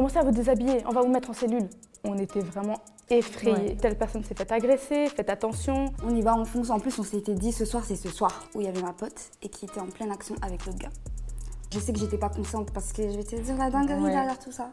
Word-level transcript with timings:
commencez 0.00 0.18
à 0.18 0.22
vous 0.22 0.30
déshabiller, 0.30 0.82
on 0.86 0.92
va 0.92 1.02
vous 1.02 1.10
mettre 1.10 1.28
en 1.28 1.34
cellule. 1.34 1.68
On 2.04 2.16
était 2.16 2.40
vraiment 2.40 2.78
effrayés. 3.10 3.76
Telle 3.76 3.98
personne 3.98 4.24
s'est 4.24 4.34
fait 4.34 4.50
agresser, 4.50 5.08
faites 5.08 5.28
attention. 5.28 5.92
On 6.02 6.14
y 6.14 6.22
va, 6.22 6.34
on 6.34 6.46
fonce. 6.46 6.70
En 6.70 6.80
plus, 6.80 6.98
on 6.98 7.02
s'était 7.02 7.34
dit 7.34 7.52
ce 7.52 7.66
soir, 7.66 7.84
c'est 7.86 7.96
ce 7.96 8.08
soir 8.08 8.48
où 8.54 8.62
il 8.62 8.64
y 8.64 8.68
avait 8.70 8.80
ma 8.80 8.94
pote 8.94 9.30
et 9.42 9.50
qui 9.50 9.66
était 9.66 9.78
en 9.78 9.88
pleine 9.88 10.10
action 10.10 10.36
avec 10.40 10.64
l'autre 10.64 10.78
gars. 10.78 10.88
Je 11.70 11.78
sais 11.78 11.92
que 11.92 11.98
j'étais 11.98 12.16
pas 12.16 12.30
consciente 12.30 12.70
parce 12.72 12.94
que 12.94 13.02
je 13.02 13.14
vais 13.14 13.24
te 13.24 13.36
dire 13.36 13.58
la 13.58 13.68
dinguerie 13.68 14.04
derrière 14.04 14.38
tout 14.38 14.52
ça. 14.52 14.70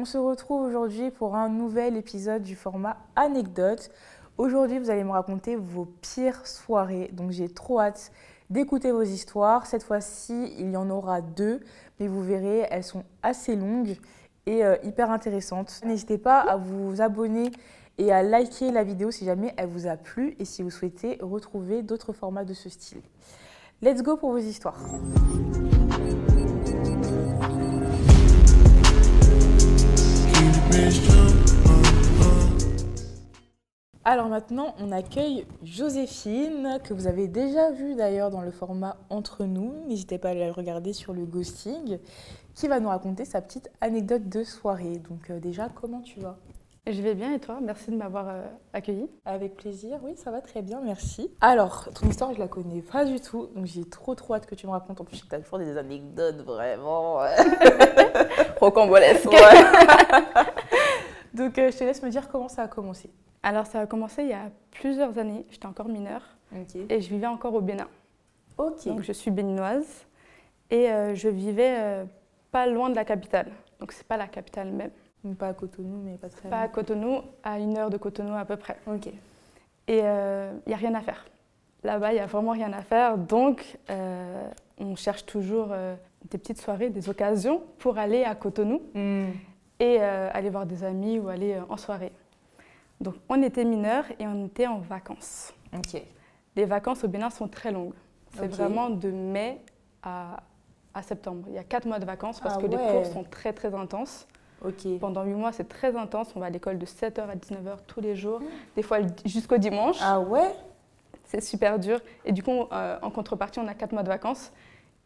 On 0.00 0.04
se 0.04 0.16
retrouve 0.16 0.62
aujourd'hui 0.62 1.10
pour 1.10 1.34
un 1.34 1.48
nouvel 1.48 1.96
épisode 1.96 2.44
du 2.44 2.54
format 2.54 2.98
anecdote. 3.16 3.90
Aujourd'hui, 4.36 4.78
vous 4.78 4.90
allez 4.90 5.02
me 5.02 5.10
raconter 5.10 5.56
vos 5.56 5.86
pires 5.86 6.46
soirées. 6.46 7.10
Donc 7.12 7.32
j'ai 7.32 7.48
trop 7.48 7.80
hâte 7.80 8.12
d'écouter 8.48 8.92
vos 8.92 9.02
histoires. 9.02 9.66
Cette 9.66 9.82
fois-ci, 9.82 10.54
il 10.56 10.70
y 10.70 10.76
en 10.76 10.88
aura 10.88 11.20
deux, 11.20 11.58
mais 11.98 12.06
vous 12.06 12.22
verrez, 12.22 12.68
elles 12.70 12.84
sont 12.84 13.02
assez 13.24 13.56
longues 13.56 13.96
et 14.46 14.64
euh, 14.64 14.76
hyper 14.84 15.10
intéressantes. 15.10 15.80
N'hésitez 15.84 16.18
pas 16.18 16.42
à 16.42 16.56
vous 16.56 17.00
abonner 17.00 17.50
et 17.98 18.12
à 18.12 18.22
liker 18.22 18.70
la 18.70 18.84
vidéo 18.84 19.10
si 19.10 19.24
jamais 19.24 19.52
elle 19.56 19.68
vous 19.68 19.88
a 19.88 19.96
plu 19.96 20.36
et 20.38 20.44
si 20.44 20.62
vous 20.62 20.70
souhaitez 20.70 21.18
retrouver 21.20 21.82
d'autres 21.82 22.12
formats 22.12 22.44
de 22.44 22.54
ce 22.54 22.68
style. 22.68 23.02
Let's 23.82 24.04
go 24.04 24.16
pour 24.16 24.30
vos 24.30 24.38
histoires. 24.38 24.78
Alors 34.04 34.28
maintenant, 34.28 34.74
on 34.80 34.90
accueille 34.90 35.44
Joséphine, 35.62 36.78
que 36.82 36.94
vous 36.94 37.06
avez 37.06 37.28
déjà 37.28 37.70
vue 37.72 37.94
d'ailleurs 37.94 38.30
dans 38.30 38.40
le 38.40 38.50
format 38.50 38.96
Entre 39.10 39.44
nous. 39.44 39.74
N'hésitez 39.86 40.16
pas 40.16 40.30
à 40.30 40.34
la 40.34 40.50
regarder 40.50 40.92
sur 40.94 41.12
le 41.12 41.26
ghosting, 41.26 41.98
qui 42.54 42.68
va 42.68 42.80
nous 42.80 42.88
raconter 42.88 43.24
sa 43.24 43.42
petite 43.42 43.70
anecdote 43.80 44.28
de 44.28 44.44
soirée. 44.44 44.98
Donc 45.10 45.30
euh, 45.30 45.40
déjà, 45.40 45.68
comment 45.68 46.00
tu 46.00 46.20
vas? 46.20 46.38
Je 46.86 47.02
vais 47.02 47.14
bien 47.14 47.34
et 47.34 47.38
toi? 47.38 47.58
Merci 47.60 47.90
de 47.90 47.96
m'avoir 47.96 48.28
euh, 48.30 48.42
accueillie. 48.72 49.10
Avec 49.26 49.56
plaisir, 49.56 49.98
oui, 50.02 50.12
ça 50.16 50.30
va 50.30 50.40
très 50.40 50.62
bien, 50.62 50.80
merci. 50.82 51.30
Alors, 51.42 51.88
ton 51.92 52.08
histoire, 52.08 52.32
je 52.32 52.38
la 52.38 52.48
connais 52.48 52.80
pas 52.80 53.04
du 53.04 53.20
tout, 53.20 53.48
donc 53.54 53.66
j'ai 53.66 53.84
trop 53.84 54.14
trop 54.14 54.36
hâte 54.36 54.46
que 54.46 54.54
tu 54.54 54.66
me 54.66 54.72
racontes. 54.72 54.98
En 55.00 55.04
plus, 55.04 55.16
je 55.16 55.20
sais 55.20 55.26
que 55.26 55.30
tu 55.30 55.36
as 55.36 55.40
toujours 55.40 55.58
des 55.58 55.76
anecdotes 55.76 56.42
vraiment 56.46 57.18
rocambolesques. 58.60 59.28
donc, 61.34 61.58
euh, 61.58 61.70
je 61.70 61.78
te 61.78 61.84
laisse 61.84 62.02
me 62.02 62.10
dire 62.10 62.28
comment 62.28 62.48
ça 62.48 62.62
a 62.62 62.68
commencé. 62.68 63.10
Alors, 63.42 63.66
ça 63.66 63.80
a 63.80 63.86
commencé 63.86 64.22
il 64.22 64.28
y 64.30 64.34
a 64.34 64.50
plusieurs 64.70 65.18
années. 65.18 65.46
J'étais 65.50 65.66
encore 65.66 65.88
mineure 65.88 66.22
et 66.88 67.00
je 67.00 67.08
vivais 67.08 67.26
encore 67.26 67.54
au 67.54 67.60
Bénin. 67.60 67.88
Ok. 68.56 68.86
Donc, 68.86 69.02
je 69.02 69.12
suis 69.12 69.30
béninoise 69.30 70.06
et 70.70 70.90
euh, 70.90 71.14
je 71.14 71.28
vivais 71.28 71.76
euh, 71.78 72.04
pas 72.50 72.66
loin 72.66 72.90
de 72.90 72.96
la 72.96 73.04
capitale. 73.04 73.52
Donc, 73.80 73.92
c'est 73.92 74.06
pas 74.06 74.16
la 74.16 74.26
capitale 74.26 74.70
même. 74.72 74.90
pas 75.36 75.48
à 75.48 75.54
Cotonou, 75.54 76.02
mais 76.04 76.16
pas 76.16 76.28
très 76.28 76.48
Pas 76.48 76.60
à 76.62 76.68
Cotonou, 76.68 77.22
à 77.44 77.58
une 77.58 77.76
heure 77.78 77.90
de 77.90 77.96
Cotonou 77.96 78.34
à 78.34 78.44
peu 78.44 78.56
près. 78.56 78.78
Ok. 78.86 79.06
Et 79.86 79.98
il 79.98 80.62
n'y 80.66 80.74
a 80.74 80.76
rien 80.76 80.94
à 80.94 81.00
faire. 81.00 81.24
Là-bas, 81.84 82.10
il 82.12 82.14
n'y 82.16 82.20
a 82.20 82.26
vraiment 82.26 82.50
rien 82.52 82.72
à 82.72 82.82
faire. 82.82 83.16
Donc, 83.16 83.78
on 84.78 84.96
cherche 84.96 85.24
toujours 85.24 85.68
des 86.24 86.38
petites 86.38 86.60
soirées, 86.60 86.90
des 86.90 87.08
occasions 87.08 87.62
pour 87.78 87.98
aller 87.98 88.24
à 88.24 88.34
Cotonou 88.34 88.82
Hmm. 88.94 89.28
Et 89.80 90.00
aller 90.00 90.50
voir 90.50 90.66
des 90.66 90.84
amis 90.84 91.18
ou 91.18 91.28
aller 91.28 91.56
en 91.68 91.76
soirée. 91.76 92.12
Donc 93.00 93.14
on 93.28 93.42
était 93.42 93.64
mineurs 93.64 94.04
et 94.18 94.26
on 94.26 94.46
était 94.46 94.66
en 94.66 94.78
vacances. 94.78 95.52
Ok. 95.76 96.02
Les 96.56 96.64
vacances 96.64 97.04
au 97.04 97.08
Bénin 97.08 97.30
sont 97.30 97.48
très 97.48 97.70
longues. 97.70 97.94
C'est 98.36 98.48
vraiment 98.48 98.90
de 98.90 99.10
mai 99.10 99.60
à, 100.02 100.40
à 100.94 101.02
septembre. 101.02 101.44
Il 101.48 101.54
y 101.54 101.58
a 101.58 101.64
quatre 101.64 101.86
mois 101.86 101.98
de 101.98 102.04
vacances 102.04 102.40
parce 102.40 102.56
Ah 102.58 102.60
que 102.60 102.66
les 102.66 102.76
cours 102.76 103.06
sont 103.06 103.24
très 103.24 103.52
très 103.52 103.74
intenses. 103.74 104.26
Ok. 104.64 104.98
Pendant 104.98 105.22
huit 105.22 105.34
mois, 105.34 105.52
c'est 105.52 105.68
très 105.68 105.96
intense. 105.96 106.32
On 106.34 106.40
va 106.40 106.46
à 106.46 106.50
l'école 106.50 106.78
de 106.78 106.86
7h 106.86 107.20
à 107.28 107.36
19h 107.36 107.76
tous 107.86 108.00
les 108.00 108.16
jours, 108.16 108.40
des 108.74 108.82
fois 108.82 108.98
jusqu'au 109.24 109.58
dimanche. 109.58 109.98
Ah 110.02 110.18
ouais? 110.20 110.50
C'est 111.24 111.40
super 111.42 111.78
dur. 111.78 112.00
Et 112.24 112.32
du 112.32 112.42
coup, 112.42 112.64
euh, 112.72 112.98
en 113.02 113.10
contrepartie, 113.10 113.60
on 113.60 113.68
a 113.68 113.74
quatre 113.74 113.92
mois 113.92 114.02
de 114.02 114.08
vacances 114.08 114.50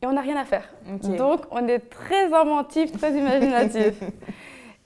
et 0.00 0.06
on 0.06 0.12
n'a 0.12 0.20
rien 0.22 0.36
à 0.36 0.44
faire. 0.44 0.72
Donc, 1.16 1.42
on 1.50 1.66
est 1.68 1.80
très 1.80 2.32
inventif, 2.32 2.92
très 2.92 3.12
imaginatif. 3.12 4.02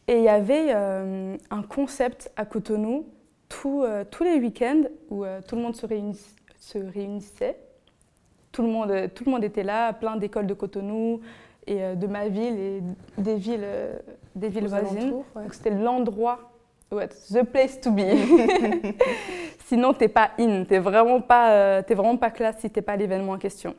et 0.08 0.18
il 0.18 0.24
y 0.24 0.28
avait 0.28 0.68
euh, 0.74 1.36
un 1.50 1.62
concept 1.62 2.30
à 2.36 2.44
Cotonou 2.44 3.06
tout, 3.48 3.82
euh, 3.82 4.04
tous 4.10 4.24
les 4.24 4.36
week-ends 4.38 4.82
où 5.10 5.24
euh, 5.24 5.40
tout 5.46 5.56
le 5.56 5.62
monde 5.62 5.76
se, 5.76 5.86
réunis- 5.86 6.34
se 6.58 6.78
réunissait. 6.78 7.56
Tout 8.52 8.62
le, 8.62 8.68
monde, 8.68 8.92
tout 9.14 9.24
le 9.24 9.30
monde 9.30 9.44
était 9.44 9.62
là, 9.62 9.92
plein 9.92 10.16
d'écoles 10.16 10.46
de 10.46 10.54
Cotonou 10.54 11.20
et 11.66 11.94
de 11.94 12.06
ma 12.06 12.28
ville 12.28 12.58
et 12.58 12.82
des 13.18 13.36
villes, 13.36 13.66
des 14.34 14.48
villes 14.48 14.64
Aux 14.66 14.68
voisines. 14.68 14.98
alentours, 14.98 15.24
ouais. 15.34 15.42
Donc 15.42 15.52
c'était 15.54 15.70
l'endroit, 15.70 16.38
ouais, 16.90 17.08
the 17.08 17.42
place 17.42 17.78
to 17.80 17.90
be. 17.90 18.00
Sinon, 19.66 19.92
t'es 19.92 20.08
pas 20.08 20.30
in, 20.38 20.64
t'es 20.64 20.78
vraiment 20.78 21.20
pas, 21.20 21.82
vraiment 21.82 22.16
pas 22.16 22.30
classe 22.30 22.56
si 22.60 22.70
t'es 22.70 22.82
pas 22.82 22.92
à 22.92 22.96
l'événement 22.96 23.32
en 23.32 23.38
question. 23.38 23.74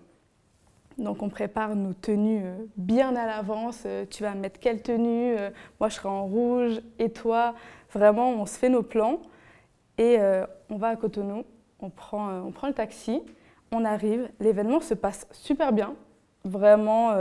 Donc 0.98 1.22
on 1.22 1.30
prépare 1.30 1.76
nos 1.76 1.94
tenues 1.94 2.42
euh, 2.44 2.58
bien 2.76 3.16
à 3.16 3.26
l'avance. 3.26 3.84
Euh, 3.86 4.06
tu 4.10 4.24
vas 4.24 4.34
mettre 4.34 4.60
quelle 4.60 4.82
tenue 4.82 5.36
Euh, 5.38 5.50
Moi, 5.80 5.90
je 5.90 5.96
serai 5.96 6.10
en 6.10 6.26
rouge. 6.26 6.82
Et 7.00 7.10
toi 7.10 7.54
Vraiment, 7.94 8.32
on 8.32 8.46
se 8.46 8.58
fait 8.58 8.70
nos 8.70 8.84
plans. 8.84 9.20
Et 9.98 10.20
on 10.70 10.76
va 10.76 10.90
à 10.90 10.96
Cotonou. 10.96 11.44
On 11.80 11.90
prend, 11.90 12.30
on 12.42 12.52
prend 12.52 12.68
le 12.68 12.74
taxi. 12.74 13.24
On 13.72 13.84
arrive. 13.84 14.30
L'événement 14.40 14.80
se 14.80 14.94
passe 14.94 15.26
super 15.32 15.74
bien. 15.74 15.96
Vraiment, 16.44 17.16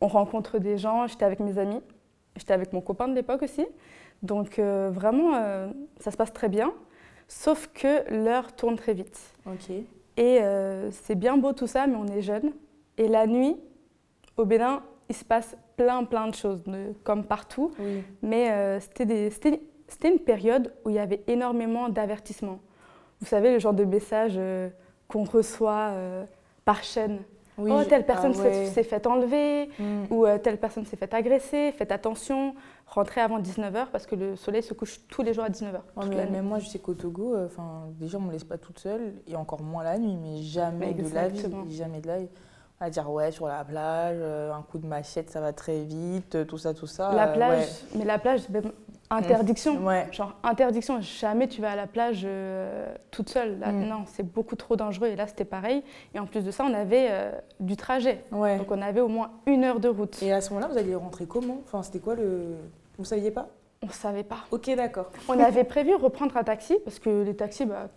on 0.00 0.06
rencontre 0.06 0.58
des 0.58 0.78
gens. 0.78 1.06
J'étais 1.06 1.26
avec 1.26 1.38
mes 1.40 1.58
amis. 1.58 1.82
J'étais 2.36 2.54
avec 2.54 2.72
mon 2.72 2.80
copain 2.80 3.08
de 3.08 3.14
l'époque 3.14 3.42
aussi. 3.42 3.66
Donc 4.22 4.58
vraiment, 4.58 5.32
ça 6.00 6.10
se 6.10 6.16
passe 6.16 6.32
très 6.32 6.48
bien. 6.48 6.72
Sauf 7.26 7.68
que 7.74 8.10
l'heure 8.10 8.54
tourne 8.56 8.76
très 8.76 8.94
vite. 8.94 9.34
Et 10.16 10.40
euh, 10.42 10.90
c'est 10.90 11.14
bien 11.14 11.36
beau 11.36 11.52
tout 11.52 11.66
ça, 11.66 11.86
mais 11.86 11.96
on 11.96 12.06
est 12.06 12.22
jeune. 12.22 12.52
Et 12.98 13.08
la 13.08 13.26
nuit, 13.26 13.56
au 14.36 14.44
Bénin, 14.44 14.82
il 15.08 15.14
se 15.14 15.24
passe 15.24 15.56
plein, 15.76 16.04
plein 16.04 16.26
de 16.28 16.34
choses, 16.34 16.62
de- 16.64 16.92
comme 17.04 17.24
partout. 17.24 17.70
Oui. 17.78 18.02
Mais 18.22 18.50
euh, 18.50 18.80
c'était 18.80 19.30
une 20.04 20.18
période 20.18 20.72
où 20.84 20.90
il 20.90 20.96
y 20.96 20.98
avait 20.98 21.22
énormément 21.28 21.88
d'avertissements. 21.88 22.58
Vous 23.20 23.26
savez, 23.26 23.52
le 23.52 23.58
genre 23.58 23.72
de 23.74 23.84
messages 23.84 24.34
euh, 24.36 24.68
qu'on 25.08 25.24
reçoit 25.24 25.90
euh, 25.92 26.24
par 26.64 26.82
chaîne. 26.82 27.20
Oui, 27.56 27.72
oh, 27.74 27.82
telle 27.82 28.06
personne 28.06 28.30
ah 28.36 28.38
s'est- 28.42 28.48
ouais. 28.60 28.66
s'est 28.66 28.82
fait 28.84 29.04
enlever, 29.08 29.68
Hmm. 29.80 30.04
ou 30.10 30.24
euh, 30.26 30.38
telle 30.38 30.58
personne 30.58 30.84
s'est 30.84 30.96
fait 30.96 31.12
agresser, 31.12 31.72
faites 31.72 31.90
attention, 31.90 32.54
rentrez 32.86 33.20
avant 33.20 33.40
19h 33.40 33.86
parce 33.90 34.06
que 34.06 34.14
le 34.14 34.36
soleil 34.36 34.62
se 34.62 34.74
couche 34.74 35.00
tous 35.08 35.22
les 35.22 35.34
jours 35.34 35.42
à 35.42 35.48
19h. 35.50 35.80
Ouais, 35.96 36.06
mais 36.08 36.26
même 36.30 36.44
moi, 36.46 36.60
je 36.60 36.68
sais 36.68 36.78
qu'au 36.78 36.94
Togo, 36.94 37.34
déjà, 37.98 38.18
on 38.18 38.20
me 38.20 38.30
laisse 38.30 38.44
pas 38.44 38.58
toute 38.58 38.78
seule, 38.78 39.14
et 39.26 39.34
encore 39.34 39.60
moins 39.60 39.82
la 39.82 39.98
nuit, 39.98 40.16
mais 40.22 40.40
jamais 40.42 40.94
de 40.94 41.12
la 41.12 41.26
vie, 41.26 41.42
jamais 41.70 42.00
de 42.00 42.06
la 42.06 42.18
vie. 42.20 42.28
Va 42.80 42.90
dire, 42.90 43.10
ouais, 43.10 43.32
sur 43.32 43.48
la 43.48 43.64
plage, 43.64 44.18
euh, 44.20 44.52
un 44.52 44.62
coup 44.62 44.78
de 44.78 44.86
machette, 44.86 45.30
ça 45.30 45.40
va 45.40 45.52
très 45.52 45.82
vite, 45.82 46.36
euh, 46.36 46.44
tout 46.44 46.58
ça, 46.58 46.74
tout 46.74 46.86
ça. 46.86 47.12
la 47.12 47.28
euh, 47.28 47.34
plage, 47.34 47.66
mais 47.96 48.04
la 48.04 48.18
plage, 48.20 48.48
même 48.50 48.70
interdiction. 49.10 49.84
Ouais. 49.84 50.06
Genre 50.12 50.34
interdiction, 50.44 51.00
jamais 51.00 51.48
tu 51.48 51.60
vas 51.60 51.72
à 51.72 51.76
la 51.76 51.88
plage 51.88 52.22
euh, 52.24 52.86
toute 53.10 53.30
seule. 53.30 53.58
Là, 53.58 53.72
Mm. 53.72 53.88
Non, 53.88 54.04
c'est 54.06 54.22
beaucoup 54.22 54.54
trop 54.54 54.76
dangereux. 54.76 55.08
Et 55.08 55.16
là, 55.16 55.26
c'était 55.26 55.44
pareil. 55.44 55.82
Et 56.14 56.20
en 56.20 56.26
plus 56.26 56.44
de 56.44 56.52
ça, 56.52 56.64
on 56.64 56.72
avait 56.72 57.08
euh, 57.10 57.32
du 57.58 57.76
trajet. 57.76 58.24
Ouais. 58.30 58.58
Donc 58.58 58.70
on 58.70 58.80
avait 58.80 59.00
au 59.00 59.08
moins 59.08 59.32
une 59.46 59.64
heure 59.64 59.80
de 59.80 59.88
route. 59.88 60.22
Et 60.22 60.32
à 60.32 60.40
ce 60.40 60.50
moment-là, 60.50 60.68
vous 60.72 60.78
alliez 60.78 60.94
rentrer 60.94 61.26
comment? 61.26 61.58
Enfin, 61.64 61.82
c'était 61.82 61.98
quoi 61.98 62.14
le. 62.14 62.54
Vous 62.96 63.04
saviez 63.04 63.32
pas? 63.32 63.48
On 63.82 63.86
ne 63.86 63.92
savait 63.92 64.24
pas. 64.24 64.38
Ok, 64.52 64.70
d'accord. 64.76 65.10
On 65.28 65.38
avait 65.40 65.64
prévu 65.64 65.94
reprendre 65.96 66.36
un 66.36 66.44
taxi 66.44 66.76
parce 66.84 66.98
que 67.00 67.22
les 67.22 67.34
taxis, 67.34 67.64
bah, 67.64 67.88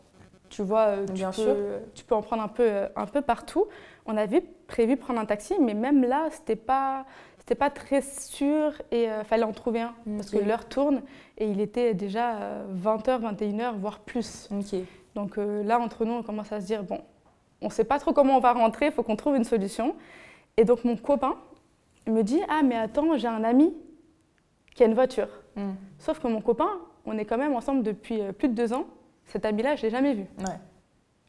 tu 0.50 0.62
vois, 0.64 0.98
tu, 1.08 1.14
Bien 1.14 1.30
peux, 1.30 1.34
sûr. 1.42 1.56
tu 1.94 2.04
peux 2.04 2.16
en 2.16 2.22
prendre 2.22 2.44
un 2.44 2.48
peu, 2.48 2.70
un 2.96 3.06
peu 3.06 3.22
partout. 3.22 3.68
On 4.06 4.16
avait 4.18 4.44
prévu 4.72 4.96
prendre 4.96 5.20
un 5.20 5.26
taxi, 5.26 5.54
mais 5.60 5.74
même 5.74 6.02
là, 6.04 6.30
c'était 6.32 6.56
pas, 6.56 7.06
c'était 7.38 7.56
pas 7.56 7.70
très 7.70 8.02
sûr 8.02 8.82
et 8.90 9.04
il 9.04 9.26
fallait 9.26 9.44
en 9.44 9.52
trouver 9.52 9.82
un 9.82 9.94
parce 10.16 10.30
que 10.30 10.38
l'heure 10.38 10.66
tourne 10.66 11.02
et 11.38 11.46
il 11.46 11.60
était 11.60 11.94
déjà 11.94 12.38
euh, 12.38 12.66
20h, 12.82 13.20
21h, 13.20 13.76
voire 13.78 14.00
plus. 14.00 14.50
Donc 15.14 15.38
euh, 15.38 15.62
là, 15.64 15.78
entre 15.78 16.06
nous, 16.06 16.14
on 16.14 16.24
commence 16.24 16.54
à 16.54 16.62
se 16.62 16.66
dire, 16.66 16.84
bon, 16.84 17.02
on 17.62 17.70
sait 17.70 17.84
pas 17.84 18.00
trop 18.00 18.14
comment 18.14 18.38
on 18.38 18.40
va 18.40 18.54
rentrer, 18.54 18.86
il 18.88 18.92
faut 18.94 19.04
qu'on 19.04 19.18
trouve 19.18 19.36
une 19.36 19.44
solution. 19.44 19.96
Et 20.56 20.64
donc 20.64 20.86
mon 20.86 20.96
copain 20.96 21.36
me 22.08 22.22
dit, 22.22 22.40
ah 22.48 22.62
mais 22.64 22.78
attends, 22.78 23.18
j'ai 23.18 23.28
un 23.28 23.44
ami 23.44 23.74
qui 24.74 24.84
a 24.84 24.86
une 24.86 24.94
voiture. 24.94 25.28
Hmm. 25.58 25.74
Sauf 26.00 26.20
que 26.20 26.28
mon 26.28 26.40
copain, 26.40 26.80
on 27.06 27.18
est 27.18 27.26
quand 27.26 27.38
même 27.38 27.54
ensemble 27.54 27.84
depuis 27.84 28.22
euh, 28.22 28.32
plus 28.32 28.48
de 28.48 28.54
deux 28.54 28.72
ans. 28.72 28.86
Cet 29.26 29.46
ami-là, 29.46 29.76
je 29.76 29.82
l'ai 29.82 29.90
jamais 29.90 30.14
vu. 30.14 30.26
Ouais. 30.40 30.58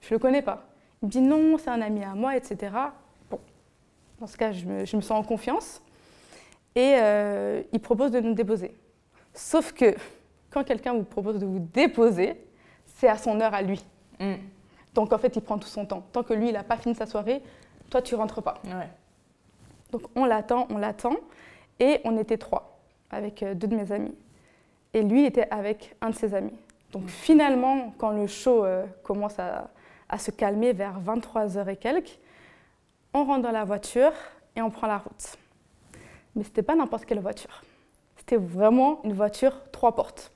Je 0.00 0.14
le 0.14 0.20
connais 0.20 0.42
pas. 0.42 0.68
Il 1.02 1.06
me 1.06 1.10
dit 1.10 1.20
non, 1.20 1.58
c'est 1.58 1.70
un 1.70 1.82
ami 1.82 2.04
à 2.04 2.14
moi, 2.14 2.36
etc. 2.36 2.70
Dans 4.22 4.28
ce 4.28 4.36
cas, 4.36 4.52
je 4.52 4.64
me, 4.64 4.84
je 4.84 4.94
me 4.94 5.00
sens 5.00 5.18
en 5.18 5.24
confiance. 5.24 5.82
Et 6.76 6.94
euh, 6.94 7.60
il 7.72 7.80
propose 7.80 8.12
de 8.12 8.20
nous 8.20 8.34
déposer. 8.34 8.72
Sauf 9.34 9.72
que 9.72 9.96
quand 10.48 10.62
quelqu'un 10.62 10.94
vous 10.94 11.02
propose 11.02 11.40
de 11.40 11.44
vous 11.44 11.58
déposer, 11.58 12.40
c'est 12.86 13.08
à 13.08 13.18
son 13.18 13.40
heure 13.40 13.52
à 13.52 13.62
lui. 13.62 13.84
Mm. 14.20 14.34
Donc 14.94 15.12
en 15.12 15.18
fait, 15.18 15.34
il 15.34 15.42
prend 15.42 15.58
tout 15.58 15.66
son 15.66 15.86
temps. 15.86 16.04
Tant 16.12 16.22
que 16.22 16.34
lui, 16.34 16.50
il 16.50 16.52
n'a 16.52 16.62
pas 16.62 16.76
fini 16.76 16.94
sa 16.94 17.04
soirée, 17.04 17.42
toi, 17.90 18.00
tu 18.00 18.14
rentres 18.14 18.40
pas. 18.40 18.62
Ouais. 18.64 18.88
Donc 19.90 20.02
on 20.14 20.24
l'attend, 20.24 20.68
on 20.70 20.78
l'attend. 20.78 21.16
Et 21.80 22.00
on 22.04 22.16
était 22.16 22.38
trois, 22.38 22.78
avec 23.10 23.42
euh, 23.42 23.54
deux 23.54 23.66
de 23.66 23.74
mes 23.74 23.90
amis. 23.90 24.14
Et 24.94 25.02
lui 25.02 25.24
était 25.24 25.48
avec 25.50 25.96
un 26.00 26.10
de 26.10 26.14
ses 26.14 26.32
amis. 26.32 26.54
Donc 26.92 27.08
finalement, 27.08 27.92
quand 27.98 28.10
le 28.12 28.28
show 28.28 28.64
euh, 28.64 28.86
commence 29.02 29.40
à, 29.40 29.68
à 30.08 30.18
se 30.18 30.30
calmer 30.30 30.74
vers 30.74 31.00
23h 31.00 31.68
et 31.68 31.76
quelques, 31.76 32.20
on 33.14 33.24
rentre 33.24 33.42
dans 33.42 33.50
la 33.50 33.64
voiture 33.64 34.12
et 34.56 34.62
on 34.62 34.70
prend 34.70 34.86
la 34.86 34.98
route. 34.98 35.36
Mais 36.34 36.44
c'était 36.44 36.62
pas 36.62 36.74
n'importe 36.74 37.04
quelle 37.04 37.20
voiture. 37.20 37.62
C'était 38.16 38.36
vraiment 38.36 39.02
une 39.04 39.12
voiture 39.12 39.60
trois 39.70 39.94
portes. 39.94 40.32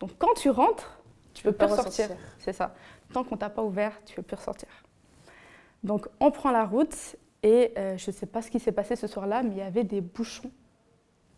Donc 0.00 0.10
quand 0.18 0.34
tu 0.34 0.50
rentres, 0.50 0.98
tu 1.34 1.42
peux 1.42 1.52
peux 1.52 1.66
plus 1.66 1.72
ressortir. 1.72 2.08
C'est 2.38 2.52
ça. 2.52 2.74
Tant 3.12 3.24
qu'on 3.24 3.36
t'a 3.36 3.50
pas 3.50 3.62
ouvert, 3.62 3.92
tu 4.04 4.16
peux 4.16 4.22
plus 4.22 4.36
ressortir. 4.36 4.68
Donc 5.84 6.08
on 6.20 6.30
prend 6.30 6.50
la 6.50 6.64
route 6.64 7.16
et 7.42 7.72
euh, 7.78 7.96
je 7.96 8.10
ne 8.10 8.14
sais 8.14 8.26
pas 8.26 8.42
ce 8.42 8.50
qui 8.50 8.58
s'est 8.58 8.72
passé 8.72 8.96
ce 8.96 9.06
soir-là, 9.06 9.42
mais 9.42 9.50
il 9.50 9.58
y 9.58 9.62
avait 9.62 9.84
des 9.84 10.00
bouchons, 10.00 10.50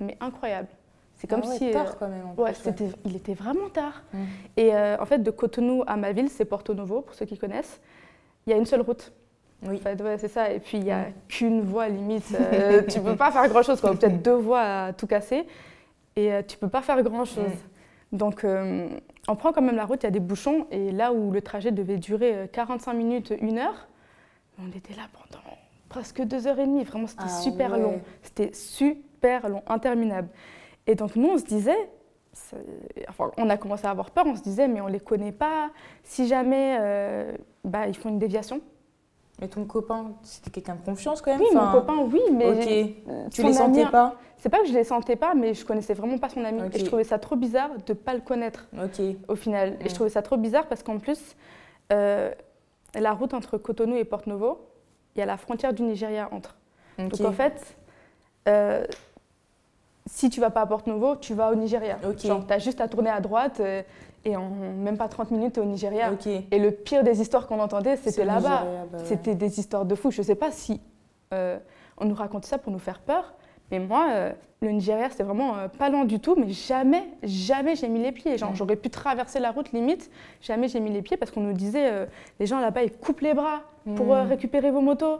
mais 0.00 0.16
incroyables. 0.20 0.68
C'est 1.16 1.26
comme 1.26 1.42
Ah 1.44 1.48
ouais, 1.48 1.58
si 1.58 1.68
euh, 1.68 1.72
tard 1.72 1.98
quand 1.98 2.08
même. 2.08 2.26
en 2.26 2.34
ouais, 2.34 2.52
plus, 2.52 2.84
il 3.04 3.14
était 3.14 3.34
vraiment 3.34 3.68
tard. 3.68 4.02
Mm. 4.14 4.24
Et 4.56 4.74
euh, 4.74 4.96
en 4.98 5.04
fait, 5.04 5.18
de 5.18 5.30
Cotonou 5.30 5.84
à 5.86 5.96
ma 5.96 6.12
ville, 6.12 6.30
c'est 6.30 6.46
Porto 6.46 6.72
Novo, 6.72 7.02
pour 7.02 7.14
ceux 7.14 7.26
qui 7.26 7.36
connaissent. 7.36 7.78
Il 8.46 8.50
y 8.50 8.54
a 8.54 8.56
une 8.56 8.64
seule 8.64 8.80
route. 8.80 9.12
Oui. 9.62 9.76
En 9.76 9.78
fait, 9.78 10.00
ouais, 10.02 10.18
c'est 10.18 10.28
ça. 10.28 10.50
Et 10.50 10.58
puis, 10.58 10.78
il 10.78 10.84
n'y 10.84 10.90
a 10.90 11.06
qu'une 11.28 11.62
voie 11.62 11.88
limite. 11.88 12.34
Euh, 12.34 12.82
tu 12.88 13.00
peux 13.00 13.16
pas 13.16 13.30
faire 13.30 13.48
grand-chose, 13.48 13.80
quoi. 13.80 13.90
Peut-être 13.94 14.22
deux 14.22 14.34
voies 14.34 14.60
à 14.60 14.92
tout 14.92 15.06
casser. 15.06 15.46
Et 16.16 16.32
euh, 16.32 16.42
tu 16.46 16.56
peux 16.56 16.68
pas 16.68 16.82
faire 16.82 17.02
grand-chose. 17.02 17.44
Mm. 17.44 18.16
Donc, 18.16 18.44
euh, 18.44 18.88
on 19.28 19.36
prend 19.36 19.52
quand 19.52 19.62
même 19.62 19.76
la 19.76 19.84
route, 19.84 20.02
il 20.02 20.06
y 20.06 20.08
a 20.08 20.12
des 20.12 20.20
bouchons. 20.20 20.66
Et 20.70 20.90
là 20.90 21.12
où 21.12 21.30
le 21.30 21.42
trajet 21.42 21.72
devait 21.72 21.98
durer 21.98 22.34
euh, 22.34 22.46
45 22.46 22.94
minutes, 22.94 23.32
une 23.40 23.58
heure, 23.58 23.88
on 24.58 24.68
était 24.76 24.94
là 24.94 25.04
pendant 25.12 25.44
presque 25.88 26.22
deux 26.22 26.46
heures 26.46 26.58
et 26.58 26.66
demie. 26.66 26.84
Vraiment, 26.84 27.06
c'était 27.06 27.24
Ah 27.26 27.40
super 27.42 27.72
ouais. 27.72 27.80
long. 27.80 28.00
C'était 28.22 28.50
super 28.52 29.48
long, 29.48 29.62
interminable. 29.66 30.28
Et 30.86 30.94
donc, 30.94 31.16
nous, 31.16 31.28
on 31.28 31.38
se 31.38 31.44
disait, 31.44 31.90
enfin, 33.08 33.30
on 33.36 33.48
a 33.50 33.56
commencé 33.56 33.86
à 33.86 33.90
avoir 33.90 34.10
peur, 34.10 34.24
on 34.26 34.34
se 34.34 34.42
disait, 34.42 34.68
mais 34.68 34.80
on 34.80 34.86
les 34.86 35.00
connaît 35.00 35.32
pas. 35.32 35.70
Si 36.02 36.26
jamais 36.26 36.78
euh, 36.80 37.32
bah, 37.64 37.86
ils 37.86 37.96
font 37.96 38.08
une 38.08 38.18
déviation. 38.18 38.60
Mais 39.40 39.48
ton 39.48 39.64
copain, 39.64 40.12
c'était 40.22 40.50
quelqu'un 40.50 40.74
de 40.74 40.84
confiance 40.84 41.22
quand 41.22 41.30
même 41.30 41.40
Oui, 41.40 41.46
enfin, 41.50 41.64
mon 41.66 41.72
copain, 41.80 41.96
oui, 42.12 42.20
mais 42.32 42.50
Ok. 42.50 42.68
euh, 43.08 43.28
Tu 43.30 43.42
les 43.42 43.48
ami- 43.60 43.74
sentais 43.76 43.90
pas 43.90 44.14
C'est 44.36 44.48
pas 44.48 44.58
que 44.60 44.66
je 44.68 44.72
les 44.72 44.84
sentais 44.84 45.16
pas, 45.16 45.34
mais 45.34 45.52
je 45.54 45.64
connaissais 45.66 45.92
vraiment 45.94 46.16
pas 46.18 46.28
son 46.30 46.42
ami. 46.44 46.62
Et 46.72 46.78
je 46.78 46.84
trouvais 46.86 47.04
ça 47.04 47.18
trop 47.18 47.36
bizarre 47.36 47.70
de 47.86 47.92
pas 47.92 48.14
le 48.14 48.20
connaître 48.20 48.66
Ok. 48.74 49.00
au 49.28 49.34
final. 49.34 49.76
Et 49.80 49.84
Mm. 49.84 49.88
je 49.90 49.94
trouvais 49.94 50.08
ça 50.10 50.22
trop 50.22 50.36
bizarre 50.38 50.66
parce 50.66 50.82
qu'en 50.82 50.98
plus, 50.98 51.36
euh, 51.92 52.32
la 52.94 53.12
route 53.12 53.34
entre 53.34 53.58
Cotonou 53.58 53.96
et 53.96 54.04
Porto 54.04 54.30
Novo, 54.30 54.60
il 55.14 55.18
y 55.18 55.22
a 55.22 55.26
la 55.26 55.36
frontière 55.36 55.72
du 55.74 55.82
Nigeria 55.82 56.28
entre. 56.32 56.56
Donc 56.98 57.20
en 57.20 57.32
fait, 57.32 57.76
euh, 58.48 58.84
si 60.06 60.30
tu 60.30 60.40
vas 60.40 60.50
pas 60.50 60.62
à 60.62 60.66
Porto 60.66 60.90
Novo, 60.90 61.16
tu 61.16 61.34
vas 61.34 61.50
au 61.52 61.54
Nigeria. 61.54 61.98
Ok. 62.08 62.20
Genre, 62.26 62.46
tu 62.46 62.52
as 62.52 62.58
juste 62.58 62.80
à 62.80 62.88
tourner 62.88 63.10
à 63.10 63.20
droite 63.20 63.60
et 64.24 64.36
en 64.36 64.48
même 64.50 64.96
pas 64.98 65.08
30 65.08 65.30
minutes, 65.30 65.58
au 65.58 65.64
Nigeria. 65.64 66.10
Et 66.50 66.58
le 66.58 66.70
pire 66.70 67.02
des 67.04 67.20
histoires 67.20 67.46
qu'on 67.46 67.60
entendait, 67.60 67.96
c'était 67.96 68.24
là-bas. 68.24 68.64
Bah 68.92 68.98
ouais. 68.98 69.04
C'était 69.04 69.34
des 69.34 69.58
histoires 69.58 69.84
de 69.84 69.94
fous. 69.94 70.10
Je 70.10 70.22
sais 70.22 70.34
pas 70.34 70.50
si 70.50 70.80
euh, 71.32 71.58
on 71.98 72.04
nous 72.04 72.14
racontait 72.14 72.48
ça 72.48 72.58
pour 72.58 72.72
nous 72.72 72.78
faire 72.78 73.00
peur, 73.00 73.34
mais 73.70 73.78
moi, 73.78 74.08
euh, 74.10 74.32
le 74.62 74.70
Nigeria, 74.72 75.08
c'était 75.10 75.22
vraiment 75.22 75.56
euh, 75.56 75.68
pas 75.68 75.88
loin 75.88 76.04
du 76.04 76.20
tout, 76.20 76.34
mais 76.36 76.48
jamais, 76.50 77.04
jamais 77.22 77.76
j'ai 77.76 77.88
mis 77.88 78.00
les 78.02 78.12
pieds. 78.12 78.36
Genre, 78.36 78.54
j'aurais 78.54 78.76
pu 78.76 78.90
traverser 78.90 79.38
la 79.40 79.52
route 79.52 79.72
limite, 79.72 80.10
jamais 80.42 80.68
j'ai 80.68 80.80
mis 80.80 80.90
les 80.90 81.02
pieds 81.02 81.16
parce 81.16 81.30
qu'on 81.30 81.40
nous 81.40 81.52
disait, 81.54 82.06
les 82.38 82.46
gens 82.46 82.60
là-bas, 82.60 82.82
ils 82.82 82.92
coupent 82.92 83.20
les 83.20 83.32
bras 83.34 83.60
pour 83.96 84.06
Mm. 84.06 84.10
euh, 84.10 84.22
récupérer 84.24 84.70
vos 84.70 84.82
motos. 84.82 85.18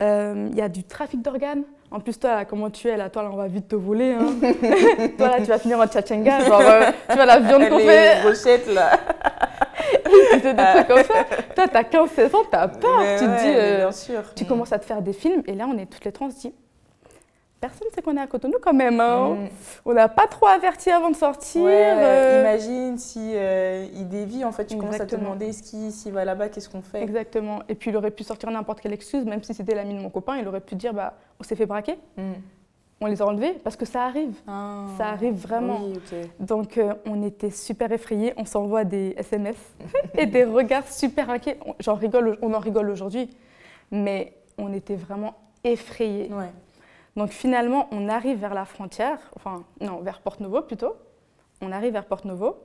Il 0.00 0.54
y 0.54 0.62
a 0.62 0.68
du 0.70 0.82
trafic 0.84 1.20
d'organes. 1.20 1.64
En 1.92 1.98
plus, 1.98 2.18
toi, 2.18 2.36
là, 2.36 2.44
comment 2.44 2.70
tu 2.70 2.88
es 2.88 2.96
là? 2.96 3.10
Toi, 3.10 3.22
là, 3.24 3.30
on 3.32 3.36
va 3.36 3.48
vite 3.48 3.66
te 3.68 3.74
voler. 3.76 4.12
hein. 4.12 4.26
toi, 5.18 5.28
là, 5.28 5.36
tu 5.38 5.44
vas 5.46 5.58
finir 5.58 5.78
en 5.80 5.86
tchatchenga. 5.86 6.44
Genre, 6.44 6.60
euh, 6.60 6.82
tu 7.08 7.16
vois 7.16 7.26
la 7.26 7.40
viande 7.40 7.68
qu'on 7.68 7.78
Les 7.78 7.84
fait. 7.86 8.22
brochettes 8.22 8.72
là. 8.72 8.90
Des 9.92 10.40
trucs 10.40 10.86
comme 10.86 11.02
ça. 11.04 11.24
Toi, 11.56 11.68
t'as 11.68 11.82
15-16 11.82 12.36
ans, 12.36 12.44
t'as 12.50 12.68
peur. 12.68 13.00
Mais 13.00 13.16
tu 13.18 13.24
te 13.24 13.42
dis, 13.42 13.52
euh, 13.56 13.76
bien 13.78 13.92
sûr. 13.92 14.22
tu 14.36 14.44
Mm. 14.44 14.46
commences 14.46 14.72
à 14.72 14.78
te 14.78 14.84
faire 14.84 15.02
des 15.02 15.12
films. 15.12 15.42
Et 15.46 15.54
là, 15.54 15.66
on 15.68 15.76
est 15.78 15.86
toutes 15.86 16.04
les 16.04 16.12
trois, 16.12 16.28
on 16.28 16.30
se 16.30 16.36
dit, 16.40 16.54
personne 17.60 17.88
ne 17.88 17.94
sait 17.94 18.02
qu'on 18.02 18.16
est 18.16 18.20
à 18.20 18.26
Cotonou 18.26 18.56
quand 18.60 18.72
même. 18.72 19.00
hein. 19.00 19.34
Mm. 19.34 19.48
On 19.84 19.92
n'a 19.92 20.08
pas 20.08 20.26
trop 20.26 20.46
averti 20.46 20.90
avant 20.90 21.10
de 21.10 21.16
sortir. 21.16 21.62
Ouais, 21.62 21.92
euh, 21.94 22.40
imagine 22.40 22.98
si 22.98 23.32
euh, 23.34 23.86
il 23.94 24.08
dévie, 24.08 24.44
en 24.44 24.52
fait, 24.52 24.66
tu 24.66 24.76
commences 24.76 25.00
à 25.00 25.06
te 25.06 25.16
demander 25.16 25.52
s'il 25.52 26.12
va 26.12 26.24
là-bas, 26.24 26.48
qu'est-ce 26.48 26.68
qu'on 26.68 26.82
fait 26.82 27.02
Exactement. 27.02 27.60
Et 27.68 27.74
puis, 27.74 27.90
il 27.90 27.96
aurait 27.96 28.10
pu 28.10 28.24
sortir 28.24 28.50
n'importe 28.50 28.80
quelle 28.80 28.92
excuse, 28.92 29.24
même 29.24 29.42
si 29.42 29.54
c'était 29.54 29.74
l'ami 29.74 29.94
de 29.94 30.00
mon 30.00 30.10
copain, 30.10 30.36
il 30.38 30.48
aurait 30.48 30.60
pu 30.60 30.74
dire, 30.74 30.94
bah, 30.94 31.14
on 31.38 31.42
s'est 31.44 31.56
fait 31.56 31.66
braquer, 31.66 31.98
Mm. 32.16 32.32
on 33.02 33.06
les 33.06 33.20
a 33.22 33.26
enlevés, 33.26 33.52
parce 33.64 33.76
que 33.76 33.84
ça 33.86 34.04
arrive. 34.04 34.34
Ah. 34.46 34.84
Ça 34.98 35.06
arrive 35.08 35.34
vraiment. 35.34 35.80
Oui. 35.82 35.98
Donc 36.38 36.76
euh, 36.78 36.92
on 37.06 37.22
était 37.22 37.50
super 37.50 37.90
effrayés, 37.92 38.34
on 38.36 38.44
s'envoie 38.44 38.84
des 38.84 39.14
SMS 39.16 39.56
et 40.18 40.26
des 40.26 40.44
regards 40.44 40.86
super 40.86 41.30
inquiets. 41.30 41.58
On, 41.66 41.74
j'en 41.80 41.94
rigole, 41.94 42.36
on 42.42 42.52
en 42.52 42.58
rigole 42.58 42.90
aujourd'hui, 42.90 43.30
mais 43.90 44.34
on 44.58 44.72
était 44.74 44.96
vraiment 44.96 45.34
effrayés. 45.64 46.30
Ouais. 46.32 46.50
Donc 47.20 47.28
finalement, 47.32 47.86
on 47.92 48.08
arrive 48.08 48.38
vers 48.38 48.54
la 48.54 48.64
frontière, 48.64 49.18
enfin 49.36 49.62
non, 49.82 49.98
vers 50.00 50.22
Porto 50.22 50.42
Novo 50.42 50.62
plutôt. 50.62 50.94
On 51.60 51.70
arrive 51.70 51.92
vers 51.92 52.06
Porto 52.06 52.26
Novo 52.26 52.56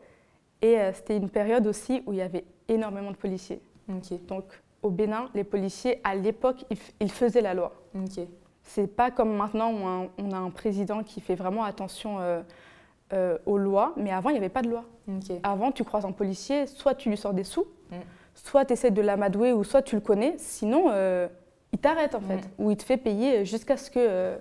et 0.61 0.79
euh, 0.79 0.93
c'était 0.93 1.17
une 1.17 1.29
période 1.29 1.67
aussi 1.67 2.01
où 2.05 2.13
il 2.13 2.19
y 2.19 2.21
avait 2.21 2.45
énormément 2.69 3.11
de 3.11 3.17
policiers. 3.17 3.59
Donc 4.29 4.45
au 4.81 4.89
Bénin, 4.91 5.29
les 5.33 5.43
policiers, 5.43 5.99
à 6.05 6.15
l'époque, 6.15 6.63
ils, 7.01 7.11
faisaient 7.11 7.41
la 7.41 7.53
loi. 7.53 7.73
Ok. 7.95 8.25
C'est 8.63 8.87
pas 8.87 9.11
comme 9.11 9.35
maintenant 9.35 9.73
où 9.73 9.85
un- 9.85 10.07
on 10.19 10.31
a 10.31 10.37
un 10.37 10.51
président 10.51 11.03
qui 11.03 11.19
fait 11.19 11.35
vraiment 11.35 11.65
attention 11.65 12.21
euh, 12.21 12.41
euh, 13.11 13.37
aux 13.45 13.57
lois, 13.57 13.91
mais 13.97 14.11
avant, 14.11 14.29
il 14.29 14.33
n'y 14.33 14.39
avait 14.39 14.47
pas 14.47 14.61
de 14.61 14.69
loi. 14.69 14.85
Avant, 15.43 15.73
tu 15.73 15.83
croises 15.83 16.05
un 16.05 16.13
policier, 16.13 16.65
soit 16.65 16.95
tu 16.95 17.09
lui 17.09 17.17
sors 17.17 17.33
des 17.33 17.43
sous, 17.43 17.65
Mm. 17.91 17.95
soit 18.35 18.63
tu 18.63 18.71
essaies 18.73 18.89
de 18.91 19.01
l'amadouer, 19.01 19.51
ou 19.51 19.65
soit 19.65 19.81
tu 19.81 19.95
le 19.95 20.01
connais, 20.01 20.35
sinon 20.37 20.85
il 21.75 21.79
t'arrête 21.79 22.15
en 22.15 22.21
fait, 22.21 22.37
Mm. 22.37 22.49
ou 22.63 22.71
il 22.71 22.77
te 22.77 22.83
fait 22.83 22.97
payer 22.97 23.43
jusqu'à 23.45 23.75
ce 23.77 23.91
que 23.91 24.35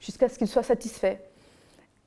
jusqu'à 0.00 0.28
ce 0.28 0.36
qu'il 0.36 0.48
soit 0.48 0.64
satisfait. 0.64 1.22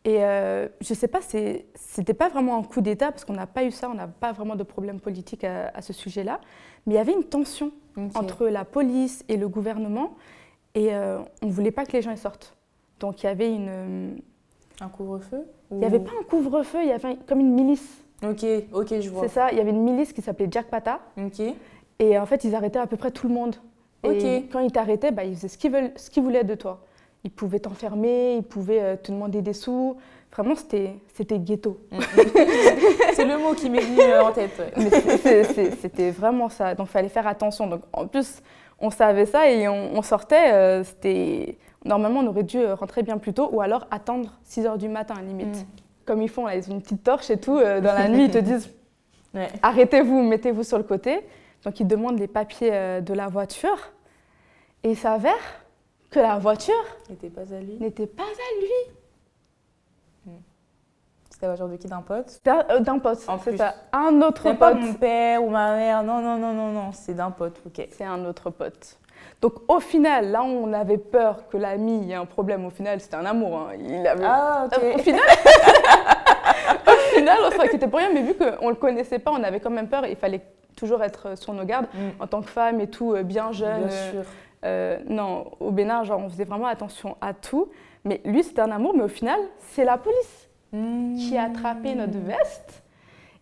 Et 0.03 0.23
euh, 0.23 0.67
je 0.81 0.93
sais 0.93 1.07
pas, 1.07 1.19
c'était 1.21 2.13
pas 2.13 2.27
vraiment 2.29 2.57
un 2.57 2.63
coup 2.63 2.81
d'État, 2.81 3.11
parce 3.11 3.23
qu'on 3.25 3.33
n'a 3.33 3.47
pas 3.47 3.63
eu 3.63 3.71
ça, 3.71 3.89
on 3.89 3.93
n'a 3.95 4.07
pas 4.07 4.33
vraiment 4.33 4.55
de 4.55 4.63
problème 4.63 4.99
politique 4.99 5.43
à, 5.45 5.71
à 5.73 5.81
ce 5.81 5.93
sujet-là, 5.93 6.41
mais 6.85 6.93
il 6.93 6.97
y 6.97 6.99
avait 6.99 7.13
une 7.13 7.23
tension 7.23 7.71
entre 8.13 8.47
la 8.47 8.65
police 8.65 9.23
et 9.29 9.37
le 9.37 9.47
gouvernement, 9.47 10.15
et 10.75 10.93
euh, 10.93 11.19
on 11.41 11.45
ne 11.47 11.51
voulait 11.51 11.71
pas 11.71 11.85
que 11.85 11.93
les 11.93 12.01
gens 12.03 12.11
y 12.11 12.17
sortent. 12.17 12.53
Donc 12.99 13.23
il 13.23 13.27
y 13.27 13.29
avait 13.29 13.49
une... 13.51 14.19
Un 14.81 14.89
couvre-feu 14.89 15.41
Il 15.71 15.77
n'y 15.77 15.85
avait 15.85 16.01
pas 16.01 16.11
un 16.19 16.23
couvre-feu, 16.25 16.79
il 16.83 16.89
y 16.89 16.91
avait 16.91 17.15
comme 17.27 17.39
une 17.39 17.53
milice. 17.53 18.03
Ok, 18.23 18.45
ok, 18.73 18.99
je 18.99 19.09
vois. 19.09 19.23
C'est 19.23 19.33
ça, 19.33 19.51
il 19.53 19.57
y 19.57 19.61
avait 19.61 19.71
une 19.71 19.83
milice 19.83 20.11
qui 20.13 20.21
s'appelait 20.21 20.49
Jack 20.51 20.67
Pata. 20.67 20.99
Ok. 21.17 21.41
Et 21.99 22.19
en 22.19 22.25
fait, 22.25 22.43
ils 22.43 22.53
arrêtaient 22.55 22.79
à 22.79 22.87
peu 22.87 22.97
près 22.97 23.09
tout 23.11 23.27
le 23.29 23.33
monde. 23.33 23.55
Et 24.11 24.45
quand 24.51 24.59
ils 24.59 24.71
t'arrêtaient, 24.71 25.11
bah, 25.11 25.23
ils 25.23 25.35
faisaient 25.35 25.47
ce 25.47 25.57
qu'ils, 25.57 25.71
veulent, 25.71 25.91
ce 25.95 26.09
qu'ils 26.09 26.23
voulaient 26.23 26.43
de 26.43 26.55
toi. 26.55 26.81
Ils 27.23 27.31
pouvaient 27.31 27.59
t'enfermer, 27.59 28.35
ils 28.37 28.43
pouvaient 28.43 28.81
euh, 28.81 28.95
te 28.95 29.11
demander 29.11 29.41
des 29.41 29.53
sous. 29.53 29.97
Vraiment, 30.31 30.55
c'était, 30.55 30.95
c'était 31.13 31.39
ghetto. 31.39 31.79
C'est 33.13 33.25
le 33.25 33.37
mot 33.37 33.53
qui 33.53 33.69
m'est 33.69 33.79
venu 33.79 34.01
euh, 34.01 34.23
en 34.23 34.31
tête. 34.31 34.51
ouais. 34.59 34.71
Mais 34.77 34.89
c'est- 34.89 35.17
c'est- 35.17 35.43
c'est- 35.45 35.71
c'était 35.81 36.11
vraiment 36.11 36.49
ça. 36.49 36.75
Donc, 36.75 36.87
il 36.87 36.91
fallait 36.91 37.09
faire 37.09 37.25
attention. 37.27 37.67
Donc, 37.67 37.81
en 37.93 38.05
plus, 38.07 38.41
on 38.79 38.89
savait 38.89 39.25
ça 39.25 39.49
et 39.49 39.67
on, 39.67 39.95
on 39.97 40.01
sortait. 40.01 40.53
euh, 40.53 40.83
c'était... 40.83 41.57
Normalement, 41.85 42.19
on 42.21 42.27
aurait 42.27 42.43
dû 42.43 42.65
rentrer 42.65 43.03
bien 43.03 43.17
plus 43.17 43.33
tôt 43.33 43.49
ou 43.51 43.61
alors 43.61 43.87
attendre 43.91 44.37
6 44.43 44.65
heures 44.65 44.77
du 44.77 44.89
matin, 44.89 45.13
limite. 45.25 45.55
Mm. 45.55 45.65
Comme 46.05 46.21
ils 46.21 46.29
font, 46.29 46.45
là, 46.47 46.55
ils 46.55 46.69
ont 46.69 46.73
une 46.75 46.81
petite 46.81 47.03
torche 47.03 47.29
et 47.29 47.37
tout. 47.37 47.57
euh, 47.57 47.79
dans 47.79 47.93
la 47.93 48.07
nuit, 48.09 48.25
ils 48.25 48.31
te 48.31 48.37
disent 48.39 48.69
Ouais. 49.33 49.47
arrêtez-vous, 49.61 50.21
mettez-vous 50.23 50.63
sur 50.63 50.77
le 50.77 50.83
côté. 50.83 51.19
Donc 51.63 51.79
ils 51.79 51.87
demandent 51.87 52.19
les 52.19 52.27
papiers 52.27 53.01
de 53.01 53.13
la 53.13 53.27
voiture. 53.27 53.77
Et 54.85 54.91
il 54.91 54.95
s'avère 54.97 55.33
que 56.11 56.19
la 56.19 56.37
voiture 56.37 56.73
N'était 57.09 57.29
pas 57.31 57.41
à 57.41 57.59
lui. 57.59 57.77
n'était 57.79 58.05
pas 58.05 58.21
à 58.23 58.61
lui. 58.61 58.93
C'était 61.29 61.47
la 61.47 61.53
voiture 61.55 61.67
de 61.67 61.75
qui 61.75 61.87
d'un 61.87 62.01
pote? 62.01 62.29
C'était 62.29 62.51
un- 62.51 62.65
euh, 62.69 62.79
d'un 62.79 62.99
pote. 62.99 63.17
En 63.27 63.37
C'est 63.39 63.51
plus. 63.55 63.61
Un 63.91 64.21
autre 64.21 64.41
C'est 64.43 64.53
pas 64.53 64.71
pote. 64.73 64.81
mon 64.81 64.93
père 64.93 65.43
ou 65.43 65.49
ma 65.49 65.75
mère. 65.75 66.03
Non, 66.03 66.21
non, 66.21 66.37
non, 66.37 66.53
non, 66.53 66.71
non. 66.71 66.91
C'est 66.93 67.13
d'un 67.15 67.31
pote. 67.31 67.59
Ok. 67.65 67.85
C'est 67.91 68.05
un 68.05 68.23
autre 68.25 68.51
pote. 68.51 68.97
Donc 69.41 69.53
au 69.67 69.79
final, 69.79 70.29
là 70.31 70.43
où 70.43 70.45
on 70.45 70.71
avait 70.71 70.97
peur 70.99 71.47
que 71.49 71.57
l'ami 71.57 72.11
ait 72.11 72.15
un 72.15 72.25
problème, 72.25 72.63
au 72.65 72.69
final 72.69 73.01
c'était 73.01 73.15
un 73.15 73.25
amour. 73.25 73.57
hein. 73.57 73.67
Il 73.79 74.05
avait... 74.07 74.23
Ah, 74.25 74.67
ok. 74.67 74.79
Euh, 74.83 74.93
Au 74.93 74.97
final, 74.99 75.21
au 76.87 77.15
final, 77.15 77.37
on 77.47 77.51
s'inquiétait 77.51 77.87
pour 77.87 77.99
rien, 77.99 78.11
mais 78.13 78.21
vu 78.21 78.35
qu'on 78.35 78.65
ne 78.67 78.69
le 78.69 78.75
connaissait 78.75 79.19
pas, 79.19 79.31
on 79.31 79.43
avait 79.43 79.59
quand 79.59 79.71
même 79.71 79.89
peur. 79.89 80.05
Il 80.05 80.15
fallait 80.15 80.41
toujours 80.77 81.01
être 81.03 81.37
sur 81.37 81.53
nos 81.53 81.65
gardes 81.65 81.87
Mm. 81.93 82.21
en 82.21 82.27
tant 82.27 82.41
que 82.41 82.49
femme 82.49 82.79
et 82.79 82.87
tout, 82.87 83.13
euh, 83.13 83.23
bien 83.23 83.51
jeune. 83.51 83.87
Bien 83.87 83.91
euh, 83.97 84.11
sûr. 84.11 84.23
Euh, 84.65 84.99
non, 85.07 85.51
au 85.59 85.71
Bénin, 85.71 86.03
genre, 86.03 86.19
on 86.19 86.29
faisait 86.29 86.43
vraiment 86.43 86.65
attention 86.67 87.17
à 87.21 87.33
tout. 87.33 87.69
Mais 88.03 88.21
lui, 88.25 88.43
c'était 88.43 88.61
un 88.61 88.71
amour, 88.71 88.95
mais 88.95 89.03
au 89.03 89.07
final, 89.07 89.39
c'est 89.59 89.85
la 89.85 89.97
police 89.97 90.49
qui 90.71 91.37
a 91.37 91.43
attrapé 91.43 91.95
notre 91.95 92.17
veste. 92.17 92.83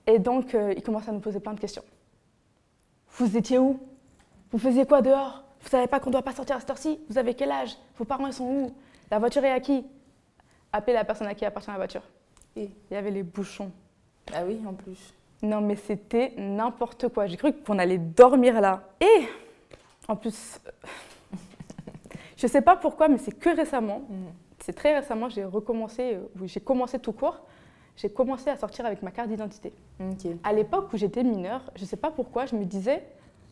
Et 0.05 0.19
donc, 0.19 0.53
euh, 0.53 0.73
il 0.75 0.83
commence 0.83 1.07
à 1.07 1.11
nous 1.11 1.19
poser 1.19 1.39
plein 1.39 1.53
de 1.53 1.59
questions. 1.59 1.83
Vous 3.17 3.37
étiez 3.37 3.57
où? 3.57 3.79
Vous 4.51 4.57
faisiez 4.59 4.85
quoi 4.85 5.01
dehors? 5.01 5.43
Vous 5.61 5.69
savez 5.69 5.87
pas 5.87 5.99
qu'on 5.99 6.11
doit 6.11 6.21
pas 6.21 6.33
sortir 6.33 6.57
à 6.57 6.59
cette 6.59 6.69
heure-ci? 6.69 6.99
Vous 7.09 7.17
avez 7.17 7.33
quel 7.33 7.51
âge? 7.51 7.77
Vos 7.97 8.05
parents, 8.05 8.27
ils 8.27 8.33
sont 8.33 8.45
où? 8.45 8.71
La 9.09 9.17
voiture 9.17 9.43
est 9.45 9.51
à 9.51 9.59
qui? 9.59 9.85
Appelez 10.71 10.93
la 10.93 11.05
personne 11.05 11.27
à 11.27 11.33
qui 11.33 11.45
appartient 11.45 11.71
la 11.71 11.77
voiture. 11.77 12.03
Et 12.55 12.69
Il 12.91 12.93
y 12.93 12.97
avait 12.97 13.11
les 13.11 13.23
bouchons. 13.23 13.71
Ah 14.33 14.43
oui, 14.45 14.59
en 14.67 14.73
plus. 14.73 15.13
Non, 15.41 15.61
mais 15.61 15.75
c'était 15.75 16.33
n'importe 16.37 17.09
quoi. 17.09 17.27
J'ai 17.27 17.37
cru 17.37 17.53
qu'on 17.53 17.79
allait 17.79 17.97
dormir 17.97 18.61
là. 18.61 18.81
Et 19.01 19.27
en 20.07 20.15
plus, 20.15 20.59
je 22.37 22.47
sais 22.47 22.61
pas 22.61 22.75
pourquoi, 22.75 23.07
mais 23.07 23.17
c'est 23.17 23.31
que 23.37 23.55
récemment, 23.55 24.01
c'est 24.59 24.73
très 24.73 24.95
récemment, 24.99 25.29
j'ai 25.29 25.43
recommencé, 25.45 26.15
euh, 26.15 26.41
ou 26.41 26.47
j'ai 26.47 26.59
commencé 26.59 26.99
tout 26.99 27.13
court, 27.13 27.39
j'ai 27.95 28.09
commencé 28.09 28.49
à 28.49 28.57
sortir 28.57 28.85
avec 28.85 29.01
ma 29.03 29.11
carte 29.11 29.29
d'identité. 29.29 29.71
À 30.43 30.51
l'époque 30.53 30.91
où 30.93 30.97
j'étais 30.97 31.23
mineure, 31.23 31.61
je 31.75 31.85
sais 31.85 31.97
pas 31.97 32.11
pourquoi, 32.11 32.45
je 32.45 32.55
me 32.55 32.65
disais, 32.65 33.03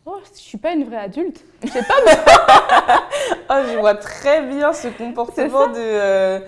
oh, 0.04 0.16
je 0.32 0.38
suis 0.38 0.58
pas 0.58 0.72
une 0.72 0.84
vraie 0.84 0.96
adulte. 0.98 1.44
Je 1.62 1.68
sais 1.68 1.82
pas, 1.82 1.94
Ah, 3.48 3.62
je 3.72 3.78
vois 3.78 3.94
très 3.94 4.42
bien 4.46 4.72
ce 4.72 4.88
comportement 4.88 5.68
de, 5.68 5.74
euh, 5.78 6.40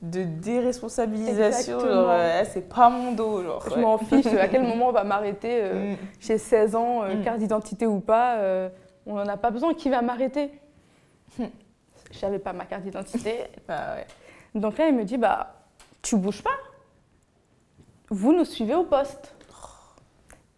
de 0.00 0.22
déresponsabilisation. 0.22 1.78
Genre, 1.80 2.08
euh, 2.10 2.40
Ah, 2.40 2.44
c'est 2.44 2.68
pas 2.68 2.88
mon 2.88 3.12
dos. 3.12 3.42
Genre, 3.42 3.62
je 3.68 3.74
ouais. 3.74 3.80
m'en 3.80 3.98
fiche. 3.98 4.26
À 4.26 4.48
quel 4.48 4.62
moment 4.62 4.88
on 4.88 4.92
va 4.92 5.04
m'arrêter 5.04 5.60
euh, 5.62 5.92
Mm. 5.92 5.96
J'ai 6.20 6.38
16 6.38 6.74
ans, 6.76 7.02
euh, 7.02 7.14
Mm. 7.16 7.22
carte 7.24 7.38
d'identité 7.38 7.86
ou 7.86 8.00
pas, 8.00 8.36
on 9.06 9.14
n'en 9.14 9.26
a 9.26 9.36
pas 9.36 9.50
besoin. 9.50 9.74
Qui 9.74 9.90
va 9.90 10.02
m'arrêter? 10.02 10.50
Mm. 11.38 11.44
J'avais 12.12 12.38
pas 12.38 12.52
ma 12.52 12.64
carte 12.64 12.82
d'identité. 12.82 13.44
Ah 13.68 13.94
ouais. 13.94 14.06
Donc 14.54 14.78
là, 14.78 14.88
il 14.88 14.94
me 14.94 15.04
dit 15.04 15.16
bah, 15.16 15.54
tu 16.02 16.16
bouges 16.16 16.42
pas. 16.42 16.56
Vous 18.10 18.32
nous 18.32 18.44
suivez 18.44 18.74
au 18.74 18.84
poste. 18.84 19.34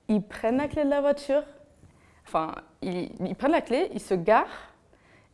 Ils 0.09 0.23
prennent 0.23 0.57
la 0.57 0.69
clé 0.69 0.85
de 0.85 0.91
la 0.91 1.01
voiture. 1.01 1.43
Enfin, 2.27 2.55
ils, 2.83 3.11
ils 3.25 3.35
prennent 3.35 3.53
la 3.53 3.61
clé, 3.61 3.91
ils 3.95 4.01
se 4.01 4.15
garent 4.15 4.73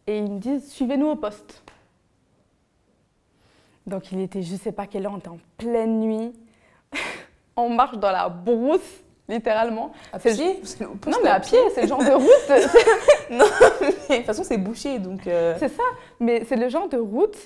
et 0.06 0.18
ils 0.18 0.30
me 0.30 0.38
disent 0.38 0.70
suivez-nous 0.72 1.08
au 1.08 1.16
poste. 1.16 1.62
Donc 3.86 4.12
il 4.12 4.20
était, 4.20 4.42
je 4.42 4.56
sais 4.56 4.72
pas 4.72 4.86
quelle 4.86 5.06
heure, 5.06 5.12
on 5.14 5.18
était 5.18 5.28
en 5.28 5.40
pleine 5.56 6.00
nuit. 6.00 6.32
on 7.56 7.70
marche 7.70 7.98
dans 7.98 8.10
la 8.12 8.28
brousse, 8.28 9.02
littéralement. 9.30 9.92
À 10.12 10.18
pied 10.18 10.60
le 10.80 10.86
Non, 11.10 11.18
mais 11.22 11.30
à 11.30 11.40
pied, 11.40 11.58
c'est 11.74 11.82
le 11.82 11.88
genre 11.88 12.04
de 12.04 12.12
route. 12.12 12.50
Non, 13.30 13.44
mais 13.80 13.90
de 13.90 14.16
toute 14.16 14.26
façon, 14.26 14.42
c'est 14.42 14.58
bouché, 14.58 14.98
donc... 14.98 15.26
euh, 15.26 15.54
c'est 15.58 15.68
ça. 15.68 15.84
Mais 16.18 16.42
c'est 16.48 16.56
le 16.56 16.68
genre 16.68 16.88
de 16.88 16.98
route 16.98 17.36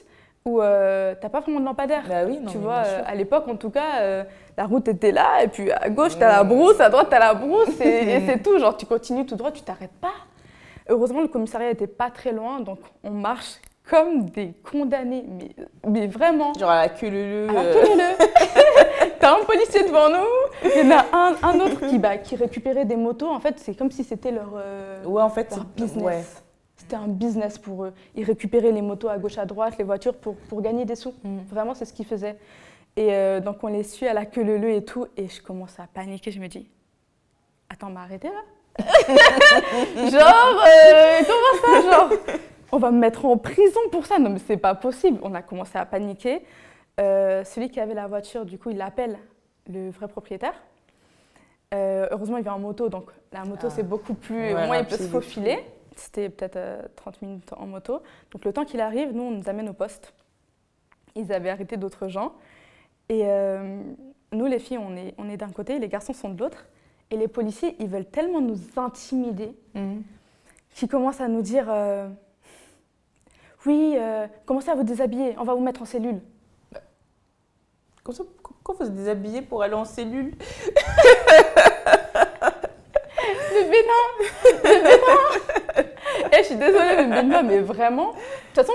où 0.47 0.61
euh, 0.61 1.15
t'as 1.21 1.29
pas 1.29 1.41
vraiment 1.41 1.61
de 1.61 1.65
lampadaire. 1.65 2.05
Bah 2.09 2.25
oui, 2.27 2.39
non, 2.41 2.51
tu 2.51 2.59
vois, 2.59 2.83
euh, 2.87 3.03
à 3.07 3.15
l'époque, 3.15 3.49
en 3.49 3.57
tout 3.57 3.71
cas, 3.71 4.01
euh, 4.01 4.25
la 4.57 4.67
route 4.67 4.89
était 4.89 5.13
là, 5.13 5.43
et 5.43 5.49
puis 5.49 5.71
à 5.71 5.89
gauche, 5.89 6.19
t'as 6.19 6.29
la 6.29 6.45
brousse, 6.45 6.81
à 6.81 6.91
droite, 6.91 7.09
t'as 7.11 7.19
la 7.19 7.35
brousse, 7.35 7.81
et, 7.81 8.17
et 8.17 8.21
c'est 8.27 8.43
tout. 8.43 8.59
Genre, 8.59 8.77
tu 8.77 8.87
continues 8.87 9.27
tout 9.27 9.37
droit, 9.37 9.53
tu 9.53 9.63
t'arrêtes 9.63 9.99
pas. 10.01 10.13
Heureusement, 10.89 11.23
le 11.23 11.29
commissariat 11.29 11.71
était 11.71 11.87
pas 11.87 12.11
très 12.11 12.33
loin, 12.33 12.61
donc 12.61 12.79
on 13.03 13.11
marche 13.11 13.59
comme 13.89 14.31
des 14.31 14.55
condamnés, 14.71 15.25
mais, 15.29 15.51
mais 15.87 16.07
vraiment. 16.07 16.53
Genre 16.55 16.71
à 16.71 16.83
la 16.83 16.89
queue 16.89 17.09
leu 17.09 17.49
À 17.49 17.53
la 17.53 17.73
queue. 17.73 18.25
T'as 19.21 19.41
un 19.41 19.45
policier 19.45 19.83
devant 19.85 20.09
nous, 20.11 20.71
il 20.77 20.87
y 20.87 20.93
en 20.93 20.97
a 20.97 21.05
un, 21.13 21.37
un 21.43 21.61
autre 21.61 21.87
qui, 21.89 21.99
bah, 21.99 22.19
qui 22.19 22.37
récupérait 22.37 22.85
des 22.85 22.97
motos. 22.97 23.29
En 23.29 23.41
fait, 23.41 23.59
c'est 23.59 23.75
comme 23.75 23.91
si 23.91 24.05
c'était 24.05 24.31
leur, 24.31 24.53
euh, 24.57 25.05
Ouais, 25.05 25.23
en 25.23 25.31
fait, 25.31 25.51
leur 25.51 25.61
c'est... 25.61 25.83
business. 25.83 26.05
Ouais. 26.05 26.23
C'était 26.77 26.97
un 26.97 27.09
business 27.09 27.59
pour 27.59 27.85
eux. 27.85 27.93
Ils 28.15 28.25
récupéraient 28.25 28.73
les 28.73 28.83
motos 28.83 29.09
à 29.09 29.17
gauche, 29.19 29.39
à 29.39 29.47
droite, 29.47 29.75
les 29.79 29.85
voitures 29.85 30.15
pour, 30.17 30.37
pour 30.37 30.61
gagner 30.61 30.85
des 30.85 30.97
sous. 30.97 31.15
Mm. 31.23 31.39
Vraiment, 31.51 31.75
c'est 31.75 31.85
ce 31.85 31.93
qu'ils 31.93 32.07
faisaient. 32.07 32.37
Et 32.97 33.13
euh, 33.13 33.41
donc, 33.41 33.63
on 33.63 33.69
les 33.69 33.83
suit 33.85 34.07
à 34.07 34.13
la 34.13 34.27
queue 34.27 34.43
leu 34.43 34.71
et 34.71 34.85
tout. 34.85 35.07
Et 35.17 35.29
je 35.29 35.41
commence 35.41 35.79
à 35.79 35.87
paniquer. 35.93 36.31
Je 36.31 36.41
me 36.41 36.49
dis, 36.49 36.69
attends, 37.71 37.91
m'a 37.91 38.03
arrêté 38.03 38.29
là 38.29 38.43
Genre, 38.85 40.65
euh, 40.67 41.21
comment 41.27 41.83
ça 41.83 41.91
Genre, 41.91 42.11
on 42.73 42.79
va 42.79 42.91
me 42.91 42.99
mettre 42.99 43.25
en 43.25 43.37
prison 43.37 43.81
pour 43.93 44.05
ça 44.05 44.19
Non, 44.19 44.31
mais 44.31 44.41
c'est 44.45 44.57
pas 44.57 44.75
possible. 44.75 45.19
On 45.23 45.33
a 45.35 45.43
commencé 45.43 45.79
à 45.79 45.87
paniquer. 45.87 46.43
Euh, 47.01 47.43
celui 47.45 47.71
qui 47.71 47.81
avait 47.81 47.95
la 47.95 48.07
voiture, 48.07 48.45
du 48.45 48.59
coup, 48.59 48.71
il 48.71 48.81
appelle 48.81 49.19
le 49.69 49.91
vrai 49.91 50.07
propriétaire. 50.09 50.55
Euh, 51.73 52.07
heureusement, 52.13 52.37
il 52.37 52.45
vient 52.45 52.53
en 52.55 52.59
moto, 52.61 52.89
donc 52.89 53.11
la 53.33 53.45
moto, 53.45 53.67
Ah. 53.67 53.71
c'est 53.71 53.83
beaucoup 53.83 54.15
plus. 54.15 54.37
Ouais, 54.37 54.53
au 54.55 54.67
moins, 54.67 54.79
il 54.79 54.87
peut 54.87 54.97
se 54.97 55.03
faufiler. 55.09 55.59
C'était 55.97 56.29
peut-être 56.29 56.57
euh, 56.57 56.83
30 56.97 57.23
minutes 57.23 57.53
en 57.57 57.67
moto. 57.67 58.01
Donc, 58.31 58.45
le 58.45 58.53
temps 58.53 58.65
qu'il 58.65 58.81
arrive, 58.81 59.13
nous, 59.13 59.23
on 59.25 59.31
nous 59.33 59.49
amène 59.49 59.69
au 59.69 59.73
poste. 59.73 60.13
Ils 61.17 61.33
avaient 61.33 61.51
arrêté 61.51 61.77
d'autres 61.77 62.09
gens. 62.09 62.33
Et 63.09 63.23
euh, 63.25 63.81
nous, 64.33 64.47
les 64.47 64.59
filles, 64.59 64.79
on 64.79 64.97
est, 64.97 65.15
on 65.19 65.29
est 65.29 65.37
d'un 65.37 65.51
côté, 65.51 65.79
les 65.79 65.89
garçons 65.89 66.13
sont 66.13 66.31
de 66.31 66.39
l'autre. 66.41 66.67
Et 67.11 67.17
les 67.17 67.29
policiers, 67.29 67.77
ils 67.81 67.89
veulent 67.89 68.07
tellement 68.09 68.41
nous 68.41 68.59
intimider 68.77 69.55
Mhm. 69.75 70.03
qu'ils 70.75 70.89
commencent 70.89 71.21
à 71.21 71.29
nous 71.29 71.43
dire 71.43 71.67
Oui, 73.67 73.97
commencez 74.47 74.71
à 74.71 74.75
vous 74.75 74.83
déshabiller, 74.85 75.37
on 75.39 75.45
va 75.45 75.55
vous 75.55 75.61
mettre 75.63 75.83
en 75.83 75.85
cellule. 75.85 76.21
Comme 78.05 78.15
ça, 78.15 78.23
pourquoi 78.63 78.75
vous 78.79 78.87
êtes 78.91 78.95
déshabillé 78.97 79.41
pour 79.43 79.63
aller 79.63 79.73
en 79.75 79.85
cellule 79.87 80.35
Le 83.55 83.63
bénin 83.71 84.05
Le 84.63 84.83
bénin 84.83 85.89
Eh, 86.33 86.37
je 86.39 86.43
suis 86.45 86.57
désolée, 86.57 86.97
le 87.05 87.11
bénin, 87.11 87.43
mais 87.43 87.61
vraiment. 87.61 88.11
De 88.13 88.17
toute 88.55 88.57
façon, 88.67 88.73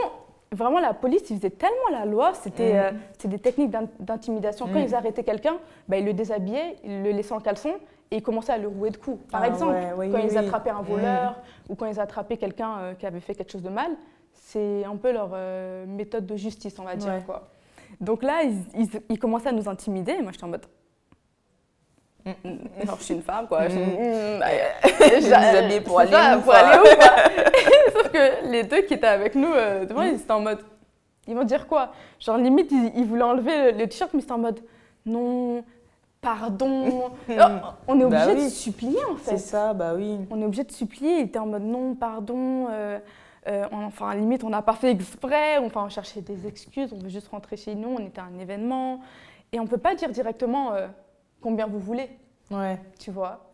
vraiment, 0.52 0.80
la 0.80 0.94
police, 0.94 1.30
ils 1.30 1.36
faisaient 1.38 1.50
tellement 1.52 1.90
la 1.92 2.06
loi, 2.06 2.34
c'était 2.34 2.74
Mm. 2.74 2.76
euh, 2.78 2.92
c'était 3.14 3.28
des 3.28 3.40
techniques 3.40 3.70
d'in- 3.70 3.88
d'intimidation. 4.00 4.66
Quand 4.68 4.80
Mm. 4.80 4.86
ils 4.88 4.96
arrêtaient 4.96 5.24
quelqu'un, 5.24 5.58
bah, 5.88 5.98
ils 5.98 6.06
le 6.06 6.14
déshabillaient, 6.14 6.78
ils 6.84 7.04
le 7.04 7.12
laissaient 7.12 7.34
en 7.34 7.40
caleçon 7.40 7.76
et 8.12 8.18
ils 8.18 8.24
commençaient 8.24 8.54
à 8.54 8.58
le 8.58 8.68
rouer 8.68 8.90
de 8.90 8.98
coups. 8.98 9.20
Par 9.32 9.44
Ah 9.44 9.48
exemple, 9.48 9.74
ouais, 9.74 10.10
quand 10.10 10.18
oui, 10.18 10.24
ils 10.26 10.32
oui. 10.32 10.38
attrapaient 10.38 10.72
un 10.72 10.82
Mm. 10.82 10.86
voleur 10.86 11.36
ou 11.70 11.76
quand 11.76 11.86
ils 11.86 12.00
attrapaient 12.00 12.38
quelqu'un 12.38 12.78
euh, 12.80 12.94
qui 12.96 13.06
avait 13.06 13.20
fait 13.20 13.36
quelque 13.36 13.52
chose 13.52 13.62
de 13.64 13.70
mal, 13.70 13.92
c'est 14.34 14.84
un 14.86 14.96
peu 14.96 15.12
leur 15.12 15.30
euh, 15.34 15.86
méthode 15.86 16.26
de 16.26 16.36
justice, 16.36 16.80
on 16.80 16.84
va 16.84 16.96
dire. 16.96 17.14
Ouais. 17.14 17.22
Quoi. 17.26 17.48
Donc 18.00 18.24
là, 18.24 18.44
ils, 18.44 18.64
ils- 18.82 19.02
ils 19.10 19.20
commençaient 19.20 19.50
à 19.50 19.54
nous 19.54 19.68
intimider 19.70 20.14
et 20.14 20.22
moi, 20.22 20.32
j'étais 20.32 20.44
en 20.46 20.50
mode. 20.50 20.66
Mm. 22.26 22.32
Mm, 22.44 22.86
Genre, 22.86 22.98
je 23.00 23.04
suis 23.04 23.14
une 23.14 23.22
femme, 23.22 23.48
quoi. 23.48 23.68
Je 23.68 23.72
suis- 23.72 23.80
Mm. 23.82 24.40
Bah, 24.40 24.46
déshabiller 25.10 25.82
pour 25.82 26.00
aller 26.00 26.12
ça, 26.12 26.38
où, 26.38 26.42
pour 26.42 26.52
quoi. 26.52 26.56
aller 26.56 26.80
où, 26.80 26.96
quoi. 26.96 27.16
Sauf 27.94 28.12
que 28.12 28.50
les 28.52 28.64
deux 28.64 28.82
qui 28.82 28.94
étaient 28.94 29.08
avec 29.08 29.36
nous 29.36 29.52
euh, 29.54 29.86
devant, 29.86 30.02
ils 30.04 30.16
étaient 30.16 30.32
en 30.32 30.42
mode. 30.42 30.60
Ils 31.28 31.36
vont 31.36 31.44
dire 31.44 31.68
quoi? 31.68 31.92
Genre, 32.20 32.38
limite, 32.38 32.72
ils, 32.72 32.92
ils 32.96 33.06
voulaient 33.06 33.22
enlever 33.24 33.72
le, 33.72 33.78
le 33.80 33.88
t-shirt, 33.88 34.12
mais 34.14 34.22
c'était 34.22 34.34
en 34.34 34.38
mode. 34.40 34.60
Non, 35.06 35.64
pardon. 36.22 37.12
Oh, 37.30 37.36
on 37.88 38.00
est 38.00 38.04
obligé 38.04 38.26
Bah 38.26 38.34
de 38.36 38.40
oui. 38.42 38.50
supplier, 38.50 39.00
en 39.12 39.16
fait. 39.16 39.32
C'est 39.32 39.38
ça, 39.38 39.74
bah 39.74 39.94
oui. 39.96 40.18
On 40.30 40.42
est 40.42 40.46
obligé 40.46 40.64
de 40.64 40.72
supplier. 40.72 41.20
Il 41.20 41.26
était 41.26 41.40
en 41.40 41.46
mode 41.46 41.64
non, 41.64 41.96
pardon. 41.96 42.68
euh, 42.72 43.00
euh, 43.48 43.66
on- 43.72 43.86
enfin, 43.86 44.14
limite, 44.16 44.44
on 44.44 44.50
n'a 44.50 44.62
pas 44.62 44.74
fait 44.74 44.92
exprès. 44.92 45.58
Enfin, 45.60 45.84
on 45.86 45.90
cherchait 45.90 46.22
des 46.22 46.46
excuses. 46.48 46.92
On 46.94 46.98
veut 47.00 47.10
juste 47.10 47.28
rentrer 47.30 47.58
chez 47.58 47.76
nous. 47.76 47.96
On 47.98 48.00
était 48.06 48.20
à 48.22 48.26
un 48.26 48.38
événement. 48.40 49.00
Et 49.52 49.60
on 49.60 49.64
ne 49.64 49.68
peut 49.70 49.78
pas 49.78 49.96
dire 49.96 50.10
directement 50.10 50.74
euh, 50.74 50.88
combien 51.42 51.66
vous 51.68 51.80
voulez, 51.80 52.10
Ouais, 52.52 52.78
tu 53.00 53.12
vois. 53.12 53.46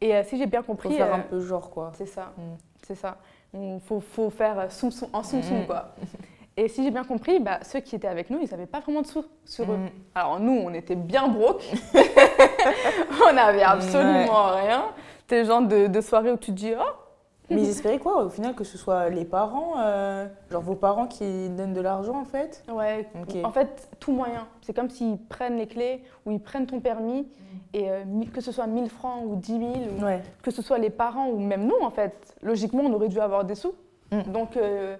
Et 0.00 0.14
euh, 0.14 0.22
si 0.24 0.38
j'ai 0.38 0.46
bien 0.46 0.62
faut 0.62 0.72
compris. 0.72 0.96
faire 0.96 1.12
euh, 1.12 1.16
un 1.16 1.20
peu 1.20 1.40
genre, 1.40 1.70
quoi. 1.70 1.92
c'est 1.96 2.06
ça, 2.06 2.32
Mm. 2.36 2.42
c'est 2.86 2.94
ça. 2.94 3.16
Il 3.54 3.78
faut, 3.86 4.00
faut 4.00 4.30
faire 4.30 4.58
euh, 4.58 4.68
soum 4.68 4.90
soum, 4.90 5.08
en 5.12 5.22
soum 5.22 5.42
soum, 5.42 5.62
Mm. 5.62 5.66
quoi. 5.66 5.94
Et 6.56 6.68
si 6.68 6.84
j'ai 6.84 6.90
bien 6.90 7.04
compris, 7.04 7.40
bah, 7.40 7.58
ceux 7.62 7.80
qui 7.80 7.96
étaient 7.96 8.08
avec 8.08 8.30
nous, 8.30 8.38
ils 8.40 8.48
n'avaient 8.50 8.66
pas 8.66 8.80
vraiment 8.80 9.02
de 9.02 9.06
sous 9.06 9.24
sur 9.44 9.70
eux. 9.72 9.76
Mm. 9.76 9.88
Alors 10.14 10.40
nous, 10.40 10.52
on 10.64 10.72
était 10.72 10.94
bien 10.94 11.26
broke. 11.28 11.62
on 13.28 13.32
n'avait 13.32 13.62
absolument 13.62 14.54
rien. 14.54 14.84
C'était 15.20 15.40
le 15.42 15.44
genre 15.48 15.62
de, 15.62 15.86
de 15.86 16.00
soirée 16.00 16.30
où 16.30 16.36
tu 16.36 16.50
te 16.52 16.56
dis, 16.56 16.72
oh, 16.78 16.82
Mais 17.50 17.60
ils 17.62 17.68
espéraient 17.68 17.98
quoi, 17.98 18.24
au 18.24 18.30
final, 18.30 18.54
que 18.54 18.64
ce 18.64 18.78
soit 18.78 19.10
les 19.10 19.24
parents, 19.26 19.74
euh, 19.78 20.26
genre 20.50 20.62
vos 20.62 20.74
parents 20.74 21.06
qui 21.06 21.50
donnent 21.50 21.74
de 21.74 21.80
l'argent, 21.82 22.18
en 22.18 22.24
fait 22.24 22.64
ouais. 22.72 23.06
Ok. 23.20 23.36
En 23.44 23.50
fait, 23.50 23.88
tout 24.00 24.12
moyen. 24.12 24.46
C'est 24.62 24.72
comme 24.74 24.88
s'ils 24.88 25.18
prennent 25.18 25.58
les 25.58 25.66
clés 25.66 26.02
ou 26.24 26.30
ils 26.30 26.40
prennent 26.40 26.66
ton 26.66 26.80
permis. 26.80 27.28
Et 27.74 27.90
euh, 27.90 28.02
que 28.32 28.40
ce 28.40 28.50
soit 28.50 28.66
1000 28.66 28.88
francs 28.88 29.22
ou 29.26 29.36
10 29.36 29.58
000, 29.58 29.72
ou 30.00 30.04
Ouais. 30.04 30.22
que 30.42 30.50
ce 30.50 30.62
soit 30.62 30.78
les 30.78 30.90
parents 30.90 31.28
ou 31.28 31.38
même 31.38 31.66
nous, 31.66 31.78
en 31.82 31.90
fait, 31.90 32.34
logiquement, 32.42 32.82
on 32.84 32.92
aurait 32.94 33.08
dû 33.08 33.20
avoir 33.20 33.44
des 33.44 33.54
sous. 33.56 33.74
Mm. 34.10 34.22
Donc, 34.32 34.56
euh, 34.56 34.96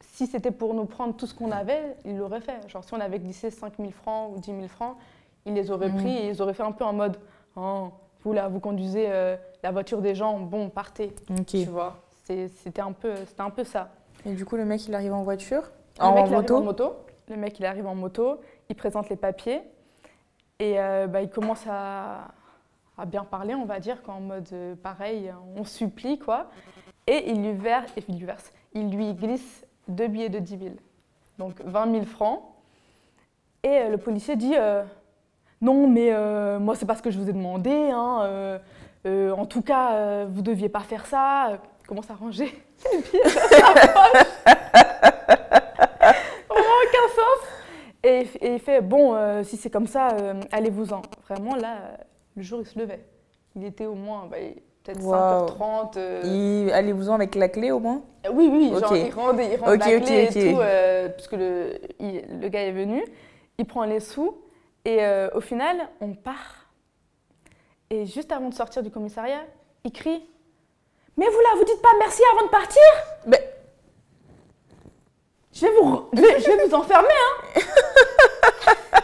si 0.00 0.26
c'était 0.26 0.50
pour 0.50 0.72
nous 0.74 0.84
prendre 0.86 1.14
tout 1.14 1.26
ce 1.26 1.34
qu'on 1.34 1.50
avait, 1.50 1.96
ils 2.04 2.16
l'auraient 2.16 2.40
fait. 2.40 2.68
Genre, 2.68 2.82
si 2.84 2.94
on 2.94 3.00
avait 3.00 3.18
glissé 3.18 3.50
5 3.50 3.74
000 3.78 3.90
francs 3.90 4.30
ou 4.34 4.38
10 4.40 4.46
000 4.52 4.68
francs, 4.68 4.96
ils 5.44 5.52
les 5.54 5.70
auraient 5.70 5.90
Mm. 5.90 5.96
pris 5.96 6.16
et 6.16 6.28
ils 6.30 6.40
auraient 6.40 6.54
fait 6.54 6.62
un 6.62 6.72
peu 6.72 6.84
en 6.84 6.92
mode 6.94 7.18
Oh, 7.56 7.88
vous 8.24 8.32
là, 8.32 8.48
vous 8.48 8.60
conduisez 8.60 9.06
euh, 9.08 9.36
la 9.62 9.70
voiture 9.70 10.00
des 10.00 10.14
gens, 10.14 10.38
bon, 10.40 10.68
partez. 10.70 11.14
Tu 11.64 11.70
vois, 11.70 11.96
c'était 12.24 12.80
un, 12.80 12.92
peu- 12.92 13.14
c'était 13.26 13.40
un 13.42 13.50
peu 13.50 13.64
ça. 13.64 13.90
Et 14.26 14.32
du 14.32 14.44
coup, 14.44 14.56
le 14.56 14.64
mec, 14.64 14.86
il 14.88 14.94
arrive 14.94 15.12
en 15.12 15.22
voiture 15.22 15.70
Le 15.98 16.04
En 16.04 16.14
mec, 16.14 16.26
il 16.28 16.34
arrive 16.34 16.36
moto 16.36 16.56
en 16.56 16.62
moto. 16.62 16.96
Le 17.28 17.36
mec, 17.36 17.58
il 17.58 17.66
arrive 17.66 17.86
en 17.86 17.94
moto, 17.94 18.40
il 18.68 18.76
présente 18.76 19.08
les 19.08 19.16
papiers 19.16 19.62
et 20.58 20.78
euh, 20.80 21.06
bah, 21.06 21.20
il 21.22 21.28
commence 21.30 21.64
à, 21.68 22.28
à 22.98 23.06
bien 23.06 23.24
parler, 23.24 23.54
on 23.54 23.64
va 23.64 23.80
dire, 23.80 24.02
qu'en 24.02 24.20
mode 24.20 24.48
euh, 24.52 24.74
pareil, 24.74 25.32
on 25.56 25.64
supplie, 25.64 26.18
quoi. 26.18 26.46
Et 27.06 27.30
il 27.30 27.42
lui, 27.42 27.52
verse, 27.52 27.90
il 28.08 28.16
lui 28.18 28.24
verse, 28.24 28.52
il 28.72 28.90
lui 28.90 29.12
glisse 29.14 29.66
deux 29.88 30.08
billets 30.08 30.28
de 30.30 30.38
10 30.38 30.58
000. 30.58 30.74
Donc 31.38 31.60
20 31.62 31.90
000 31.92 32.04
francs. 32.04 32.40
Et 33.62 33.88
le 33.88 33.96
policier 33.98 34.36
dit 34.36 34.54
Non, 35.60 35.86
mais 35.88 36.08
euh, 36.12 36.58
moi, 36.58 36.74
c'est 36.74 36.86
pas 36.86 36.94
ce 36.96 37.02
que 37.02 37.10
je 37.10 37.18
vous 37.18 37.28
ai 37.28 37.32
demandé. 37.32 37.70
hein, 37.92 38.20
euh, 38.24 38.58
euh, 39.06 39.30
en 39.32 39.46
tout 39.46 39.62
cas, 39.62 40.24
vous 40.26 40.42
deviez 40.42 40.68
pas 40.68 40.80
faire 40.80 41.06
ça. 41.06 41.58
Commence 41.86 42.10
à 42.10 42.14
ranger 42.14 42.46
les 42.92 43.02
pieds 43.02 43.20
dans 43.22 43.30
sa 43.30 43.40
poche. 43.86 44.26
Vraiment 46.48 46.76
aucun 46.84 47.08
sens. 47.14 47.48
Et, 48.02 48.20
il 48.20 48.26
f- 48.26 48.38
et 48.40 48.52
il 48.54 48.58
fait 48.60 48.80
Bon, 48.82 49.16
si 49.44 49.56
c'est 49.56 49.70
comme 49.70 49.86
ça, 49.86 50.08
allez-vous-en. 50.52 51.02
Vraiment, 51.28 51.54
là, 51.56 51.76
le 52.36 52.42
jour, 52.42 52.60
il 52.60 52.66
se 52.66 52.78
levait. 52.78 53.04
Il 53.56 53.64
était 53.64 53.86
au 53.86 53.94
moins 53.94 54.26
bah, 54.30 54.36
peut-être 54.82 55.02
Wow. 55.02 55.46
5h30. 55.46 55.92
euh, 55.98 56.22
Il- 56.66 56.72
Allez-vous-en 56.72 57.14
avec 57.14 57.34
la 57.34 57.48
clé 57.48 57.70
au 57.70 57.78
moins? 57.78 58.02
Oui, 58.32 58.48
oui, 58.52 58.70
genre 58.70 58.90
Ok. 58.92 58.98
il 58.98 59.10
rend, 59.14 59.38
il 59.38 59.56
rend 59.56 59.72
Ok, 59.72 59.78
la 59.86 60.00
clé 60.00 60.24
et 60.24 60.28
tout, 60.52 60.60
euh, 60.60 61.08
parce 61.10 61.28
que 61.28 61.36
le, 61.36 61.78
il- 62.00 62.40
le 62.40 62.48
gars 62.48 62.62
est 62.62 62.72
venu, 62.72 63.04
il 63.58 63.64
prend 63.66 63.84
les 63.84 64.00
sous, 64.00 64.34
et 64.84 65.04
euh, 65.04 65.28
au 65.34 65.40
final, 65.40 65.88
on 66.00 66.14
part. 66.14 66.66
Et 67.90 68.06
juste 68.06 68.32
avant 68.32 68.48
de 68.48 68.54
sortir 68.54 68.82
du 68.82 68.90
commissariat, 68.90 69.42
il 69.84 69.92
crie 69.92 70.26
Mais 71.16 71.26
vous 71.26 71.40
là, 71.40 71.48
vous 71.56 71.64
dites 71.64 71.80
pas 71.82 71.90
merci 71.98 72.22
avant 72.32 72.46
de 72.46 72.50
partir 72.50 72.82
Mais- 73.26 73.50
je 75.52 75.60
vais, 75.66 75.72
vous, 75.80 76.08
je, 76.12 76.20
vais, 76.20 76.40
je 76.40 76.46
vais 76.50 76.66
vous 76.66 76.74
enfermer, 76.74 77.08
hein 77.56 77.60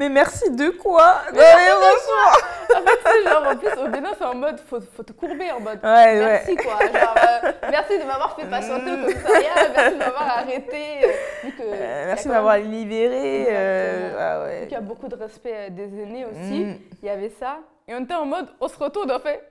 Mais 0.00 0.08
merci 0.08 0.50
de 0.50 0.70
quoi 0.70 1.16
Non, 1.30 1.38
mais 1.40 1.68
franchement. 1.68 2.32
En 2.74 2.82
fait, 2.88 2.98
c'est 3.04 3.28
genre, 3.28 3.44
en 3.48 3.56
plus, 3.56 3.82
au 3.82 3.88
Bénin, 3.88 4.10
c'est 4.16 4.24
en 4.24 4.34
mode 4.34 4.58
faut, 4.60 4.80
faut 4.96 5.02
te 5.02 5.12
courber, 5.12 5.50
en 5.52 5.60
mode 5.60 5.78
Ouais, 5.82 6.14
merci, 6.20 6.50
ouais. 6.52 6.56
quoi. 6.56 6.78
Genre, 6.80 7.14
euh, 7.44 7.52
merci 7.70 7.98
de 7.98 8.04
m'avoir 8.04 8.34
fait 8.34 8.46
patienter 8.46 8.92
au 8.92 8.96
commissariat, 8.96 9.50
merci 9.76 9.92
de 9.92 9.98
m'avoir 9.98 10.38
arrêté. 10.38 10.84
euh, 11.04 11.08
vu 11.44 11.52
que 11.52 11.62
Euh, 11.64 12.04
merci 12.06 12.28
de 12.28 12.32
m'avoir 12.32 12.54
même- 12.56 12.70
libéré. 12.70 13.46
euh, 13.50 14.16
ah 14.18 14.40
ouais. 14.44 14.62
il 14.68 14.72
y 14.72 14.76
a 14.76 14.80
beaucoup 14.80 15.08
de 15.08 15.16
respect 15.16 15.68
des 15.70 15.84
aînés 16.02 16.24
aussi. 16.24 16.64
Mm. 16.64 16.78
Il 17.02 17.06
y 17.06 17.10
avait 17.10 17.32
ça. 17.38 17.58
Et 17.86 17.94
on 17.94 18.02
était 18.02 18.14
en 18.14 18.24
mode, 18.24 18.46
on 18.58 18.68
se 18.68 18.78
retourne, 18.78 19.10
on 19.12 19.18
fait 19.20 19.42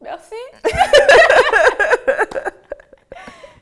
merci. 0.00 0.34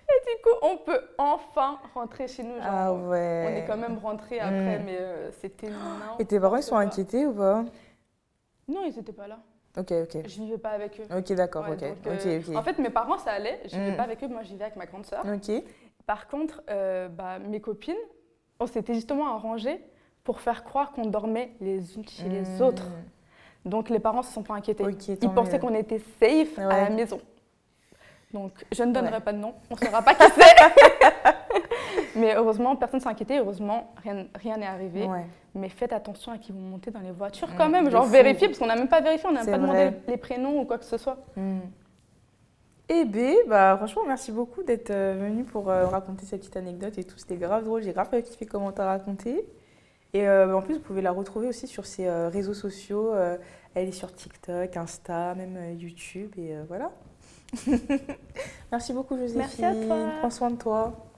et 0.08 0.36
du 0.36 0.42
coup, 0.42 0.56
on 0.62 0.76
peut 0.78 1.00
enfin 1.18 1.78
rentrer 1.94 2.28
chez 2.28 2.42
nous. 2.42 2.54
Genre, 2.56 2.64
Ah 2.66 2.92
ouais. 2.92 3.46
On 3.48 3.56
est 3.56 3.64
quand 3.66 3.76
même 3.76 3.98
rentré 3.98 4.40
après, 4.40 4.78
Mm. 4.78 4.82
mais 4.84 4.96
euh, 4.98 5.30
c'était 5.32 5.70
Et 6.18 6.24
tes 6.24 6.40
parents, 6.40 6.56
ils 6.56 6.62
sont 6.62 6.76
inquiétés 6.76 7.26
ou 7.26 7.32
pas? 7.34 7.64
Non, 8.68 8.82
ils 8.86 8.94
n'étaient 8.96 9.12
pas 9.12 9.28
là. 9.28 9.38
Ok, 9.76 9.92
ok. 9.92 10.22
Je 10.26 10.42
vivais 10.42 10.58
pas 10.58 10.70
avec 10.70 10.98
eux. 11.00 11.16
Ok, 11.16 11.32
d'accord, 11.34 11.64
Ouais, 11.64 11.72
ok. 11.74 11.80
donc, 11.80 12.14
Ok, 12.18 12.26
euh, 12.26 12.40
ok. 12.48 12.56
En 12.56 12.62
fait, 12.62 12.78
mes 12.78 12.90
parents, 12.90 13.18
ça 13.18 13.32
allait. 13.32 13.60
Je 13.64 13.76
vivais 13.76 13.92
Mm. 13.92 13.96
pas 13.96 14.02
avec 14.02 14.22
eux. 14.24 14.28
Moi, 14.28 14.42
je 14.42 14.48
vivais 14.48 14.64
avec 14.64 14.76
ma 14.76 14.86
grande 14.86 15.06
sœur. 15.06 15.24
Ok. 15.26 15.62
Par 16.06 16.26
contre, 16.28 16.62
euh, 16.70 17.08
bah, 17.08 17.38
mes 17.38 17.60
copines, 17.60 17.94
on 18.60 18.66
s'était 18.66 18.94
justement 18.94 19.28
arrangé 19.34 19.80
pour 20.24 20.40
faire 20.40 20.64
croire 20.64 20.92
qu'on 20.92 21.06
dormait 21.06 21.52
les 21.60 21.94
unes 21.96 22.06
chez 22.08 22.28
les 22.28 22.42
Mm. 22.42 22.62
autres. 22.62 22.86
Donc 23.64 23.90
les 23.90 23.98
parents 24.00 24.22
se 24.22 24.32
sont 24.32 24.42
pas 24.42 24.54
inquiétés. 24.54 24.84
Ok, 24.84 25.08
Ils 25.08 25.30
pensaient 25.34 25.58
qu'on 25.58 25.74
était 25.74 26.00
safe 26.20 26.58
à 26.58 26.84
la 26.84 26.90
maison. 26.90 27.20
Donc 28.32 28.52
je 28.72 28.82
ne 28.82 28.92
donnerai 28.92 29.14
Ouais. 29.14 29.20
pas 29.20 29.32
de 29.32 29.38
nom, 29.38 29.54
on 29.70 29.74
ne 29.74 29.80
saura 29.80 30.02
pas 30.02 30.14
qui 30.14 30.24
c'est. 30.34 31.34
Mais 32.16 32.34
heureusement, 32.34 32.76
personne 32.76 32.98
ne 32.98 33.02
s'est 33.02 33.08
inquiété. 33.08 33.38
Heureusement, 33.38 33.92
rien 34.04 34.56
n'est 34.56 34.66
arrivé. 34.66 35.06
Ouais. 35.06 35.24
Mais 35.54 35.68
faites 35.68 35.92
attention 35.92 36.32
à 36.32 36.38
qui 36.38 36.52
vous 36.52 36.58
montez 36.58 36.90
dans 36.90 37.00
les 37.00 37.10
voitures 37.10 37.48
Mm, 37.48 37.56
quand 37.56 37.68
même. 37.68 37.90
Genre 37.90 38.04
vérifiez, 38.06 38.48
parce 38.48 38.58
qu'on 38.58 38.66
n'a 38.66 38.76
même 38.76 38.88
pas 38.88 39.00
vérifié, 39.00 39.28
on 39.28 39.32
n'a 39.32 39.44
pas 39.44 39.58
demandé 39.58 39.92
les 40.06 40.16
prénoms 40.16 40.60
ou 40.60 40.64
quoi 40.64 40.78
que 40.78 40.84
ce 40.84 40.96
soit. 40.98 41.18
Hmm. 41.36 41.60
Eh 42.90 43.04
B, 43.04 43.18
bah 43.48 43.74
franchement 43.76 44.02
merci 44.06 44.32
beaucoup 44.32 44.62
d'être 44.62 44.90
euh, 44.90 45.14
venu 45.20 45.44
pour 45.44 45.68
euh, 45.68 45.86
raconter 45.86 46.24
cette 46.24 46.40
petite 46.40 46.56
anecdote 46.56 46.96
et 46.96 47.04
tout. 47.04 47.18
C'était 47.18 47.36
grave 47.36 47.64
drôle, 47.64 47.82
j'ai 47.82 47.92
grave 47.92 48.08
kiffé 48.22 48.46
comment 48.46 48.72
t'as 48.72 48.86
raconté. 48.86 49.44
Et 50.14 50.26
euh, 50.26 50.56
en 50.56 50.62
plus, 50.62 50.74
vous 50.74 50.80
pouvez 50.80 51.02
la 51.02 51.10
retrouver 51.12 51.48
aussi 51.48 51.66
sur 51.66 51.84
ses 51.84 52.06
euh, 52.06 52.30
réseaux 52.30 52.54
sociaux. 52.54 53.12
elle 53.74 53.88
est 53.88 53.92
sur 53.92 54.10
TikTok, 54.14 54.74
Insta, 54.76 55.34
même 55.34 55.78
YouTube 55.78 56.32
et 56.38 56.54
voilà. 56.66 56.90
merci 58.72 58.92
beaucoup 58.92 59.16
Joséphine. 59.16 59.38
Merci 59.38 59.64
à 59.64 59.74
toi. 59.74 59.96
Prends 60.20 60.30
soin 60.30 60.50
de 60.50 60.56
toi. 60.56 61.08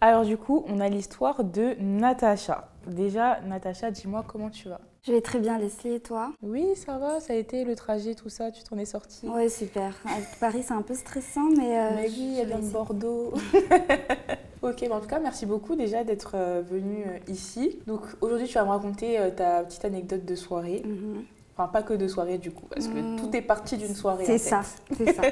Alors 0.00 0.24
du 0.24 0.36
coup, 0.36 0.64
on 0.68 0.80
a 0.80 0.88
l'histoire 0.88 1.42
de 1.44 1.74
Natacha. 1.80 2.68
Déjà, 2.86 3.40
Natacha, 3.40 3.90
dis-moi 3.90 4.24
comment 4.26 4.48
tu 4.48 4.68
vas 4.68 4.80
Je 5.06 5.12
vais 5.12 5.20
très 5.20 5.38
bien, 5.38 5.58
Leslie, 5.58 5.94
et 5.94 6.00
toi? 6.00 6.32
Oui, 6.42 6.66
ça 6.74 6.98
va, 6.98 7.20
ça 7.20 7.32
a 7.32 7.36
été 7.36 7.64
le 7.64 7.74
trajet, 7.74 8.14
tout 8.14 8.28
ça, 8.28 8.50
tu 8.50 8.62
t'en 8.62 8.76
es 8.78 8.84
sortie 8.84 9.26
Ouais, 9.28 9.48
super. 9.48 9.94
Avec 10.04 10.28
Paris, 10.40 10.62
c'est 10.66 10.74
un 10.74 10.82
peu 10.82 10.94
stressant, 10.94 11.48
mais. 11.56 11.78
euh, 11.78 11.90
Mais 11.96 12.08
oui, 12.10 12.36
elle 12.40 12.48
vient 12.48 12.58
de. 12.58 12.70
Bordeaux. 12.70 13.32
ok, 14.62 14.88
bah 14.88 14.96
en 14.96 15.00
tout 15.00 15.06
cas, 15.06 15.20
merci 15.20 15.46
beaucoup 15.46 15.76
déjà 15.76 16.04
d'être 16.04 16.32
euh, 16.34 16.62
venue 16.68 17.04
euh, 17.06 17.32
ici. 17.32 17.78
Donc 17.86 18.00
aujourd'hui, 18.20 18.48
tu 18.48 18.54
vas 18.54 18.64
me 18.64 18.70
raconter 18.70 19.18
euh, 19.18 19.30
ta 19.30 19.62
petite 19.62 19.84
anecdote 19.84 20.24
de 20.26 20.34
soirée. 20.34 20.82
Mhm. 20.84 21.24
Enfin, 21.56 21.68
pas 21.68 21.82
que 21.82 21.94
de 21.94 22.06
soirée 22.06 22.38
du 22.38 22.50
coup, 22.52 22.66
parce 22.68 22.86
que 22.86 22.98
Mm. 22.98 23.16
tout 23.16 23.34
est 23.36 23.42
parti 23.42 23.76
d'une 23.78 23.94
soirée. 23.94 24.24
C'est 24.26 24.38
ça, 24.38 24.60
c'est 24.96 25.12
ça. 25.12 25.22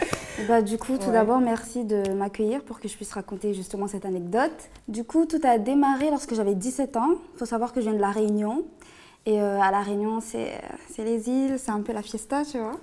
bah, 0.48 0.60
du 0.62 0.78
coup, 0.78 0.96
tout 0.98 1.06
Ouais. 1.06 1.12
d'abord, 1.12 1.38
merci 1.40 1.84
de 1.84 2.10
m'accueillir 2.12 2.62
pour 2.64 2.80
que 2.80 2.88
je 2.88 2.96
puisse 2.96 3.12
raconter 3.12 3.54
justement 3.54 3.86
cette 3.86 4.04
anecdote. 4.04 4.50
Du 4.88 5.04
coup, 5.04 5.26
tout 5.26 5.40
a 5.44 5.58
démarré 5.58 6.10
lorsque 6.10 6.34
j'avais 6.34 6.54
17 6.56 6.96
ans. 6.96 7.10
Il 7.34 7.38
faut 7.38 7.44
savoir 7.44 7.72
que 7.72 7.80
je 7.80 7.86
viens 7.88 7.94
de 7.96 8.00
La 8.00 8.10
Réunion. 8.10 8.64
Et 9.28 9.40
euh, 9.40 9.60
à 9.60 9.72
La 9.72 9.82
Réunion, 9.82 10.20
c'est 10.20 10.52
c'est 10.88 11.04
les 11.04 11.28
îles, 11.28 11.58
c'est 11.58 11.72
un 11.72 11.82
peu 11.82 11.92
la 11.92 12.00
fiesta, 12.00 12.44
tu 12.44 12.58
vois. 12.58 12.78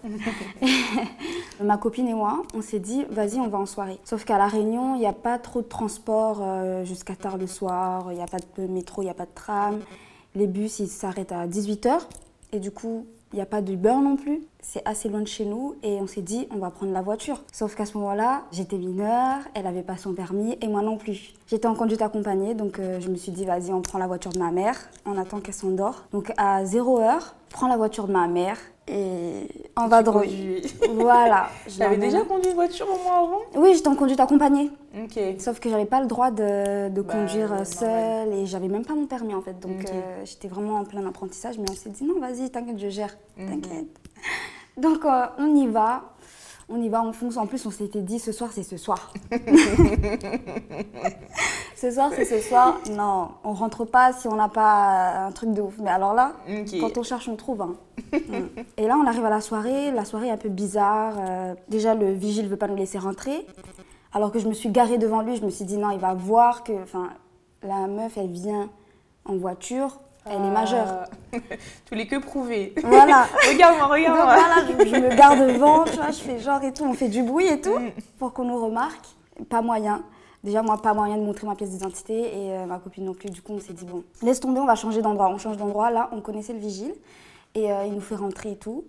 Ma 1.64 1.78
copine 1.78 2.08
et 2.10 2.14
moi, 2.14 2.44
on 2.54 2.62
s'est 2.62 2.80
dit, 2.80 3.06
vas-y, 3.10 3.40
on 3.40 3.48
va 3.48 3.58
en 3.58 3.66
soirée. 3.66 3.98
Sauf 4.04 4.26
qu'à 4.26 4.38
La 4.38 4.48
Réunion, 4.48 4.96
il 4.96 5.00
n'y 5.00 5.08
a 5.08 5.14
pas 5.14 5.40
trop 5.40 5.62
de 5.62 5.68
transport 5.68 6.40
euh, 6.42 6.84
jusqu'à 6.84 7.16
tard 7.16 7.38
le 7.38 7.48
soir. 7.48 8.12
Il 8.12 8.18
n'y 8.18 8.22
a 8.22 8.28
pas 8.28 8.40
de 8.58 8.68
métro, 8.68 9.02
il 9.02 9.06
n'y 9.06 9.12
a 9.12 9.16
pas 9.16 9.26
de 9.26 9.34
tram. 9.34 9.80
Les 10.36 10.48
bus, 10.48 10.80
ils 10.80 10.90
s'arrêtent 10.90 11.32
à 11.32 11.48
18h. 11.48 12.02
Et 12.52 12.60
du 12.60 12.72
coup, 12.72 13.08
il 13.34 13.38
n'y 13.38 13.42
a 13.42 13.48
pas 13.48 13.62
d'Uber 13.62 13.96
non 13.96 14.16
plus. 14.16 14.42
C'est 14.62 14.88
assez 14.88 15.10
loin 15.10 15.22
de 15.22 15.28
chez 15.28 15.44
nous. 15.44 15.76
Et 15.84 15.96
on 16.00 16.08
s'est 16.08 16.22
dit, 16.22 16.48
on 16.52 16.58
va 16.58 16.70
prendre 16.70 16.94
la 16.94 17.02
voiture. 17.02 17.42
Sauf 17.52 17.76
qu'à 17.76 17.86
ce 17.86 17.98
moment-là, 17.98 18.44
j'étais 18.52 18.78
mineure, 18.78 19.40
elle 19.56 19.64
n'avait 19.64 19.84
pas 19.84 19.98
son 19.98 20.14
permis 20.14 20.58
et 20.62 20.68
moi 20.68 20.82
non 20.82 20.98
plus. 20.98 21.34
J'étais 21.48 21.68
en 21.68 21.74
conduite 21.74 22.02
accompagnée, 22.02 22.54
donc 22.54 22.80
euh, 22.80 23.00
je 23.02 23.10
me 23.10 23.16
suis 23.16 23.32
dit, 23.32 23.46
vas-y, 23.46 23.74
on 23.74 23.82
prend 23.82 23.98
la 23.98 24.08
voiture 24.08 24.32
de 24.32 24.40
ma 24.40 24.52
mère. 24.52 24.78
On 25.06 25.18
attend 25.18 25.40
qu'elle 25.40 25.54
s'endort. 25.56 26.04
Donc 26.12 26.32
à 26.38 26.64
0 26.64 27.00
heure, 27.00 27.36
prends 27.50 27.68
la 27.68 27.78
voiture 27.78 28.08
de 28.08 28.14
ma 28.14 28.28
mère 28.28 28.58
et 28.88 29.48
on 29.78 29.88
va 29.88 30.04
conduis. 30.04 30.62
Voilà. 30.94 31.48
je 31.68 31.72
Tu 31.78 31.82
avais 31.82 31.96
l'emmène. 31.96 32.10
déjà 32.12 32.24
conduit 32.26 32.50
une 32.50 32.56
voiture 32.56 32.88
au 32.88 33.04
moins 33.04 33.24
avant? 33.24 33.40
Oui, 33.56 33.74
j'étais 33.76 33.88
en 33.88 33.96
conduite 33.96 34.20
accompagnée. 34.20 34.72
Ok. 35.04 35.20
Sauf 35.40 35.60
que 35.60 35.70
j'avais 35.70 35.86
pas 35.86 36.02
le 36.02 36.08
droit 36.08 36.32
de, 36.32 36.90
de 36.90 37.02
Bah, 37.02 37.14
conduire 37.14 37.48
normal. 37.50 37.66
seule 37.66 38.34
et 38.34 38.46
j'avais 38.46 38.68
même 38.68 38.86
pas 38.86 38.94
mon 38.94 39.06
permis 39.06 39.34
en 39.34 39.42
fait. 39.42 39.60
Donc 39.60 39.86
euh, 39.90 40.22
j'étais 40.26 40.48
vraiment 40.48 40.78
en 40.80 40.84
plein 40.84 41.06
apprentissage. 41.08 41.58
Mais 41.58 41.66
on 41.70 41.74
s'est 41.76 41.90
dit 41.90 42.04
non, 42.04 42.20
vas-y, 42.20 42.50
t'inquiète, 42.50 42.78
je 42.80 42.90
gère. 42.90 43.16
Mhm. 43.38 43.62
T'inquiète. 43.62 43.88
Donc 44.78 45.06
euh, 45.06 45.26
on 45.40 45.56
y 45.56 45.68
va. 45.68 46.04
On 46.70 46.82
y 46.82 46.90
va, 46.90 47.04
on 47.04 47.12
fonce. 47.14 47.38
En 47.38 47.46
plus, 47.46 47.66
on 47.66 47.72
s'était 47.72 48.02
dit 48.02 48.20
ce 48.20 48.32
soir, 48.32 48.50
c'est 48.54 48.64
ce 48.64 48.78
soir. 48.78 49.14
ce 51.76 51.92
soir, 51.92 52.12
c'est 52.16 52.26
ce 52.26 52.40
soir. 52.40 52.80
Non, 52.92 53.30
on 53.44 53.54
rentre 53.54 53.86
pas 53.86 54.14
si 54.14 54.28
on 54.28 54.36
n'a 54.36 54.50
pas 54.50 55.26
un 55.26 55.32
truc 55.32 55.52
de 55.52 55.62
ouf. 55.62 55.76
Mais 55.80 55.90
alors 55.90 56.14
là, 56.14 56.34
quand 56.80 56.98
on 56.98 57.04
cherche, 57.04 57.28
on 57.28 57.36
trouve. 57.36 57.62
hein. 57.62 57.76
Mm. 58.14 58.18
Et 58.78 58.88
là, 58.88 58.98
on 58.98 59.06
arrive 59.06 59.26
à 59.26 59.30
la 59.30 59.42
soirée. 59.42 59.92
La 59.92 60.06
soirée 60.06 60.28
est 60.28 60.32
un 60.32 60.38
peu 60.38 60.50
bizarre. 60.50 61.16
Euh, 61.20 61.56
déjà, 61.70 61.96
le 61.96 62.12
vigile 62.14 62.46
ne 62.46 62.50
veut 62.50 62.58
pas 62.58 62.68
nous 62.68 62.76
laisser 62.76 62.98
rentrer. 62.98 63.46
Alors 64.14 64.32
que 64.32 64.40
je 64.40 64.48
me 64.48 64.54
suis 64.54 64.70
garée 64.70 64.98
devant 64.98 65.22
lui, 65.22 65.36
je 65.36 65.44
me 65.44 65.50
suis 65.50 65.66
dit 65.66 65.78
non, 65.78 65.90
il 65.92 66.00
va 66.00 66.14
voir 66.14 66.64
que 66.64 66.72
enfin, 66.84 67.10
la 67.64 67.88
meuf, 67.88 68.16
elle 68.18 68.30
vient 68.30 68.70
en 69.26 69.36
voiture, 69.38 70.00
elle 70.26 70.42
est 70.46 70.52
majeure. 70.52 70.88
Ah. 70.88 71.06
tu 71.32 71.90
voulais 71.92 72.08
que 72.08 72.18
prouver. 72.18 72.74
Voilà. 72.84 73.28
regarde-moi, 73.52 73.88
regarde-moi. 73.88 74.24
voilà, 74.26 74.56
je, 74.68 74.90
je 74.90 74.96
me 74.96 75.16
garde 75.16 75.40
devant, 75.54 75.84
tu 75.86 75.96
vois, 75.96 76.12
je 76.12 76.20
fais 76.22 76.40
genre 76.40 76.64
et 76.64 76.72
tout, 76.74 76.84
on 76.86 76.94
fait 76.94 77.10
du 77.10 77.24
bruit 77.24 77.48
et 77.48 77.60
tout 77.62 77.78
Mm. 77.78 77.92
pour 78.20 78.34
qu'on 78.34 78.46
nous 78.46 78.64
remarque. 78.64 79.06
Pas 79.50 79.62
moyen. 79.62 80.04
Déjà, 80.44 80.62
moi, 80.62 80.78
pas 80.82 80.94
moyen 80.94 81.18
de 81.18 81.24
montrer 81.24 81.48
ma 81.48 81.56
pièce 81.56 81.70
d'identité 81.72 82.14
et 82.20 82.52
euh, 82.54 82.66
ma 82.66 82.78
copine 82.78 83.06
non 83.06 83.14
plus. 83.14 83.30
Du 83.30 83.42
coup, 83.42 83.54
on 83.54 83.60
s'est 83.60 83.74
dit, 83.74 83.86
bon, 83.86 84.04
laisse 84.22 84.40
tomber, 84.40 84.60
on 84.60 84.66
va 84.66 84.76
changer 84.76 85.02
d'endroit. 85.02 85.30
On 85.30 85.38
change 85.38 85.58
d'endroit. 85.58 85.90
Là, 85.90 86.10
on 86.12 86.22
connaissait 86.22 86.54
le 86.54 86.60
vigile 86.60 86.94
et 87.56 87.72
euh, 87.72 87.86
il 87.86 87.94
nous 87.94 88.02
fait 88.02 88.16
rentrer 88.16 88.52
et 88.52 88.56
tout. 88.58 88.84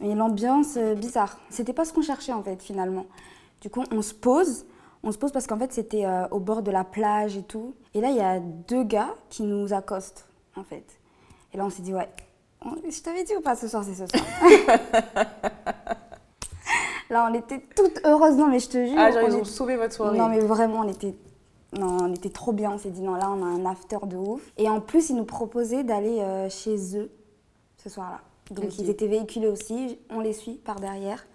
Mais 0.00 0.14
l'ambiance, 0.14 0.74
euh, 0.76 0.94
bizarre. 0.94 1.38
C'était 1.50 1.72
pas 1.72 1.84
ce 1.84 1.92
qu'on 1.92 2.02
cherchait 2.02 2.32
en 2.32 2.42
fait, 2.42 2.60
finalement. 2.62 3.06
Du 3.60 3.70
coup, 3.70 3.82
on 3.92 4.02
se 4.02 4.12
pose. 4.14 4.64
On 5.02 5.10
se 5.12 5.18
pose 5.18 5.30
parce 5.32 5.46
qu'en 5.46 5.56
fait, 5.58 5.72
c'était 5.72 6.04
euh, 6.04 6.26
au 6.32 6.40
bord 6.40 6.62
de 6.62 6.70
la 6.72 6.84
plage 6.84 7.36
et 7.36 7.42
tout. 7.42 7.74
Et 7.94 8.00
là, 8.00 8.10
il 8.10 8.16
y 8.16 8.20
a 8.20 8.38
deux 8.40 8.82
gars 8.82 9.10
qui 9.30 9.44
nous 9.44 9.72
accostent, 9.72 10.26
en 10.58 10.64
fait. 10.64 10.84
Et 11.52 11.56
là, 11.56 11.64
on 11.64 11.70
s'est 11.70 11.82
dit, 11.82 11.94
ouais, 11.94 12.08
on- 12.64 12.76
je 12.90 13.00
t'avais 13.02 13.24
dit 13.24 13.34
ou 13.36 13.40
pas 13.40 13.56
ce 13.56 13.68
soir, 13.68 13.84
c'est 13.84 13.94
ce 13.94 14.06
soir. 14.06 14.24
là, 17.10 17.28
on 17.30 17.34
était 17.34 17.60
toutes 17.76 18.04
heureuses. 18.04 18.36
Non, 18.36 18.48
mais 18.48 18.58
je 18.60 18.68
te 18.68 18.84
jure. 18.86 18.96
Ah, 18.98 19.10
genre, 19.10 19.22
on 19.24 19.28
ils 19.28 19.34
ont 19.36 19.40
est- 19.42 19.44
sauvé 19.44 19.76
votre 19.76 19.94
soirée. 19.94 20.18
non, 20.18 20.28
mais 20.28 20.40
vraiment, 20.40 20.80
on 20.80 20.88
était, 20.88 21.14
non, 21.78 21.96
on 22.02 22.12
était 22.14 22.30
trop 22.30 22.52
bien. 22.52 22.72
On 22.72 22.78
s'est 22.78 22.90
dit, 22.90 23.00
non, 23.02 23.14
là, 23.14 23.30
on 23.30 23.42
a 23.42 23.46
un 23.46 23.64
after 23.66 23.98
de 24.06 24.16
ouf. 24.16 24.42
Et 24.56 24.68
en 24.68 24.80
plus, 24.80 25.10
ils 25.10 25.16
nous 25.16 25.24
proposaient 25.24 25.84
d'aller 25.84 26.20
euh, 26.20 26.48
chez 26.50 26.96
eux 26.98 27.10
ce 27.82 27.88
soir-là. 27.88 28.20
Donc, 28.50 28.78
ils 28.78 28.88
étaient 28.90 29.06
véhiculés 29.08 29.48
aussi. 29.48 29.98
On 30.10 30.20
les 30.20 30.32
suit 30.32 30.54
par 30.54 30.76
derrière. 30.80 31.26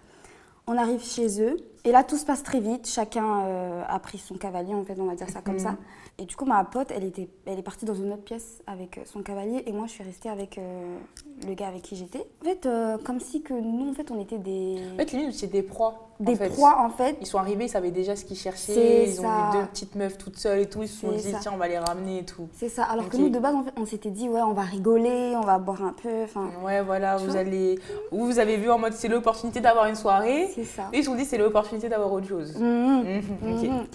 On 0.66 0.76
arrive 0.78 1.02
chez 1.04 1.42
eux. 1.42 1.56
Et 1.84 1.92
là, 1.92 2.02
tout 2.02 2.16
se 2.16 2.24
passe 2.24 2.42
très 2.42 2.58
vite. 2.60 2.88
Chacun 2.88 3.42
euh, 3.42 3.82
a 3.86 3.98
pris 3.98 4.18
son 4.18 4.36
cavalier, 4.36 4.74
en 4.74 4.84
fait, 4.84 4.96
on 4.98 5.04
va 5.04 5.14
dire 5.14 5.28
ça 5.28 5.40
comme 5.42 5.54
Mhm. 5.54 5.60
ça. 5.60 5.76
Et 6.16 6.26
du 6.26 6.36
coup, 6.36 6.44
ma 6.44 6.62
pote, 6.62 6.92
elle, 6.94 7.02
était, 7.02 7.28
elle 7.44 7.58
est 7.58 7.62
partie 7.62 7.84
dans 7.86 7.94
une 7.94 8.12
autre 8.12 8.22
pièce 8.22 8.62
avec 8.68 8.98
euh, 8.98 9.00
son 9.04 9.22
cavalier. 9.22 9.64
Et 9.66 9.72
moi, 9.72 9.86
je 9.88 9.92
suis 9.94 10.04
restée 10.04 10.28
avec 10.28 10.58
euh, 10.58 10.96
le 11.44 11.54
gars 11.54 11.66
avec 11.66 11.82
qui 11.82 11.96
j'étais. 11.96 12.24
En 12.40 12.44
fait, 12.44 12.66
euh, 12.66 12.98
comme 13.04 13.18
si 13.18 13.42
que 13.42 13.52
nous, 13.52 13.90
en 13.90 13.94
fait, 13.94 14.12
on 14.12 14.20
était 14.20 14.38
des, 14.38 14.76
En 14.94 14.96
fait, 14.98 15.10
limite, 15.10 15.34
c'est 15.34 15.48
des 15.48 15.64
proies. 15.64 16.08
en 16.20 16.22
des 16.24 16.36
fait. 16.36 16.50
proies, 16.50 16.76
en 16.80 16.88
fait. 16.90 17.16
Ils 17.20 17.26
sont 17.26 17.38
arrivés, 17.38 17.64
ils 17.64 17.68
savaient 17.68 17.90
déjà 17.90 18.14
ce 18.14 18.24
qu'ils 18.24 18.36
cherchaient. 18.36 19.08
Ils 19.08 19.20
ont 19.20 19.24
vu 19.24 19.58
deux 19.58 19.66
petites 19.66 19.96
meufs 19.96 20.16
toutes 20.16 20.36
seules 20.36 20.60
et 20.60 20.68
tout. 20.68 20.82
Ils 20.82 20.88
se 20.88 21.00
sont 21.00 21.10
dit, 21.10 21.18
ça. 21.32 21.38
tiens, 21.40 21.50
on 21.52 21.56
va 21.58 21.66
les 21.66 21.78
ramener 21.78 22.20
et 22.20 22.24
tout. 22.24 22.46
C'est 22.52 22.68
ça. 22.68 22.84
Alors 22.84 23.08
que 23.08 23.16
nous, 23.16 23.28
de 23.28 23.38
base, 23.40 23.56
en 23.56 23.64
fait, 23.64 23.72
on 23.76 23.84
s'était 23.84 24.10
dit, 24.10 24.28
ouais, 24.28 24.40
on 24.42 24.52
va 24.52 24.62
rigoler, 24.62 25.34
on 25.34 25.40
va 25.44 25.58
boire 25.58 25.82
un 25.82 25.94
peu. 26.00 26.22
Enfin, 26.22 26.48
Ouais, 26.64 26.80
voilà, 26.82 27.16
vous 27.16 27.34
allez. 27.36 27.80
Ou 28.12 28.24
vous 28.26 28.38
avez 28.38 28.56
vu 28.56 28.70
en 28.70 28.78
mode, 28.78 28.92
c'est 28.92 29.08
l'opportunité 29.08 29.60
d'avoir 29.60 29.86
une 29.86 29.96
soirée. 29.96 30.48
c'est 30.54 30.62
ça. 30.62 30.84
Et 30.92 30.98
ils 30.98 31.02
se 31.04 31.10
sont 31.10 31.16
dit, 31.16 31.24
c'est 31.24 31.38
l'opportunité 31.38 31.88
d'avoir 31.88 32.12
autre 32.12 32.28
chose. 32.28 32.56
Mhm, 32.56 33.22
ok. 33.42 33.62
Mhm. 33.64 33.86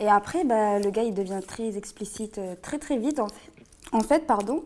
Et 0.00 0.08
après, 0.08 0.44
bah, 0.44 0.78
le 0.78 0.90
gars, 0.90 1.02
il 1.02 1.14
devient 1.14 1.40
très 1.46 1.76
explicite 1.76 2.38
euh, 2.38 2.54
très 2.60 2.78
très 2.78 2.96
vite, 2.98 3.18
en 3.18 3.28
fait. 3.28 3.50
En 3.92 4.00
fait, 4.00 4.26
pardon. 4.26 4.64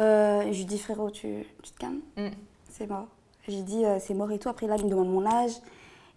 Euh, 0.00 0.42
je 0.52 0.58
lui 0.58 0.64
dis, 0.64 0.78
frérot, 0.78 1.10
tu, 1.10 1.46
tu 1.62 1.70
te 1.72 1.78
calmes 1.78 2.00
Mm. 2.16 2.28
C'est 2.70 2.88
mort. 2.88 3.06
Je 3.46 3.52
lui 3.52 3.62
dis, 3.62 3.84
euh, 3.84 3.98
c'est 4.00 4.14
mort 4.14 4.30
et 4.32 4.38
tout. 4.38 4.48
Après, 4.48 4.66
là, 4.66 4.76
il 4.78 4.84
me 4.84 4.90
demande 4.90 5.10
mon 5.10 5.26
âge. 5.26 5.52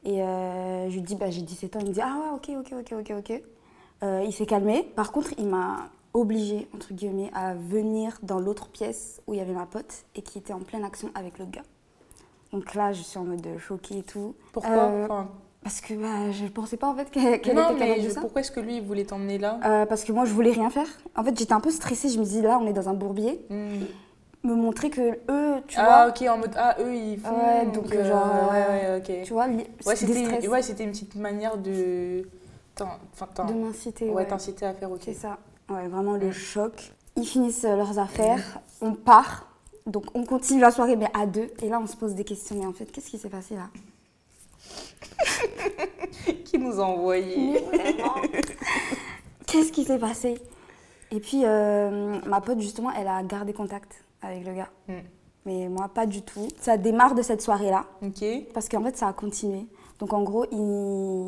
Et 0.06 0.22
euh, 0.22 0.90
je 0.90 0.94
lui 0.94 1.02
dis, 1.02 1.16
bah, 1.16 1.30
j'ai 1.30 1.42
17 1.42 1.76
ans. 1.76 1.80
Il 1.82 1.88
me 1.90 1.94
dit, 1.94 2.02
ah 2.02 2.18
ouais, 2.20 2.36
ok, 2.36 2.52
ok, 2.60 2.74
ok, 2.80 3.00
ok, 3.00 3.14
ok. 3.20 3.44
Il 4.26 4.34
s'est 4.34 4.46
calmé. 4.46 4.84
Par 4.98 5.14
contre, 5.14 5.32
il 5.38 5.48
m'a 5.48 5.90
obligé, 6.14 6.68
entre 6.76 6.94
guillemets, 6.94 7.32
à 7.34 7.54
venir 7.54 8.20
dans 8.22 8.38
l'autre 8.38 8.68
pièce 8.68 9.22
où 9.28 9.34
il 9.34 9.38
y 9.38 9.42
avait 9.42 9.54
ma 9.54 9.66
pote 9.66 10.04
et 10.16 10.22
qui 10.22 10.38
était 10.38 10.52
en 10.52 10.60
pleine 10.60 10.84
action 10.84 11.10
avec 11.16 11.40
l'autre 11.40 11.52
gars. 11.52 11.64
Donc 12.52 12.74
là, 12.76 12.92
je 12.92 13.02
suis 13.02 13.18
en 13.18 13.24
mode 13.24 13.48
choquée 13.60 14.00
et 14.00 14.04
tout. 14.04 14.36
Pourquoi? 14.52 14.92
Enfin, 15.06 15.32
Parce 15.64 15.80
que 15.82 15.94
bah, 15.94 16.32
je 16.32 16.44
ne 16.44 16.50
pensais 16.50 16.78
pas 16.78 16.88
en 16.88 16.96
fait 16.96 17.06
qu'elle 17.12 17.34
était 17.36 17.40
capable 17.52 17.80
mais 17.80 18.00
de 18.00 18.04
je- 18.10 18.10
ça. 18.14 18.22
pourquoi 18.22 18.42
est-ce 18.42 18.52
que 18.52 18.60
lui, 18.60 18.78
il 18.78 18.84
voulait 18.84 19.06
t'emmener 19.06 19.38
là? 19.38 19.60
Euh, 19.66 19.86
parce 19.86 20.04
que 20.04 20.12
moi, 20.12 20.26
je 20.26 20.34
voulais 20.34 20.52
rien 20.52 20.70
faire. 20.70 20.88
En 21.16 21.24
fait, 21.24 21.38
j'étais 21.38 21.54
un 21.54 21.60
peu 21.62 21.72
stressée. 21.72 22.10
Je 22.10 22.20
me 22.20 22.26
dis, 22.26 22.42
là, 22.42 22.60
on 22.62 22.68
est 22.68 22.74
dans 22.74 22.90
un 22.90 22.94
bourbier. 22.94 23.46
Hmm. 23.50 23.86
Me 24.46 24.56
montrer 24.56 24.90
que 24.90 25.20
eux, 25.32 25.62
tu 25.68 25.80
Ah, 25.80 25.86
vois, 25.86 26.08
ok, 26.10 26.28
en 26.30 26.38
mode, 26.38 26.54
ah, 26.58 26.76
eux, 26.82 26.94
ils 26.94 27.18
font. 27.18 27.30
Ouais, 27.34 27.66
donc, 27.68 27.96
euh, 27.96 28.04
genre, 28.06 28.28
euh, 28.30 28.50
Ouais, 28.50 28.68
ouais, 28.68 28.98
ok. 29.00 29.24
tu 29.24 29.32
vois, 29.32 29.48
Ouais, 29.48 29.96
c'était 29.96 30.48
ouais, 30.50 30.84
une 30.84 30.92
petite 30.92 31.16
manière 31.16 31.58
de. 31.58 32.28
t'in- 32.76 33.00
de 33.48 33.54
m'inciter. 33.54 34.10
Ouais, 34.10 34.16
Ouais, 34.16 34.28
t'inciter 34.28 34.66
à 34.66 34.74
faire, 34.74 34.92
ok. 34.92 35.00
c'est 35.06 35.14
ça. 35.14 35.38
Ouais, 35.70 35.88
vraiment 35.88 36.18
le 36.18 36.28
Mm. 36.28 36.34
choc. 36.34 36.92
Ils 37.16 37.26
finissent 37.26 37.64
leurs 37.64 38.00
affaires, 38.00 38.60
on 38.82 38.94
part. 38.96 39.48
Donc, 39.86 40.06
on 40.14 40.26
continue 40.26 40.60
la 40.60 40.72
soirée, 40.72 40.98
mais 40.98 41.08
à 41.14 41.26
deux. 41.26 41.50
Et 41.62 41.70
là, 41.70 41.80
on 41.82 41.88
se 41.88 41.96
pose 41.96 42.14
des 42.14 42.26
questions. 42.26 42.58
Mais 42.60 42.66
en 42.66 42.74
fait, 42.74 42.86
qu'est-ce 42.92 43.10
qui 43.12 43.18
s'est 43.18 43.30
passé 43.30 43.56
là? 43.56 43.70
Qui 46.46 46.58
nous 46.58 46.80
a 46.80 46.84
envoyé 46.84 47.60
Qu'est-ce 49.48 49.72
qui 49.72 49.84
s'est 49.84 50.00
passé? 50.00 50.36
Et 51.12 51.20
puis, 51.20 51.42
euh, 51.44 52.20
ma 52.26 52.42
pote, 52.42 52.60
justement, 52.60 52.90
elle 52.92 53.08
a 53.08 53.22
gardé 53.24 53.54
contact 53.54 54.04
avec 54.22 54.46
le 54.46 54.54
gars. 54.54 54.70
Mm. 54.88 54.94
Mais 55.46 55.68
moi, 55.68 55.90
pas 55.94 56.06
du 56.06 56.22
tout. 56.22 56.48
Ça 56.60 56.78
démarre 56.78 57.16
de 57.16 57.22
cette 57.22 57.42
soirée-là. 57.42 57.86
Parce 58.54 58.70
qu'en 58.70 58.82
fait, 58.84 58.96
ça 58.98 59.08
a 59.08 59.14
continué. 59.14 59.66
Donc 60.00 60.12
en 60.14 60.24
gros, 60.24 60.46
ils, 60.52 60.58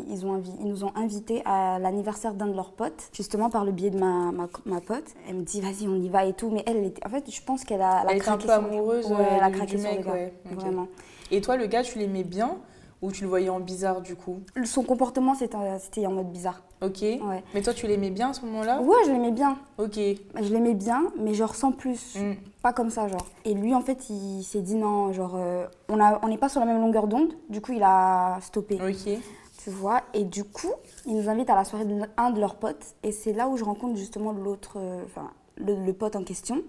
ils 0.10 0.26
ont 0.26 0.38
invi- 0.38 0.56
ils 0.60 0.68
nous 0.68 0.84
ont 0.84 0.92
invités 0.96 1.42
à 1.46 1.78
l'anniversaire 1.80 2.34
d'un 2.34 2.48
de 2.48 2.56
leurs 2.56 2.72
potes, 2.72 3.10
justement 3.14 3.50
par 3.50 3.64
le 3.64 3.72
biais 3.72 3.90
de 3.90 3.98
ma, 4.00 4.32
ma, 4.32 4.48
ma 4.66 4.82
pote. 4.82 5.06
Elle 5.30 5.36
me 5.36 5.44
dit, 5.44 5.62
vas-y, 5.62 5.88
on 5.88 5.96
y 5.96 6.10
va 6.10 6.26
et 6.26 6.34
tout. 6.34 6.50
Mais 6.50 6.64
elle, 6.66 6.78
elle 6.78 6.86
était... 6.86 7.06
en 7.06 7.10
fait, 7.10 7.30
je 7.30 7.42
pense 7.42 7.64
qu'elle 7.64 7.82
a, 7.82 8.02
elle 8.02 8.08
a 8.08 8.12
Elle 8.12 8.18
était 8.18 8.30
un 8.30 8.38
craqué 8.38 8.48
peu 8.48 8.54
amoureuse 8.54 9.06
Ouais, 9.12 9.18
euh, 9.20 9.36
elle 9.38 9.44
a 9.44 9.50
du, 9.50 9.56
craqué 9.58 9.76
du 9.76 9.84
mec, 9.84 10.06
ouais. 10.08 10.34
Vraiment. 10.46 10.88
Et 11.32 11.42
toi, 11.42 11.58
le 11.58 11.68
gars, 11.68 11.84
tu 11.84 12.00
l'aimais 12.00 12.24
bien? 12.24 12.58
Ou 13.02 13.12
tu 13.12 13.24
le 13.24 13.30
voyais 13.30 13.50
en 13.50 13.60
bizarre 13.60 14.02
du 14.02 14.16
coup 14.16 14.40
Son 14.64 14.84
comportement, 14.84 15.36
c'était 15.36 15.58
c'était 15.80 16.06
en 16.08 16.12
mode 16.12 16.32
bizarre. 16.32 16.62
Ok. 16.82 17.02
Ouais. 17.02 17.44
Mais 17.54 17.62
toi, 17.62 17.74
tu 17.74 17.88
l'aimais 17.88 18.10
bien 18.10 18.30
à 18.30 18.34
ce 18.34 18.42
moment-là? 18.46 18.82
Ouais, 18.82 18.98
je 19.06 19.12
l'aimais 19.12 19.32
bien. 19.32 19.58
Ok. 19.78 19.96
Je 19.96 20.54
l'aimais 20.54 20.74
bien, 20.74 21.04
mais 21.18 21.34
genre 21.34 21.56
sans 21.56 21.72
plus. 21.72 22.16
Hmm. 22.16 22.34
Pas 22.62 22.74
comme 22.74 22.90
ça, 22.90 23.08
genre. 23.08 23.26
Et 23.46 23.54
lui, 23.54 23.74
en 23.74 23.82
fait, 23.82 24.10
il 24.10 24.44
s'est 24.44 24.62
dit 24.62 24.76
non, 24.76 25.12
genre, 25.14 25.36
euh, 25.36 25.66
on 25.90 26.28
n'est 26.28 26.38
pas 26.38 26.50
sur 26.50 26.60
la 26.60 26.66
même 26.66 26.82
longueur 26.82 27.08
d'onde. 27.08 27.34
Du 27.50 27.62
coup, 27.62 27.72
il 27.74 27.84
a 27.84 28.40
stoppé. 28.42 28.76
Ok. 28.76 29.20
Tu 29.64 29.70
vois? 29.70 30.02
Et 30.14 30.24
du 30.24 30.44
coup, 30.44 30.72
il 31.06 31.16
nous 31.16 31.30
invite 31.30 31.50
à 31.50 31.56
la 31.56 31.64
soirée 31.64 31.86
d'un 31.86 32.32
de 32.32 32.40
leurs 32.40 32.56
potes. 32.56 32.86
Et 33.04 33.12
c'est 33.12 33.34
là 33.34 33.48
où 33.48 33.58
je 33.58 33.64
rencontre 33.64 33.96
justement 33.96 34.32
l'autre, 34.32 34.74
euh, 34.78 35.04
enfin, 35.06 35.32
le, 35.58 35.76
le 35.76 35.94
pote 35.94 36.16
en 36.16 36.24
question. 36.24 36.62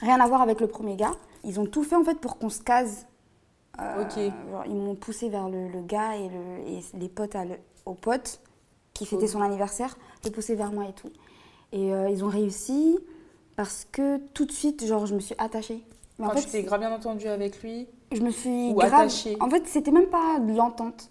Rien 0.00 0.18
à 0.20 0.26
voir 0.26 0.40
avec 0.42 0.60
le 0.60 0.66
premier 0.66 0.96
gars. 0.96 1.12
Ils 1.44 1.60
ont 1.60 1.66
tout 1.66 1.84
fait 1.84 1.94
en 1.94 2.02
fait 2.04 2.18
pour 2.18 2.38
qu'on 2.38 2.48
se 2.48 2.60
case. 2.62 3.06
Euh, 3.80 4.04
genre, 4.50 4.64
ils 4.66 4.74
m'ont 4.74 4.94
poussé 4.94 5.28
vers 5.28 5.48
le, 5.48 5.68
le 5.68 5.80
gars 5.82 6.16
et, 6.16 6.28
le, 6.28 6.68
et 6.68 6.80
les 6.98 7.08
potes 7.08 7.34
à 7.34 7.44
le- 7.44 7.58
au 7.84 7.94
pote 7.94 8.40
qui 8.94 9.04
fêtait 9.06 9.26
son 9.26 9.42
anniversaire, 9.42 9.96
le 10.24 10.30
pousser 10.30 10.54
vers 10.54 10.72
moi 10.72 10.84
et 10.88 10.92
tout. 10.92 11.10
Et 11.72 11.92
euh, 11.92 12.08
ils 12.08 12.24
ont 12.24 12.28
réussi 12.28 12.98
parce 13.56 13.86
que 13.92 14.18
tout 14.32 14.46
de 14.46 14.52
suite, 14.52 14.86
genre, 14.86 15.06
je 15.06 15.14
me 15.14 15.20
suis 15.20 15.34
attachée. 15.38 15.82
Mais 16.18 16.24
en 16.24 16.28
Enfin, 16.28 16.38
fait, 16.38 16.44
tu 16.46 16.50
t'es 16.52 16.62
grave 16.62 16.80
bien 16.80 16.92
entendu 16.92 17.28
avec 17.28 17.62
lui 17.62 17.86
je 18.12 18.20
me 18.22 18.30
suis 18.30 18.70
Ou 18.70 18.74
grave. 18.74 18.94
attachée. 18.94 19.36
En 19.40 19.50
fait, 19.50 19.66
c'était 19.66 19.90
même 19.90 20.06
pas 20.06 20.38
de 20.38 20.54
l'entente. 20.54 21.10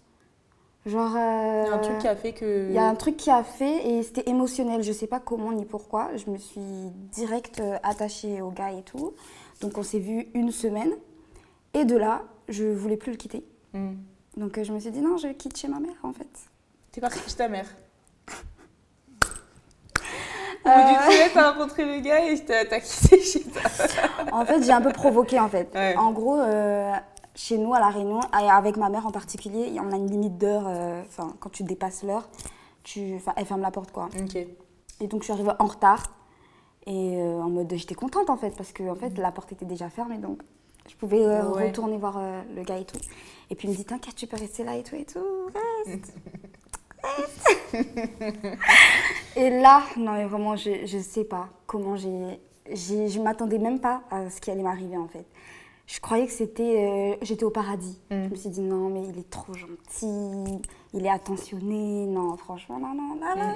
Genre. 0.86 1.12
Il 1.12 1.16
y 1.16 1.18
a 1.18 1.74
un 1.74 1.78
euh, 1.78 1.82
truc 1.82 1.98
qui 2.00 2.08
a 2.08 2.16
fait 2.16 2.32
que. 2.34 2.68
il 2.70 2.74
y 2.74 2.78
a 2.78 2.88
un 2.88 2.96
truc 2.96 3.18
qui 3.18 3.30
a 3.30 3.44
fait 3.44 3.88
et 3.88 4.02
c'était 4.04 4.30
émotionnel. 4.30 4.82
Je 4.82 4.92
sais 4.94 5.08
pas 5.08 5.20
comment 5.20 5.52
ni 5.52 5.66
pourquoi. 5.66 6.10
Je 6.16 6.30
me 6.32 6.38
suis 6.38 6.62
direct 7.12 7.60
euh, 7.60 7.78
attachée 7.84 8.42
au 8.42 8.50
gars 8.50 8.72
et 8.72 8.82
tout. 8.84 9.14
Donc 9.62 9.78
on 9.78 9.84
s'est 9.84 10.00
vu 10.00 10.28
une 10.34 10.52
semaine. 10.52 10.94
Et 11.74 11.84
de 11.86 11.98
là, 11.98 12.22
je 12.50 12.66
voulais 12.66 12.98
plus 12.98 13.12
le 13.12 13.18
quitter. 13.18 13.44
Hmm. 13.74 13.96
Donc 14.38 14.58
euh, 14.58 14.64
je 14.64 14.74
me 14.74 14.80
suis 14.80 14.92
dit 14.92 15.02
non, 15.02 15.18
je 15.18 15.28
quitte 15.30 15.58
chez 15.58 15.68
ma 15.68 15.80
mère 15.80 15.96
en 16.04 16.14
fait. 16.14 16.28
T'es 16.92 17.02
partie 17.02 17.20
chez 17.30 17.36
ta 17.36 17.48
mère 17.48 17.68
Euh. 20.68 20.72
Au 20.72 20.82
bout 20.82 20.88
d'une 20.90 21.12
semaine, 21.14 21.30
t'as 21.32 21.52
rencontré 21.52 21.86
le 21.86 22.02
gars 22.02 22.26
et 22.28 22.44
t'as 22.44 22.80
quitté 22.80 23.22
chez 23.22 23.44
ta 23.44 23.62
En 24.36 24.44
fait, 24.48 24.64
j'ai 24.64 24.72
un 24.72 24.82
peu 24.82 24.92
provoqué 24.92 25.40
en 25.40 25.48
fait. 25.48 25.70
Ouais. 25.76 25.96
En 25.96 26.12
gros, 26.12 26.40
euh, 26.40 26.92
chez 27.36 27.60
nous 27.60 27.76
à 27.76 27.80
la 27.80 27.90
Réunion, 27.90 28.20
avec 28.32 28.76
ma 28.78 28.90
mère 28.90 29.06
en 29.06 29.12
particulier, 29.12 29.78
on 29.80 29.92
a 29.92 29.96
une 29.96 30.10
limite 30.10 30.40
d'heure. 30.40 30.64
euh, 30.68 31.04
Enfin, 31.08 31.36
quand 31.40 31.52
tu 31.52 31.62
dépasses 31.64 32.02
l'heure, 32.02 32.28
tu, 32.82 33.20
elle 33.36 33.46
ferme 33.46 33.62
la 33.62 33.70
porte 33.70 33.92
quoi. 33.92 34.10
Ok. 34.20 34.36
Et 35.02 35.08
donc 35.08 35.22
je 35.22 35.26
suis 35.26 35.34
arrivée 35.34 35.52
en 35.60 35.66
retard. 35.66 36.04
Et 36.88 37.18
euh, 37.18 37.42
en 37.44 37.50
mode, 37.52 37.72
j'étais 37.76 37.94
contente 37.94 38.32
en 38.32 38.38
fait, 38.38 38.56
parce 38.58 38.72
que 38.72 38.90
en 38.90 38.96
fait, 38.96 39.16
la 39.20 39.32
porte 39.32 39.52
était 39.52 39.66
déjà 39.66 39.90
fermée, 39.92 40.18
donc 40.18 40.42
je 40.90 40.96
pouvais 40.96 41.24
euh, 41.26 41.44
Ouais. 41.52 41.68
retourner 41.68 41.98
voir 41.98 42.18
euh, 42.18 42.42
le 42.56 42.64
gars 42.64 42.78
et 42.78 42.86
tout. 42.86 42.98
Et 43.50 43.56
puis 43.56 43.68
il 43.68 43.72
me 43.72 43.76
dit, 43.76 43.86
t'inquiète, 43.86 44.16
tu 44.16 44.28
peux 44.28 44.38
rester 44.38 44.64
là 44.64 44.76
et 44.76 44.84
tout 44.84 44.96
et 44.96 45.06
tout, 45.06 45.20
reste. 45.86 46.14
Reste. 47.04 48.58
et 49.36 49.50
là, 49.62 49.84
non 49.98 50.14
mais 50.14 50.26
vraiment, 50.26 50.56
je, 50.56 50.86
je 50.86 50.98
sais 50.98 51.24
pas 51.24 51.50
comment 51.68 51.96
j'ai... 51.96 52.40
j'ai- 52.72 53.08
Je 53.10 53.22
m'attendais 53.22 53.60
même 53.60 53.80
pas 53.80 54.02
à 54.10 54.30
ce 54.30 54.42
qui 54.42 54.50
allait 54.52 54.64
m'arriver 54.64 54.98
en 54.98 55.08
fait. 55.08 55.26
Je 55.88 56.00
croyais 56.00 56.26
que 56.26 56.32
c'était... 56.32 57.14
euh, 57.14 57.16
J'étais 57.22 57.44
au 57.44 57.52
paradis. 57.52 58.00
Mm. 58.10 58.24
Je 58.26 58.30
me 58.30 58.36
suis 58.36 58.50
dit, 58.50 58.62
non 58.62 58.90
mais 58.90 59.04
il 59.08 59.20
est 59.20 59.30
trop 59.30 59.54
gentil, 59.54 60.60
il 60.94 61.06
est 61.06 61.10
attentionné, 61.10 62.08
non 62.08 62.36
franchement, 62.38 62.80
non, 62.80 62.94
non, 62.96 63.20
là, 63.20 63.36
là. 63.36 63.54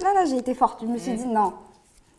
Là, 0.00 0.12
là, 0.12 0.24
j'ai 0.26 0.36
été 0.36 0.52
forte. 0.54 0.80
Je 0.82 0.86
me 0.86 0.98
suis 0.98 1.14
dit, 1.14 1.26
non, 1.26 1.54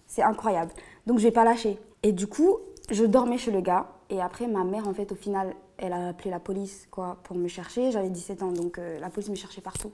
c'est 0.07 0.23
incroyable. 0.23 0.71
Donc, 1.05 1.19
je 1.19 1.23
vais 1.25 1.31
pas 1.31 1.43
lâcher. 1.43 1.77
Et 2.01 2.11
du 2.11 2.25
coup, 2.25 2.55
je 2.89 3.03
dormais 3.05 3.37
chez 3.37 3.51
le 3.51 3.61
gars. 3.61 3.87
Et 4.09 4.21
après, 4.21 4.47
ma 4.47 4.63
mère, 4.63 4.87
en 4.87 4.93
fait, 4.93 5.11
au 5.11 5.15
final, 5.15 5.53
elle 5.77 5.93
a 5.93 6.09
appelé 6.09 6.29
la 6.29 6.39
police 6.39 6.87
quoi, 6.91 7.17
pour 7.23 7.35
me 7.35 7.47
chercher. 7.47 7.91
J'avais 7.91 8.09
17 8.09 8.43
ans, 8.43 8.51
donc 8.51 8.77
euh, 8.77 8.99
la 8.99 9.09
police 9.09 9.29
me 9.29 9.35
cherchait 9.35 9.61
partout. 9.61 9.91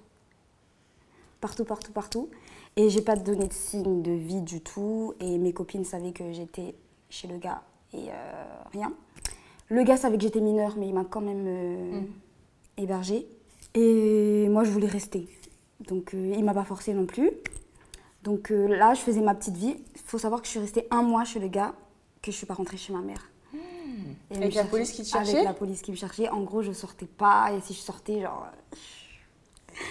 Partout, 1.42 1.66
partout, 1.66 1.92
partout. 1.92 2.30
Et 2.76 2.90
j'ai 2.90 3.02
pas 3.02 3.16
donné 3.16 3.48
de 3.48 3.54
signe 3.54 4.02
de 4.02 4.12
vie 4.12 4.42
du 4.42 4.62
tout. 4.62 5.14
Et 5.20 5.38
mes 5.38 5.52
copines 5.52 5.84
savaient 5.84 6.14
que 6.14 6.32
j'étais 6.32 6.76
chez 7.10 7.28
le 7.28 7.38
gars 7.38 7.64
et 7.94 8.10
euh, 8.10 8.46
rien. 8.72 8.94
Le 9.70 9.84
gars 9.84 9.98
savait 9.98 10.18
que 10.18 10.24
j'étais 10.24 10.42
mineure, 10.42 10.76
mais 10.78 10.88
il 10.88 10.94
m'a 10.94 11.06
quand 11.06 11.22
même 11.22 11.46
euh, 11.48 12.02
hébergée. 12.78 13.28
Et 13.74 14.48
moi, 14.50 14.64
je 14.64 14.70
voulais 14.70 14.88
rester. 14.88 15.28
Donc, 15.88 16.14
il 16.14 16.44
m'a 16.44 16.54
pas 16.54 16.64
forcée 16.64 16.94
non 16.94 17.06
plus. 17.06 17.32
Donc 18.24 18.52
là, 18.52 18.94
je 18.94 19.02
faisais 19.02 19.22
ma 19.22 19.34
petite 19.34 19.58
vie. 19.58 19.76
Il 19.96 20.02
faut 20.02 20.20
savoir 20.20 20.42
que 20.42 20.46
je 20.46 20.52
suis 20.52 20.60
restée 20.60 20.88
un 20.92 21.02
mois 21.02 21.26
chez 21.26 21.40
le 21.40 21.48
gars, 21.48 21.74
que 22.22 22.32
je 22.32 22.38
suis 22.38 22.46
pas 22.46 22.54
rentrée 22.54 22.78
chez 22.78 22.94
ma 22.94 23.02
mère. 23.02 23.33
Et 24.32 24.38
Avec 24.38 24.56
la 24.56 24.64
police 24.64 24.92
qui 24.92 25.04
te 25.04 25.08
cherchait 25.08 25.34
Avec 25.34 25.46
la 25.46 25.54
police 25.54 25.82
qui 25.82 25.92
me 25.92 25.96
cherchait. 25.96 26.30
En 26.30 26.42
gros, 26.42 26.62
je 26.62 26.72
sortais 26.72 27.06
pas. 27.06 27.52
Et 27.52 27.62
si 27.62 27.74
je 27.74 27.80
sortais, 27.80 28.22
genre... 28.22 28.48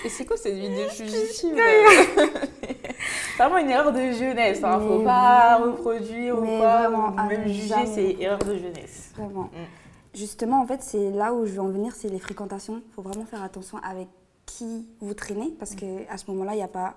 Et 0.04 0.08
c'est 0.08 0.24
quoi 0.24 0.36
cette 0.36 0.54
vidéo 0.54 0.88
fugitive 0.90 1.56
C'est 1.56 3.36
vraiment 3.38 3.58
une 3.58 3.70
erreur 3.70 3.92
de 3.92 4.12
jeunesse, 4.12 4.62
hein. 4.62 4.80
faut 4.80 4.98
Mais 4.98 5.04
pas 5.04 5.56
reproduire 5.56 6.38
ou 6.38 6.46
pas, 6.46 6.88
vraiment, 6.88 7.10
même 7.10 7.48
juger, 7.48 7.86
c'est 7.86 8.16
erreur 8.20 8.38
de 8.38 8.56
jeunesse. 8.56 9.10
Vraiment. 9.16 9.44
Mm. 9.44 9.66
Justement, 10.14 10.62
en 10.62 10.66
fait, 10.66 10.82
c'est 10.82 11.10
là 11.10 11.32
où 11.32 11.46
je 11.46 11.52
veux 11.52 11.60
en 11.60 11.68
venir, 11.68 11.94
c'est 11.94 12.08
les 12.08 12.18
fréquentations. 12.18 12.82
Il 12.86 12.92
faut 12.92 13.02
vraiment 13.02 13.24
faire 13.24 13.42
attention 13.42 13.78
avec 13.78 14.08
qui 14.46 14.86
vous 15.00 15.14
traînez, 15.14 15.54
parce 15.58 15.74
que 15.74 16.08
à 16.08 16.16
ce 16.16 16.30
moment-là, 16.30 16.52
il 16.52 16.58
n'y 16.58 16.62
a 16.62 16.68
pas 16.68 16.94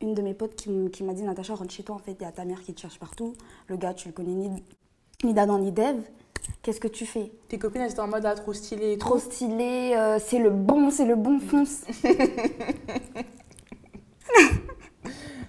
une 0.00 0.14
de 0.14 0.22
mes 0.22 0.34
potes 0.34 0.56
qui 0.56 1.02
m'a 1.04 1.14
dit 1.14 1.22
Natacha, 1.22 1.54
rentre 1.54 1.72
chez 1.72 1.84
toi, 1.84 1.94
en 1.94 1.98
fait, 2.00 2.16
il 2.18 2.22
y 2.22 2.26
a 2.26 2.32
ta 2.32 2.44
mère 2.44 2.60
qui 2.60 2.74
te 2.74 2.80
cherche 2.80 2.98
partout. 2.98 3.34
Le 3.68 3.76
gars, 3.76 3.94
tu 3.94 4.08
le 4.08 4.12
connais 4.12 4.34
ni, 4.34 4.62
ni 5.24 5.32
d'Adam 5.32 5.58
ni 5.58 5.72
d'Ève. 5.72 6.02
Qu'est-ce 6.62 6.80
que 6.80 6.88
tu 6.88 7.06
fais 7.06 7.30
Tes 7.48 7.58
copines, 7.58 7.82
elles 7.82 7.92
étaient 7.92 8.00
en 8.00 8.08
mode 8.08 8.26
ah, 8.26 8.34
trop 8.34 8.52
stylé 8.52 8.92
et 8.92 8.98
Trop 8.98 9.18
stylé, 9.18 9.94
euh, 9.96 10.18
c'est 10.18 10.38
le 10.38 10.50
bon, 10.50 10.90
c'est 10.90 11.04
le 11.04 11.16
bon 11.16 11.38
fonce. 11.38 11.82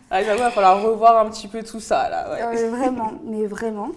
Ah, 0.10 0.24
j'avoue, 0.24 0.40
il 0.40 0.44
va 0.44 0.52
falloir 0.52 0.82
revoir 0.82 1.18
un 1.18 1.30
petit 1.30 1.50
peu 1.50 1.62
tout 1.64 1.82
ça 1.82 2.10
là. 2.10 2.32
Ouais. 2.32 2.58
Euh, 2.64 2.70
vraiment, 2.76 3.14
mais 3.26 3.46
vraiment. 3.46 3.90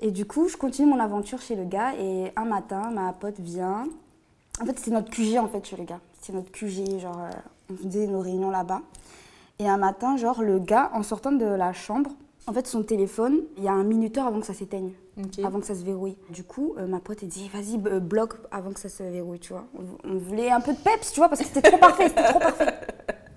Et 0.00 0.10
du 0.10 0.24
coup, 0.24 0.48
je 0.48 0.56
continue 0.56 0.88
mon 0.88 0.98
aventure 0.98 1.40
chez 1.40 1.54
le 1.54 1.64
gars 1.64 1.94
et 1.94 2.32
un 2.34 2.44
matin, 2.44 2.90
ma 2.90 3.12
pote 3.12 3.38
vient. 3.38 3.86
En 4.60 4.66
fait, 4.66 4.76
c'était 4.78 4.90
notre 4.90 5.10
QG 5.10 5.38
en 5.38 5.46
fait 5.46 5.64
chez 5.64 5.76
le 5.76 5.84
gars. 5.84 6.00
C'était 6.20 6.36
notre 6.36 6.50
QG, 6.50 6.98
genre 6.98 7.20
euh, 7.20 7.30
on 7.70 7.76
faisait 7.76 8.08
nos 8.08 8.20
réunions 8.20 8.50
là-bas. 8.50 8.82
Et 9.60 9.68
un 9.68 9.76
matin, 9.76 10.16
genre 10.16 10.42
le 10.42 10.58
gars, 10.58 10.90
en 10.94 11.04
sortant 11.04 11.30
de 11.30 11.46
la 11.46 11.72
chambre, 11.72 12.10
en 12.46 12.52
fait, 12.52 12.66
son 12.66 12.82
téléphone, 12.82 13.42
il 13.56 13.64
y 13.64 13.68
a 13.68 13.72
un 13.72 13.84
minuteur 13.84 14.26
avant 14.26 14.40
que 14.40 14.46
ça 14.46 14.54
s'éteigne, 14.54 14.92
avant 15.44 15.60
que 15.60 15.66
ça 15.66 15.74
se 15.74 15.84
verrouille. 15.84 16.16
Du 16.30 16.42
coup, 16.42 16.74
euh, 16.76 16.86
ma 16.86 16.98
pote, 16.98 17.18
elle 17.22 17.28
dit, 17.28 17.48
vas-y, 17.48 17.80
euh, 17.86 18.00
bloque 18.00 18.34
avant 18.50 18.72
que 18.72 18.80
ça 18.80 18.88
se 18.88 19.02
verrouille, 19.04 19.38
tu 19.38 19.52
vois. 19.52 19.64
On, 19.78 20.10
on 20.10 20.18
voulait 20.18 20.50
un 20.50 20.60
peu 20.60 20.72
de 20.72 20.78
peps, 20.78 21.12
tu 21.12 21.20
vois, 21.20 21.28
parce 21.28 21.40
que 21.40 21.46
c'était 21.46 21.62
trop 21.62 21.78
parfait, 21.78 22.08
c'était 22.08 22.24
trop 22.24 22.40
parfait. 22.40 22.74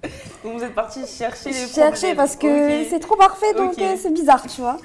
Donc 0.44 0.58
vous 0.58 0.63
êtes 0.63 0.76
partis 0.76 1.06
chercher 1.08 1.50
les 1.50 1.68
chercher 1.68 2.13
parce 2.13 2.36
que 2.36 2.84
c'est 2.86 3.00
trop 3.00 3.15
parfait, 3.15 3.52
donc 3.56 3.80
euh, 3.80 3.96
c'est 3.98 4.13
bizarre, 4.13 4.46
tu 4.46 4.62
vois. 4.62 4.78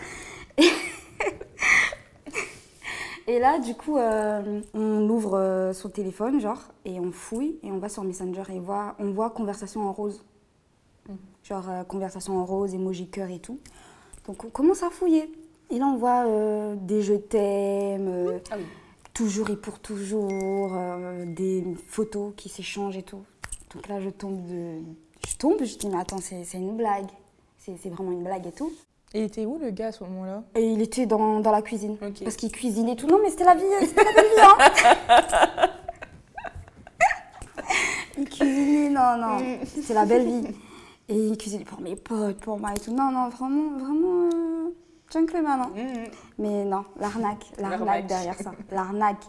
Et, 0.56 0.70
et 3.26 3.38
là, 3.38 3.58
du 3.58 3.74
coup, 3.74 3.98
euh, 3.98 4.62
on 4.72 5.06
ouvre 5.10 5.72
son 5.74 5.90
téléphone, 5.90 6.40
genre, 6.40 6.62
et 6.86 6.98
on 6.98 7.12
fouille, 7.12 7.58
et 7.62 7.70
on 7.70 7.76
va 7.76 7.90
sur 7.90 8.02
Messenger 8.04 8.44
et 8.48 8.58
voit, 8.58 8.94
on 8.98 9.10
voit 9.10 9.28
conversation 9.28 9.82
en 9.82 9.92
rose. 9.92 10.24
Mm. 11.06 11.12
Genre, 11.44 11.86
conversation 11.86 12.38
en 12.38 12.46
rose, 12.46 12.72
emoji 12.72 13.10
cœur 13.10 13.28
et 13.28 13.40
tout. 13.40 13.60
Donc, 14.26 14.44
on 14.44 14.48
commence 14.48 14.82
à 14.82 14.90
fouiller. 14.90 15.30
Et 15.70 15.78
là, 15.78 15.86
on 15.86 15.96
voit 15.96 16.26
euh, 16.26 16.74
des 16.76 17.00
je 17.02 17.14
t'aime, 17.14 18.08
euh, 18.08 18.38
Ah 18.50 18.56
oui. 18.58 18.64
toujours 19.14 19.50
et 19.50 19.56
pour 19.56 19.78
toujours, 19.78 20.72
euh, 20.74 21.24
des 21.26 21.64
photos 21.86 22.32
qui 22.36 22.48
s'échangent 22.48 22.96
et 22.96 23.02
tout. 23.04 23.22
Donc 23.74 23.86
là, 23.88 24.00
je 24.00 24.10
tombe 24.10 24.44
de... 24.46 24.78
Je 25.28 25.36
tombe, 25.36 25.62
je 25.62 25.76
dis, 25.76 25.88
mais 25.88 25.98
attends, 26.00 26.18
c'est 26.18 26.44
une 26.54 26.76
blague. 26.76 27.06
C'est 27.58 27.88
vraiment 27.88 28.10
une 28.10 28.24
blague 28.24 28.46
et 28.46 28.52
tout. 28.52 28.72
Et 29.12 29.20
il 29.20 29.24
était 29.24 29.44
où 29.44 29.58
le 29.58 29.70
gars 29.70 29.88
à 29.88 29.92
ce 29.92 30.02
moment-là? 30.04 30.42
Et 30.54 30.64
il 30.64 30.80
était 30.82 31.06
dans, 31.06 31.40
dans 31.40 31.50
la 31.52 31.62
cuisine. 31.62 31.96
Ok. 32.02 32.22
Parce 32.24 32.36
qu'il 32.36 32.50
cuisinait 32.50 32.96
tout. 32.96 33.06
Non, 33.06 33.18
mais 33.22 33.30
c'était 33.30 33.44
la 33.44 33.54
vie, 33.54 33.62
c'était 33.80 34.04
la 34.04 34.12
belle 34.12 34.24
vie, 34.24 34.40
hein 34.40 35.68
Il 38.18 38.28
cuisinait, 38.28 38.90
non, 38.90 39.16
non, 39.16 39.38
c'est 39.82 39.94
la 39.94 40.04
belle 40.04 40.26
vie. 40.26 40.48
Et 41.10 41.14
il 41.28 41.36
cuisinait 41.36 41.64
pour 41.64 41.80
mes 41.80 41.96
potes, 41.96 42.38
pour 42.38 42.58
moi 42.58 42.70
et 42.74 42.78
tout. 42.80 42.92
Non, 42.94 43.10
non, 43.10 43.28
vraiment, 43.28 43.70
vraiment, 43.78 44.28
euh, 44.32 44.70
gentleman, 45.12 45.60
hein. 45.60 45.70
Mhm. 45.74 46.04
Mais 46.38 46.64
non, 46.64 46.84
l'arnaque, 46.98 47.46
L'arnaque. 47.58 48.06
derrière 48.06 48.38
ça, 48.38 48.52
l'arnaque. 48.70 49.24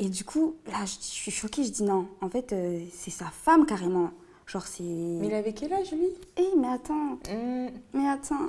Et 0.00 0.08
du 0.08 0.24
coup, 0.24 0.54
là, 0.66 0.78
je, 0.86 0.92
je 0.94 1.04
suis 1.06 1.30
choquée, 1.30 1.64
je 1.64 1.70
dis 1.70 1.82
non, 1.84 2.08
en 2.22 2.28
fait, 2.30 2.52
euh, 2.52 2.80
c'est 2.92 3.10
sa 3.10 3.26
femme 3.26 3.66
carrément. 3.66 4.10
Genre, 4.46 4.66
c'est. 4.66 4.82
Mais 4.82 5.26
il 5.28 5.34
avait 5.34 5.52
quel 5.52 5.72
âge 5.72 5.92
lui? 5.92 6.08
Eh, 6.38 6.48
mais 6.58 6.68
attends, 6.68 7.18
Mhm. 7.30 7.70
mais 7.94 8.08
attends. 8.08 8.46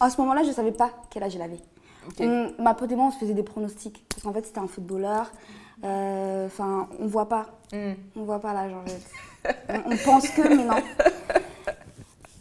à 0.00 0.10
ce 0.10 0.20
moment-là, 0.20 0.42
je 0.42 0.48
ne 0.48 0.54
savais 0.54 0.72
pas 0.72 0.90
quel 1.10 1.22
âge 1.22 1.34
il 1.36 1.42
avait. 1.42 1.60
On- 2.20 2.52
ma 2.62 2.74
pote 2.74 2.90
et 2.90 2.96
moi, 2.96 3.06
on 3.06 3.10
se 3.12 3.18
faisait 3.18 3.34
des 3.34 3.42
pronostics. 3.42 4.04
Parce 4.08 4.22
qu'en 4.22 4.32
fait, 4.32 4.44
c'était 4.46 4.58
un 4.60 4.66
footballeur. 4.66 5.30
Euh, 5.84 6.46
Enfin, 6.46 6.88
on 6.98 7.06
voit 7.06 7.28
pas. 7.28 7.46
Mhm. 7.72 7.94
On 8.16 8.22
voit 8.24 8.40
pas 8.40 8.52
l'âge, 8.54 8.72
en 8.72 8.82
fait. 8.84 9.00
On, 9.68 9.92
on 9.92 9.96
pense 10.04 10.28
que, 10.28 10.48
mais 10.48 10.64
non. 10.64 10.82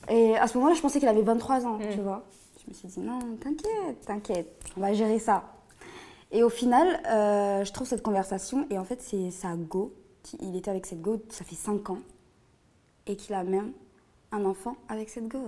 Et 0.09 0.37
à 0.37 0.47
ce 0.47 0.57
moment-là, 0.57 0.75
je 0.75 0.81
pensais 0.81 0.99
qu'il 0.99 1.07
avait 1.07 1.21
23 1.21 1.65
ans, 1.65 1.79
tu 1.91 1.99
vois. 1.99 2.23
Je 2.63 2.69
me 2.69 2.73
suis 2.73 2.87
dit, 2.87 2.99
non, 2.99 3.19
t'inquiète, 3.41 4.01
t'inquiète, 4.05 4.59
on 4.77 4.81
va 4.81 4.93
gérer 4.93 5.19
ça. 5.19 5.43
Et 6.31 6.43
au 6.43 6.49
final, 6.49 7.01
euh, 7.07 7.63
je 7.63 7.71
trouve 7.71 7.87
cette 7.87 8.03
conversation, 8.03 8.65
et 8.69 8.77
en 8.77 8.83
fait, 8.83 9.01
c'est 9.01 9.31
sa 9.31 9.55
go. 9.55 9.93
qui- 10.23 10.37
Il 10.41 10.55
était 10.57 10.69
avec 10.69 10.85
cette 10.85 11.01
go, 11.01 11.21
ça 11.29 11.45
fait 11.45 11.55
5 11.55 11.89
ans. 11.89 11.99
Et 13.05 13.15
qu'il 13.15 13.33
a 13.33 13.43
même 13.45 13.71
un 14.33 14.43
enfant 14.43 14.75
avec 14.89 15.09
cette 15.09 15.29
go. 15.29 15.39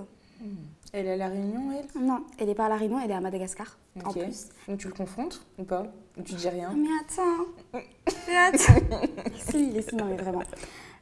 Elle 0.94 1.06
est 1.08 1.12
à 1.14 1.18
la 1.18 1.28
Réunion, 1.28 1.70
elle? 1.74 2.02
Non, 2.02 2.24
elle 2.38 2.48
n'est 2.48 2.56
pas 2.56 2.68
à 2.68 2.70
La 2.70 2.78
Réunion, 2.78 2.98
elle 3.04 3.12
est 3.12 3.16
à 3.16 3.20
Madagascar, 3.20 3.78
en 4.02 4.10
Ok. 4.10 4.20
plus. 4.24 4.48
Donc 4.70 4.78
tu 4.80 4.88
le 4.88 4.94
confrontes 4.94 5.46
ou 5.58 5.64
pas? 5.66 5.84
Ou 6.18 6.22
tu 6.22 6.34
dis 6.36 6.48
rien? 6.48 6.72
Mais 6.74 6.88
attends, 7.02 7.84
mais 8.28 8.38
attends. 8.38 9.02
si, 9.52 9.70
laisse 9.72 9.92
non 9.92 10.06
mais 10.06 10.16
vraiment. 10.16 10.44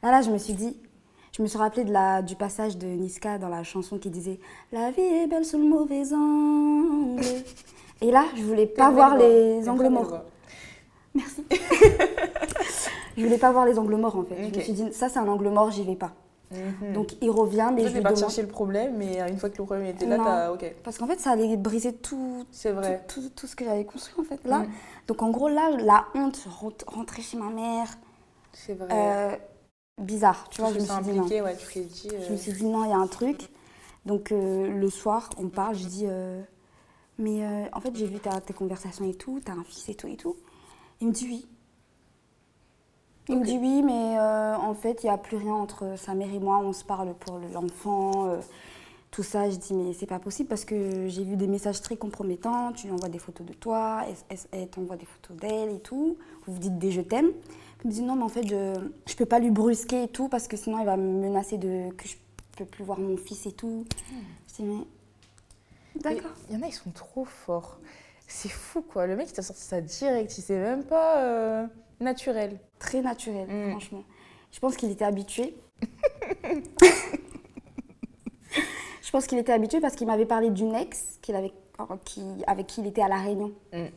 Là, 0.02 0.10
là, 0.12 0.22
je 0.22 0.30
me 0.30 0.38
suis 0.38 0.52
dit, 0.54 0.76
je 1.32 1.42
me 1.42 1.46
suis 1.46 1.58
rappelé 1.58 1.84
de 1.84 1.92
la, 1.92 2.22
du 2.22 2.36
passage 2.36 2.76
de 2.78 2.86
Niska 2.86 3.38
dans 3.38 3.48
la 3.48 3.62
chanson 3.64 3.98
qui 3.98 4.10
disait 4.10 4.38
La 4.72 4.90
vie 4.90 5.00
est 5.00 5.26
belle 5.26 5.44
sous 5.44 5.58
le 5.58 5.64
mauvais 5.68 6.12
angle. 6.12 7.22
Et 8.00 8.10
là, 8.10 8.24
je 8.36 8.42
voulais 8.42 8.66
pas 8.66 8.90
voir 8.90 9.16
les 9.16 9.68
angles 9.68 9.88
morts. 9.88 10.20
Merci. 11.14 11.44
je 13.16 13.22
voulais 13.24 13.38
pas 13.38 13.50
voir 13.52 13.64
les 13.66 13.78
angles 13.78 13.96
morts 13.96 14.16
en 14.16 14.24
fait. 14.24 14.36
Je 14.52 14.56
me 14.56 14.62
suis 14.62 14.72
dit, 14.72 14.92
ça 14.92 15.08
c'est 15.08 15.18
un 15.18 15.26
angle 15.28 15.48
mort, 15.48 15.70
j'y 15.70 15.82
vais 15.84 15.96
pas. 15.96 16.12
Mhm. 16.50 16.92
Donc 16.94 17.08
il 17.20 17.30
revient, 17.30 17.70
mais 17.74 17.82
Toi, 17.82 17.88
je 17.88 17.92
t'es 17.92 17.98
lui 17.98 18.02
pas 18.02 18.08
demande. 18.10 18.18
chercher 18.20 18.42
le 18.42 18.48
problème, 18.48 18.94
mais 18.96 19.20
euh, 19.20 19.28
une 19.28 19.36
fois 19.38 19.50
que 19.50 19.58
le 19.58 19.64
problème 19.64 19.86
était 19.88 20.06
là, 20.06 20.16
Non. 20.16 20.24
t'as. 20.24 20.52
Ok. 20.52 20.74
Parce 20.82 20.96
qu'en 20.96 21.06
fait, 21.06 21.18
ça 21.20 21.32
allait 21.32 21.56
briser 21.56 21.92
tout, 21.92 22.44
C'est 22.52 22.70
vrai. 22.72 23.04
tout, 23.08 23.20
tout- 23.20 23.28
tout 23.30 23.46
ce 23.46 23.54
que 23.56 23.64
j'avais 23.64 23.84
construit 23.84 24.14
en 24.20 24.24
fait. 24.24 24.40
Là, 24.48 24.60
Mm. 24.60 24.68
donc 25.08 25.22
en 25.22 25.30
gros, 25.30 25.48
là, 25.48 25.70
la 25.78 26.06
honte, 26.14 26.38
rent- 26.48 26.70
rentrer 26.86 27.20
chez 27.22 27.36
ma 27.36 27.50
mère, 27.50 27.88
C'est 28.52 28.74
vrai. 28.74 28.88
euh, 28.90 29.36
bizarre. 29.98 30.48
Tu 30.50 30.60
vois, 30.60 30.70
je 30.72 30.78
me 30.80 30.84
suis 30.84 31.02
dit 31.02 31.12
non. 31.12 31.26
ouais, 31.44 31.56
tu 31.56 31.80
dit. 31.80 32.08
Je 32.10 32.16
me 32.16 32.22
euh, 32.34 32.36
suis 32.36 32.52
dit 32.52 32.64
non, 32.64 32.84
il 32.84 32.90
y 32.90 32.92
a 32.92 32.98
un 32.98 33.06
truc. 33.06 33.50
Donc 34.06 34.32
euh, 34.32 34.68
le 34.68 34.90
soir, 34.90 35.28
on 35.38 35.48
parle, 35.48 35.74
je 35.76 35.86
dis 35.86 36.04
euh, 36.06 36.40
mais 37.18 37.44
euh, 37.44 37.64
en 37.72 37.80
fait 37.80 37.94
j'ai 37.94 38.06
vu 38.06 38.18
ta, 38.20 38.40
tes 38.40 38.54
conversations 38.54 39.04
et 39.08 39.14
tout, 39.14 39.40
t'as 39.44 39.52
un 39.52 39.64
fils 39.64 39.88
et 39.88 39.94
tout 39.94 40.06
et 40.08 40.16
tout. 40.16 40.36
Il 41.00 41.08
me 41.08 41.12
dit 41.12 41.26
oui. 41.26 41.46
Il 43.28 43.38
me 43.38 43.44
dit 43.44 43.58
oui, 43.58 43.82
mais 43.82 44.18
euh, 44.18 44.56
en 44.56 44.74
fait 44.74 45.02
il 45.02 45.06
n'y 45.06 45.12
a 45.12 45.18
plus 45.18 45.36
rien 45.36 45.52
entre 45.52 45.98
sa 45.98 46.14
mère 46.14 46.32
et 46.32 46.38
moi, 46.38 46.58
on 46.58 46.72
se 46.72 46.84
parle 46.84 47.12
pour 47.14 47.38
l'enfant, 47.52 48.26
euh, 48.26 48.38
tout 49.10 49.22
ça. 49.22 49.50
Je 49.50 49.56
dis 49.56 49.74
mais 49.74 49.92
c'est 49.92 50.06
pas 50.06 50.18
possible 50.18 50.48
parce 50.48 50.64
que 50.64 51.08
j'ai 51.08 51.24
vu 51.24 51.36
des 51.36 51.46
messages 51.48 51.82
très 51.82 51.96
compromettants, 51.96 52.72
tu 52.72 52.86
lui 52.86 52.94
envoies 52.94 53.10
des 53.10 53.18
photos 53.18 53.46
de 53.46 53.52
toi, 53.52 54.04
elle, 54.08 54.14
elle- 54.30 54.60
elle 54.62 54.68
t'envoie 54.68 54.96
des 54.96 55.04
photos 55.06 55.36
d'elle 55.36 55.70
et 55.74 55.80
tout, 55.80 56.16
vous 56.46 56.54
vous 56.54 56.58
dites 56.60 56.78
des 56.78 56.90
je 56.92 57.02
t'aime. 57.02 57.30
Il 57.84 57.88
me 57.88 57.92
dit 57.92 58.02
non 58.02 58.16
mais 58.16 58.24
en 58.24 58.28
fait 58.28 58.46
je, 58.46 58.74
je 59.06 59.14
peux 59.14 59.26
pas 59.26 59.38
lui 59.38 59.50
brusquer 59.50 60.04
et 60.04 60.08
tout 60.08 60.28
parce 60.28 60.48
que 60.48 60.56
sinon 60.56 60.80
il 60.80 60.86
va 60.86 60.96
me 60.96 61.20
menacer 61.20 61.58
de 61.58 61.90
que 61.92 62.08
je 62.08 62.16
peux 62.56 62.64
plus 62.64 62.84
voir 62.84 62.98
mon 62.98 63.16
fils 63.16 63.46
et 63.46 63.52
tout. 63.52 63.84
Je 64.48 64.54
dis 64.54 64.62
mais 64.64 64.84
d'accord. 66.00 66.30
Il 66.48 66.56
y 66.56 66.58
en 66.58 66.62
a, 66.62 66.66
ils 66.66 66.72
sont 66.72 66.90
trop 66.90 67.24
forts. 67.24 67.78
C'est 68.30 68.50
fou, 68.50 68.82
quoi. 68.82 69.06
Le 69.06 69.16
mec, 69.16 69.28
il 69.30 69.32
t'a 69.32 69.40
sorti 69.42 69.62
ça 69.62 69.80
direct. 69.80 70.36
Il 70.36 70.42
s'est 70.42 70.58
même 70.58 70.84
pas 70.84 71.22
euh, 71.22 71.66
naturel. 72.00 72.58
Très 72.78 73.00
naturel, 73.00 73.48
Mm. 73.48 73.70
franchement. 73.70 74.04
Je 74.52 74.60
pense 74.60 74.76
qu'il 74.76 74.90
était 74.90 75.04
habitué. 75.06 75.56
je 79.02 79.10
pense 79.10 79.26
qu'il 79.26 79.38
était 79.38 79.52
habitué 79.52 79.80
parce 79.80 79.94
qu'il 79.94 80.06
m'avait 80.06 80.26
parlé 80.26 80.50
d'une 80.50 80.74
ex 80.74 81.18
qu'il 81.22 81.36
avait, 81.36 81.52
qui, 82.04 82.22
avec 82.46 82.66
qui 82.66 82.80
il 82.82 82.86
était 82.86 83.02
à 83.02 83.08
La 83.08 83.16
Réunion. 83.18 83.52
Mm. 83.72 83.76
Et 83.76 83.90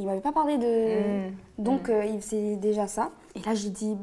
il 0.00 0.06
m'avait 0.06 0.20
pas 0.20 0.32
parlé 0.32 0.58
de... 0.58 1.28
Mm. 1.28 1.32
Donc 1.58 1.88
euh, 1.88 2.04
il 2.04 2.20
faisait 2.20 2.56
déjà 2.56 2.86
ça. 2.88 3.12
Et 3.36 3.40
là, 3.40 3.54
j'ai 3.54 3.70
dit... 3.70 3.94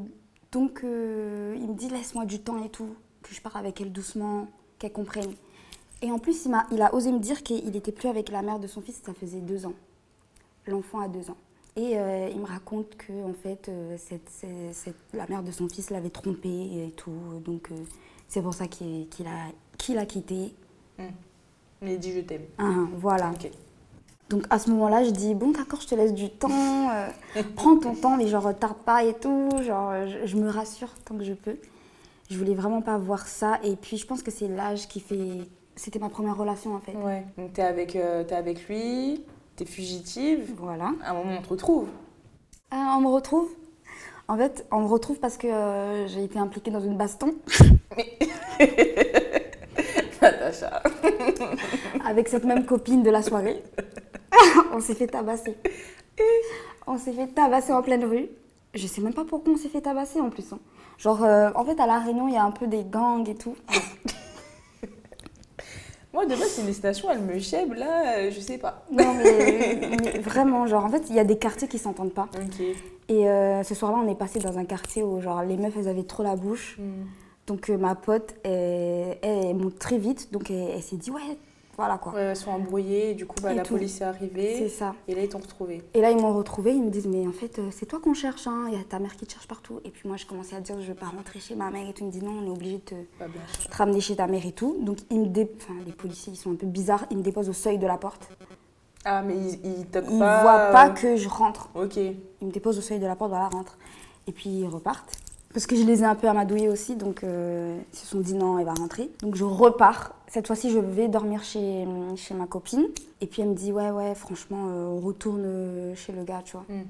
Donc 0.52 0.82
euh, 0.84 1.54
il 1.58 1.66
me 1.68 1.74
dit 1.74 1.88
laisse-moi 1.88 2.24
du 2.26 2.38
temps 2.38 2.62
et 2.64 2.68
tout, 2.68 2.94
que 3.22 3.34
je 3.34 3.40
parle 3.40 3.58
avec 3.58 3.80
elle 3.80 3.90
doucement, 3.92 4.46
qu'elle 4.78 4.92
comprenne. 4.92 5.32
Et 6.00 6.12
en 6.12 6.18
plus, 6.20 6.44
il, 6.44 6.50
m'a- 6.52 6.66
il 6.70 6.80
a 6.80 6.94
osé 6.94 7.10
me 7.10 7.18
dire 7.18 7.42
qu'il 7.42 7.68
n'était 7.72 7.90
plus 7.90 8.08
avec 8.08 8.28
la 8.30 8.40
mère 8.42 8.60
de 8.60 8.68
son 8.68 8.80
fils, 8.80 9.00
ça 9.04 9.12
faisait 9.14 9.40
deux 9.40 9.66
ans. 9.66 9.72
L'enfant 10.68 11.00
a 11.00 11.08
deux 11.08 11.28
ans. 11.28 11.36
Et 11.74 11.98
euh, 11.98 12.28
il 12.32 12.38
me 12.38 12.46
raconte 12.46 12.96
que 12.96 13.12
en 13.24 13.32
fait, 13.34 13.68
euh, 13.68 13.96
cette- 13.98 14.28
cette- 14.30 14.72
cette- 14.74 14.94
la 15.12 15.26
mère 15.26 15.42
de 15.42 15.50
son 15.50 15.68
fils 15.68 15.90
l'avait 15.90 16.10
trompé 16.10 16.48
et 16.48 16.92
tout. 16.96 17.10
Donc 17.44 17.72
euh, 17.72 17.74
c'est 18.28 18.40
pour 18.40 18.54
ça 18.54 18.68
qu'il 18.68 19.08
qu'il 19.08 19.26
a, 19.26 19.48
qu'il 19.76 19.98
a 19.98 20.06
quitté. 20.06 20.54
Mais 21.82 21.94
il 21.94 21.98
dit 21.98 22.12
je 22.12 22.20
t'aime. 22.20 22.44
Ah, 22.58 22.84
voilà. 22.96 23.32
Ok. 23.32 23.50
Donc 24.30 24.44
à 24.50 24.58
ce 24.58 24.70
moment-là, 24.70 25.04
je 25.04 25.10
dis 25.10 25.34
bon 25.34 25.50
d'accord, 25.50 25.80
je 25.80 25.86
te 25.86 25.94
laisse 25.94 26.14
du 26.14 26.30
temps, 26.30 26.90
euh, 26.90 27.08
prends 27.56 27.76
ton 27.76 27.94
temps, 27.94 28.16
mais 28.16 28.26
genre 28.26 28.54
tarde 28.58 28.78
pas 28.84 29.04
et 29.04 29.14
tout, 29.14 29.50
genre 29.66 29.90
euh, 29.90 30.06
je, 30.06 30.26
je 30.26 30.36
me 30.36 30.48
rassure 30.48 30.88
tant 31.04 31.16
que 31.16 31.24
je 31.24 31.34
peux. 31.34 31.56
Je 32.30 32.38
voulais 32.38 32.54
vraiment 32.54 32.80
pas 32.80 32.96
voir 32.96 33.26
ça 33.26 33.60
et 33.62 33.76
puis 33.76 33.96
je 33.98 34.06
pense 34.06 34.22
que 34.22 34.30
c'est 34.30 34.48
l'âge 34.48 34.88
qui 34.88 35.00
fait. 35.00 35.42
C'était 35.76 35.98
ma 35.98 36.08
première 36.08 36.36
relation 36.36 36.74
en 36.74 36.80
fait. 36.80 36.92
Ouais. 36.96 37.24
Donc 37.36 37.52
t'es 37.52 37.62
avec, 37.62 37.96
euh, 37.96 38.24
t'es 38.24 38.34
avec 38.34 38.66
lui, 38.66 39.22
t'es 39.56 39.66
fugitive. 39.66 40.54
Voilà. 40.56 40.92
À 41.04 41.10
un 41.10 41.14
moment, 41.14 41.36
on 41.38 41.42
te 41.42 41.48
retrouve. 41.48 41.88
Ah, 42.70 42.94
on 42.96 43.02
me 43.02 43.08
retrouve? 43.08 43.48
En 44.26 44.38
fait, 44.38 44.66
on 44.70 44.80
me 44.80 44.86
retrouve 44.86 45.18
parce 45.18 45.36
que 45.36 45.46
euh, 45.46 46.06
j'ai 46.08 46.24
été 46.24 46.38
impliquée 46.38 46.70
dans 46.70 46.80
une 46.80 46.96
baston 46.96 47.34
Natacha. 50.22 50.82
avec 52.06 52.28
cette 52.28 52.44
même 52.44 52.64
copine 52.64 53.02
de 53.02 53.10
la 53.10 53.22
soirée. 53.22 53.62
on 54.72 54.80
s'est 54.80 54.94
fait 54.94 55.06
tabasser. 55.06 55.56
On 56.86 56.98
s'est 56.98 57.12
fait 57.12 57.28
tabasser 57.28 57.72
en 57.72 57.82
pleine 57.82 58.04
rue. 58.04 58.28
Je 58.74 58.86
sais 58.86 59.00
même 59.00 59.14
pas 59.14 59.24
pourquoi 59.24 59.52
on 59.54 59.56
s'est 59.56 59.68
fait 59.68 59.80
tabasser 59.80 60.20
en 60.20 60.30
plus. 60.30 60.52
hein. 60.52 60.58
Genre, 60.98 61.24
euh, 61.24 61.50
en 61.54 61.64
fait, 61.64 61.78
à 61.80 61.86
La 61.86 61.98
Réunion, 61.98 62.28
il 62.28 62.34
y 62.34 62.36
a 62.36 62.44
un 62.44 62.50
peu 62.50 62.66
des 62.66 62.84
gangs 62.84 63.28
et 63.28 63.34
tout. 63.34 63.56
Moi, 66.12 66.26
de 66.26 66.30
base, 66.30 66.48
c'est 66.50 66.60
une 66.60 66.68
destination, 66.68 67.08
elle 67.10 67.22
me 67.22 67.40
chèbe, 67.40 67.72
là, 67.72 68.18
euh, 68.18 68.30
je 68.30 68.38
sais 68.38 68.58
pas. 68.58 68.84
Non, 68.92 69.14
mais, 69.14 69.80
mais 70.00 70.18
vraiment, 70.20 70.64
genre, 70.68 70.84
en 70.84 70.88
fait, 70.88 71.02
il 71.08 71.16
y 71.16 71.18
a 71.18 71.24
des 71.24 71.38
quartiers 71.38 71.66
qui 71.66 71.78
s'entendent 71.78 72.12
pas. 72.14 72.28
Et 73.08 73.28
euh, 73.28 73.64
ce 73.64 73.74
soir-là, 73.74 73.98
on 74.04 74.08
est 74.08 74.14
passé 74.14 74.38
dans 74.38 74.56
un 74.56 74.64
quartier 74.64 75.02
où, 75.02 75.20
genre, 75.20 75.42
les 75.42 75.56
meufs, 75.56 75.74
elles 75.76 75.88
avaient 75.88 76.04
trop 76.04 76.22
la 76.22 76.36
bouche. 76.36 76.76
Hmm. 76.78 77.04
Donc, 77.48 77.68
euh, 77.68 77.76
ma 77.76 77.96
pote, 77.96 78.36
elle, 78.44 79.18
elle, 79.22 79.44
elle 79.46 79.56
monte 79.56 79.78
très 79.80 79.98
vite. 79.98 80.32
Donc, 80.32 80.50
elle, 80.52 80.70
elle 80.76 80.82
s'est 80.82 80.96
dit, 80.96 81.10
ouais, 81.10 81.20
voilà 81.76 81.98
quoi. 81.98 82.12
Ouais, 82.12 82.20
elles 82.22 82.36
sont 82.36 82.50
embrouillées, 82.50 83.10
et 83.10 83.14
du 83.14 83.26
coup, 83.26 83.36
bah, 83.42 83.52
Et 83.52 83.56
la 83.56 83.62
tout. 83.62 83.74
police 83.74 83.94
est 83.96 83.98
C'est 83.98 84.04
arrivée, 84.04 84.68
ça. 84.68 84.94
et 85.08 85.14
là, 85.14 85.22
ils 85.22 85.28
t'ont 85.28 85.38
retrouvé. 85.38 85.82
Et 85.94 86.00
là, 86.00 86.10
ils 86.10 86.16
m'ont 86.20 86.32
retrouvée, 86.34 86.72
ils 86.72 86.82
me 86.82 86.90
disent, 86.90 87.06
mais 87.06 87.26
en 87.26 87.32
fait, 87.32 87.58
euh, 87.58 87.68
c'est 87.70 87.86
toi 87.86 88.00
qu'on 88.00 88.14
cherche, 88.14 88.46
hein. 88.46 88.64
il 88.68 88.78
y 88.78 88.80
a 88.80 88.84
ta 88.84 88.98
mère 88.98 89.16
qui 89.16 89.26
te 89.26 89.32
cherche 89.32 89.48
partout. 89.48 89.80
Et 89.84 89.90
puis 89.90 90.08
moi, 90.08 90.16
je 90.16 90.26
commençais 90.26 90.56
à 90.56 90.60
dire, 90.60 90.80
je 90.80 90.86
veux 90.88 90.94
pas 90.94 91.06
rentrer 91.06 91.40
chez 91.40 91.54
ma 91.54 91.70
mère 91.70 91.88
et 91.88 91.92
tout. 91.92 92.02
Ils 92.02 92.06
me 92.06 92.12
disent, 92.12 92.22
non, 92.22 92.38
on 92.42 92.46
est 92.46 92.50
obligé 92.50 92.76
de 92.76 92.82
te, 92.82 92.94
Pas 93.18 93.26
sûr. 93.60 93.70
te 93.70 93.76
ramener 93.76 94.00
chez 94.00 94.16
ta 94.16 94.26
mère 94.26 94.44
et 94.46 94.52
tout. 94.52 94.76
Donc, 94.82 94.98
ils 95.10 95.20
me 95.20 95.26
dé... 95.26 95.50
enfin, 95.56 95.74
les 95.86 95.92
policiers, 95.92 96.32
ils 96.32 96.36
sont 96.36 96.52
un 96.52 96.56
peu 96.56 96.66
bizarres, 96.66 97.06
ils 97.10 97.18
me 97.18 97.22
déposent 97.22 97.48
au 97.48 97.52
seuil 97.54 97.78
de 97.78 97.86
la 97.86 97.96
porte. 97.98 98.28
Ah, 99.04 99.20
mais 99.22 99.36
ils, 99.36 99.80
ils 99.80 99.86
toquent 99.86 100.04
Ils 100.10 100.18
pas. 100.18 100.42
voient 100.42 100.70
pas 100.72 100.88
euh, 100.88 100.92
que 100.92 101.16
je 101.16 101.28
rentre. 101.28 101.68
Ok. 101.74 101.96
Ils 101.96 102.46
me 102.46 102.50
déposent 102.52 102.78
au 102.78 102.82
seuil 102.82 102.98
de 103.00 103.06
la 103.06 103.16
porte, 103.16 103.30
voilà, 103.30 103.48
rentre. 103.48 103.76
Et 104.26 104.32
puis, 104.32 104.48
ils 104.48 104.66
repartent. 104.68 105.16
Parce 105.54 105.66
que 105.66 105.76
je 105.76 105.84
les 105.84 106.02
ai 106.02 106.04
un 106.04 106.16
peu 106.16 106.28
amadoués 106.28 106.68
aussi, 106.68 106.96
donc 106.96 107.22
euh, 107.22 107.78
ils 107.92 107.96
se 107.96 108.06
sont 108.06 108.18
dit 108.18 108.34
non, 108.34 108.58
elle 108.58 108.66
va 108.66 108.74
rentrer. 108.74 109.08
Donc 109.22 109.36
je 109.36 109.44
repars. 109.44 110.12
Cette 110.26 110.48
fois-ci, 110.48 110.70
je 110.70 110.80
vais 110.80 111.06
dormir 111.06 111.44
chez, 111.44 111.86
chez 112.16 112.34
ma 112.34 112.46
copine. 112.46 112.84
Et 113.20 113.26
puis 113.28 113.40
elle 113.40 113.50
me 113.50 113.54
dit 113.54 113.70
ouais, 113.70 113.90
ouais, 113.90 114.16
franchement, 114.16 114.66
euh, 114.68 114.86
on 114.86 114.98
retourne 114.98 115.44
euh, 115.44 115.94
chez 115.94 116.12
le 116.12 116.24
gars, 116.24 116.42
tu 116.44 116.56
vois. 116.56 116.66
Hmm. 116.68 116.82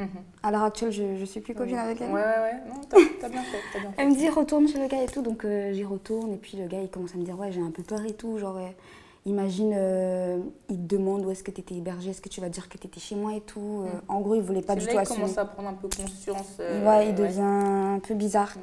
Mhm. 0.00 0.08
À 0.42 0.50
l'heure 0.50 0.64
actuelle, 0.64 0.90
je, 0.90 1.16
je 1.16 1.24
suis 1.24 1.40
plus 1.40 1.54
copine 1.54 1.78
avec 1.78 2.00
elle. 2.00 2.10
Ouais, 2.10 2.20
ouais, 2.20 2.40
ouais. 2.42 2.60
Non, 2.68 2.80
t'as 2.88 3.28
bien 3.28 3.42
fait, 3.44 3.58
t'as 3.72 3.78
bien 3.78 3.92
fait. 3.92 4.02
Elle 4.02 4.08
me 4.08 4.16
dit 4.16 4.28
retourne 4.28 4.66
chez 4.66 4.80
le 4.80 4.88
gars 4.88 5.04
et 5.04 5.06
tout, 5.06 5.22
donc 5.22 5.44
euh, 5.44 5.72
j'y 5.72 5.84
retourne. 5.84 6.32
Et 6.32 6.36
puis 6.36 6.56
le 6.56 6.66
gars, 6.66 6.82
il 6.82 6.88
commence 6.88 7.14
à 7.14 7.18
me 7.18 7.24
dire 7.24 7.38
ouais, 7.38 7.52
j'ai 7.52 7.60
un 7.60 7.70
peu 7.70 7.84
peur 7.84 8.04
et 8.04 8.14
tout. 8.14 8.36
Genre, 8.38 8.56
euh, 8.56 8.68
imagine, 9.26 9.72
euh, 9.74 10.38
il 10.68 10.76
te 10.86 10.94
demande 10.96 11.24
où 11.24 11.30
est-ce 11.30 11.42
que 11.42 11.50
tu 11.50 11.60
étais 11.60 11.74
hébergé, 11.74 12.10
est-ce 12.10 12.20
que 12.20 12.28
tu 12.28 12.40
vas 12.40 12.48
dire 12.48 12.68
que 12.68 12.76
tu 12.78 12.86
étais 12.86 13.00
chez 13.00 13.14
moi 13.16 13.34
et 13.34 13.40
tout. 13.40 13.84
Euh, 13.84 13.88
Mm. 13.88 14.00
En 14.08 14.20
gros, 14.20 14.34
il 14.34 14.42
voulait 14.42 14.62
pas 14.62 14.74
C'est 14.74 14.80
du 14.80 14.86
tout 14.86 14.92
il 14.92 14.98
assumer. 14.98 15.20
commence 15.22 15.38
à 15.38 15.44
prendre 15.46 15.68
un 15.70 15.74
peu 15.74 15.88
conscience. 15.88 16.56
euh, 16.60 16.86
ouais, 16.86 17.08
il 17.08 17.14
devient 17.14 17.40
un 17.40 18.00
peu 18.00 18.14
bizarre. 18.14 18.52
Mm. 18.56 18.60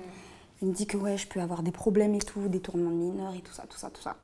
Il 0.63 0.67
me 0.69 0.73
dit 0.73 0.85
que 0.85 0.97
ouais, 0.97 1.17
je 1.17 1.27
peux 1.27 1.39
avoir 1.41 1.63
des 1.63 1.71
problèmes 1.71 2.13
et 2.13 2.19
tout, 2.19 2.47
des 2.47 2.59
tournements 2.59 2.91
mineurs 2.91 3.33
et 3.33 3.41
tout 3.41 3.53
ça, 3.53 3.63
tout 3.67 3.77
ça, 3.77 3.89
tout 3.89 4.01
ça. 4.01 4.17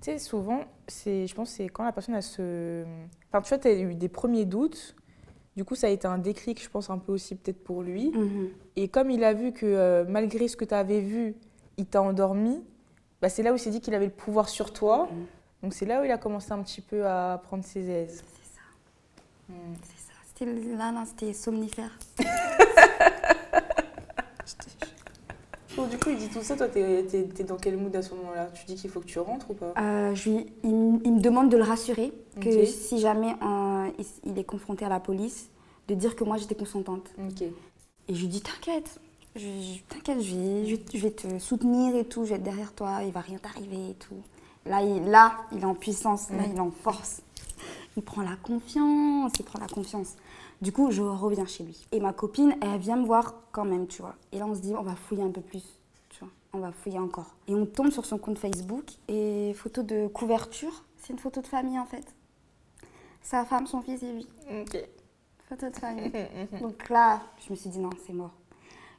Tu 0.00 0.10
sais, 0.12 0.18
souvent, 0.18 0.60
c'est, 0.86 1.26
je 1.26 1.34
pense 1.34 1.50
que 1.50 1.56
c'est 1.56 1.68
quand 1.68 1.84
la 1.84 1.92
personne 1.92 2.14
a 2.14 2.20
se. 2.22 2.84
Enfin, 3.32 3.40
tu 3.42 3.48
vois, 3.48 3.58
tu 3.58 3.68
as 3.68 3.72
eu 3.72 3.94
des 3.94 4.08
premiers 4.08 4.44
doutes. 4.44 4.94
Du 5.56 5.64
coup, 5.64 5.74
ça 5.74 5.88
a 5.88 5.90
été 5.90 6.06
un 6.06 6.18
déclic, 6.18 6.62
je 6.62 6.68
pense, 6.68 6.88
un 6.90 6.98
peu 6.98 7.10
aussi 7.12 7.34
peut-être 7.34 7.64
pour 7.64 7.82
lui. 7.82 8.10
Mhm. 8.14 8.48
Et 8.76 8.88
comme 8.88 9.10
il 9.10 9.24
a 9.24 9.32
vu 9.32 9.52
que 9.52 9.66
euh, 9.66 10.04
malgré 10.06 10.46
ce 10.46 10.56
que 10.56 10.64
tu 10.64 10.74
avais 10.74 11.00
vu, 11.00 11.34
il 11.78 11.86
t'a 11.86 12.00
endormi, 12.02 12.62
bah, 13.20 13.28
c'est 13.28 13.42
là 13.42 13.50
où 13.52 13.56
il 13.56 13.58
s'est 13.58 13.70
dit 13.70 13.80
qu'il 13.80 13.94
avait 13.94 14.04
le 14.06 14.12
pouvoir 14.12 14.48
sur 14.48 14.72
toi. 14.72 15.08
Mhm. 15.10 15.26
Donc 15.62 15.74
c'est 15.74 15.86
là 15.86 16.00
où 16.00 16.04
il 16.04 16.10
a 16.10 16.18
commencé 16.18 16.52
un 16.52 16.62
petit 16.62 16.80
peu 16.80 17.06
à 17.06 17.40
prendre 17.42 17.64
ses 17.64 17.88
aises. 17.88 18.22
C'est 18.42 18.54
ça, 18.54 18.62
Mm. 19.48 19.74
c'est 19.82 20.06
ça. 20.06 20.12
C'était 20.26 20.76
là, 20.76 20.92
là, 20.92 21.04
c'était 21.06 21.32
somnifère. 21.32 21.98
Donc, 25.76 25.90
du 25.90 25.98
coup, 25.98 26.10
il 26.10 26.16
dit 26.16 26.28
tout 26.28 26.42
ça, 26.42 26.56
toi, 26.56 26.66
t'es, 26.66 27.04
dans 27.46 27.56
quel 27.56 27.76
mood 27.76 27.94
à 27.94 28.02
ce 28.02 28.12
moment-là? 28.14 28.46
Tu 28.52 28.64
dis 28.66 28.74
qu'il 28.74 28.90
faut 28.90 28.98
que 28.98 29.06
tu 29.06 29.20
rentres 29.20 29.48
ou 29.50 29.54
pas? 29.54 29.72
Euh, 29.78 30.12
je 30.12 30.30
lui- 30.30 30.46
il, 30.64 30.72
me 30.72 31.20
demande 31.20 31.50
de 31.50 31.56
le 31.56 31.62
rassurer 31.62 32.12
que 32.40 32.64
si 32.64 32.98
jamais 32.98 33.32
euh, 33.42 33.88
il, 34.24 34.36
est 34.38 34.44
confronté 34.44 34.84
à 34.84 34.88
la 34.88 34.98
police, 34.98 35.50
de 35.86 35.94
dire 35.94 36.16
que 36.16 36.24
moi 36.24 36.36
j'étais 36.36 36.56
consentante. 36.56 37.08
Et 38.08 38.14
je 38.14 38.20
lui 38.20 38.26
dis 38.26 38.40
t'inquiète, 38.40 38.98
je, 39.36 39.42
je- 39.42 39.80
t'inquiète, 39.88 40.20
je 40.20 40.34
vais, 40.34 40.66
je, 40.66 40.74
vais- 40.74 40.82
je 40.94 40.98
vais 40.98 41.10
te 41.12 41.38
soutenir 41.38 41.94
et 41.94 42.04
tout, 42.04 42.24
je 42.24 42.30
vais 42.30 42.36
être 42.36 42.42
derrière 42.42 42.72
toi, 42.72 43.02
il 43.04 43.12
va 43.12 43.20
rien 43.20 43.38
t'arriver 43.38 43.90
et 43.90 43.94
tout. 43.94 44.20
Là 44.68 44.82
il, 44.82 45.04
là, 45.04 45.32
il 45.52 45.60
est 45.60 45.64
en 45.64 45.74
puissance, 45.74 46.30
là 46.30 46.44
il 46.48 46.56
est 46.56 46.60
en 46.60 46.70
force. 46.70 47.22
Il 47.96 48.02
prend 48.02 48.22
la 48.22 48.36
confiance, 48.36 49.32
il 49.38 49.44
prend 49.44 49.58
la 49.58 49.66
confiance. 49.66 50.14
Du 50.60 50.72
coup, 50.72 50.90
je 50.90 51.02
reviens 51.02 51.46
chez 51.46 51.64
lui. 51.64 51.86
Et 51.92 52.00
ma 52.00 52.12
copine, 52.12 52.56
elle 52.60 52.78
vient 52.78 52.96
me 52.96 53.06
voir 53.06 53.34
quand 53.52 53.64
même, 53.64 53.86
tu 53.86 54.02
vois. 54.02 54.16
Et 54.32 54.38
là, 54.38 54.46
on 54.46 54.54
se 54.54 54.60
dit, 54.60 54.74
on 54.76 54.82
va 54.82 54.96
fouiller 54.96 55.22
un 55.22 55.30
peu 55.30 55.40
plus, 55.40 55.62
tu 56.08 56.20
vois. 56.20 56.32
On 56.52 56.58
va 56.58 56.72
fouiller 56.72 56.98
encore. 56.98 57.34
Et 57.46 57.54
on 57.54 57.64
tombe 57.64 57.90
sur 57.90 58.04
son 58.04 58.18
compte 58.18 58.38
Facebook 58.38 58.84
et 59.06 59.52
photo 59.54 59.82
de 59.82 60.08
couverture. 60.08 60.84
C'est 60.96 61.12
une 61.12 61.18
photo 61.18 61.40
de 61.40 61.46
famille, 61.46 61.78
en 61.78 61.86
fait. 61.86 62.04
Sa 63.22 63.44
femme, 63.44 63.66
son 63.66 63.82
fils 63.82 64.02
et 64.02 64.12
lui. 64.12 64.26
Ok. 64.50 64.78
Photo 65.48 65.70
de 65.70 65.76
famille. 65.76 66.12
Donc 66.60 66.88
là, 66.88 67.22
je 67.44 67.50
me 67.52 67.56
suis 67.56 67.70
dit 67.70 67.78
non, 67.78 67.90
c'est 68.06 68.12
mort. 68.12 68.32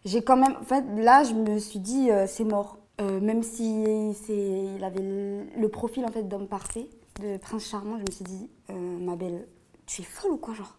J'ai 0.05 0.21
quand 0.23 0.37
même, 0.37 0.55
en 0.55 0.63
fait, 0.63 0.85
là, 0.95 1.23
je 1.23 1.33
me 1.33 1.59
suis 1.59 1.79
dit 1.79 2.09
euh, 2.09 2.25
c'est 2.25 2.45
mort. 2.45 2.77
Euh, 2.99 3.19
même 3.21 3.43
si 3.43 3.83
c'est, 4.25 4.75
il 4.75 4.83
avait 4.83 5.01
le, 5.01 5.67
profil 5.69 6.03
en 6.05 6.11
fait 6.11 6.23
d'homme 6.23 6.47
parfait, 6.47 6.89
de 7.21 7.37
prince 7.37 7.65
charmant, 7.65 7.97
je 7.97 8.03
me 8.03 8.11
suis 8.11 8.25
dit 8.25 8.49
euh, 8.69 8.73
ma 8.73 9.15
belle, 9.15 9.47
tu 9.85 10.01
es 10.01 10.05
folle 10.05 10.31
ou 10.33 10.37
quoi 10.37 10.53
genre? 10.53 10.77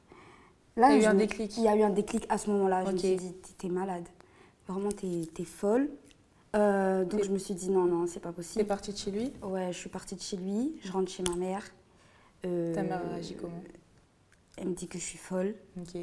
Là, 0.76 0.92
Il 0.94 1.02
y 1.02 1.04
a 1.06 1.08
eu 1.08 1.10
un 1.10 1.14
déclic. 1.14 1.56
Il 1.56 1.64
y 1.64 1.68
a 1.68 1.76
eu 1.76 1.82
un 1.82 1.90
déclic 1.90 2.26
à 2.28 2.38
ce 2.38 2.50
moment-là. 2.50 2.84
Je 2.84 2.92
me 2.92 2.96
suis 2.96 3.16
dit 3.16 3.32
t'es- 3.34 3.52
t'es 3.58 3.68
malade. 3.68 4.06
Vraiment, 4.68 4.90
t'es 4.90 5.22
es 5.38 5.44
folle. 5.44 5.90
Euh, 6.56 7.04
donc 7.04 7.20
T'es- 7.20 7.26
je 7.26 7.32
me 7.32 7.38
suis 7.38 7.54
dit 7.54 7.70
non, 7.70 7.84
non, 7.86 8.06
c'est 8.06 8.20
pas 8.20 8.30
T'es 8.30 8.36
possible. 8.36 8.66
partie 8.66 8.92
de 8.92 8.96
chez 8.98 9.10
lui? 9.10 9.32
Ouais, 9.42 9.72
je 9.72 9.78
suis 9.78 9.88
partie 9.88 10.14
de 10.14 10.20
chez 10.20 10.36
lui, 10.36 10.76
je 10.82 10.92
rentre 10.92 11.10
chez 11.10 11.22
ma 11.22 11.36
mère. 11.36 11.64
Ta 12.42 12.48
mère 12.48 13.02
a 13.04 13.08
réagi 13.08 13.34
comment? 13.34 13.62
Elle 14.56 14.68
me 14.68 14.74
dit 14.74 14.88
que 14.88 14.98
je 14.98 15.04
suis 15.04 15.18
folle. 15.18 15.54
Ok. 15.80 15.94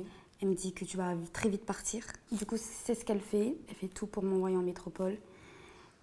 Elle 0.41 0.49
me 0.49 0.53
dit 0.55 0.71
que 0.73 0.85
tu 0.85 0.97
vas 0.97 1.13
très 1.33 1.49
vite 1.49 1.65
partir. 1.65 2.03
Du 2.31 2.45
coup, 2.45 2.57
c'est 2.57 2.95
ce 2.95 3.03
qu'elle 3.05 3.19
fait. 3.21 3.55
Elle 3.69 3.75
fait 3.75 3.87
tout 3.87 4.07
pour 4.07 4.23
m'envoyer 4.23 4.55
en 4.57 4.61
métropole. 4.61 5.17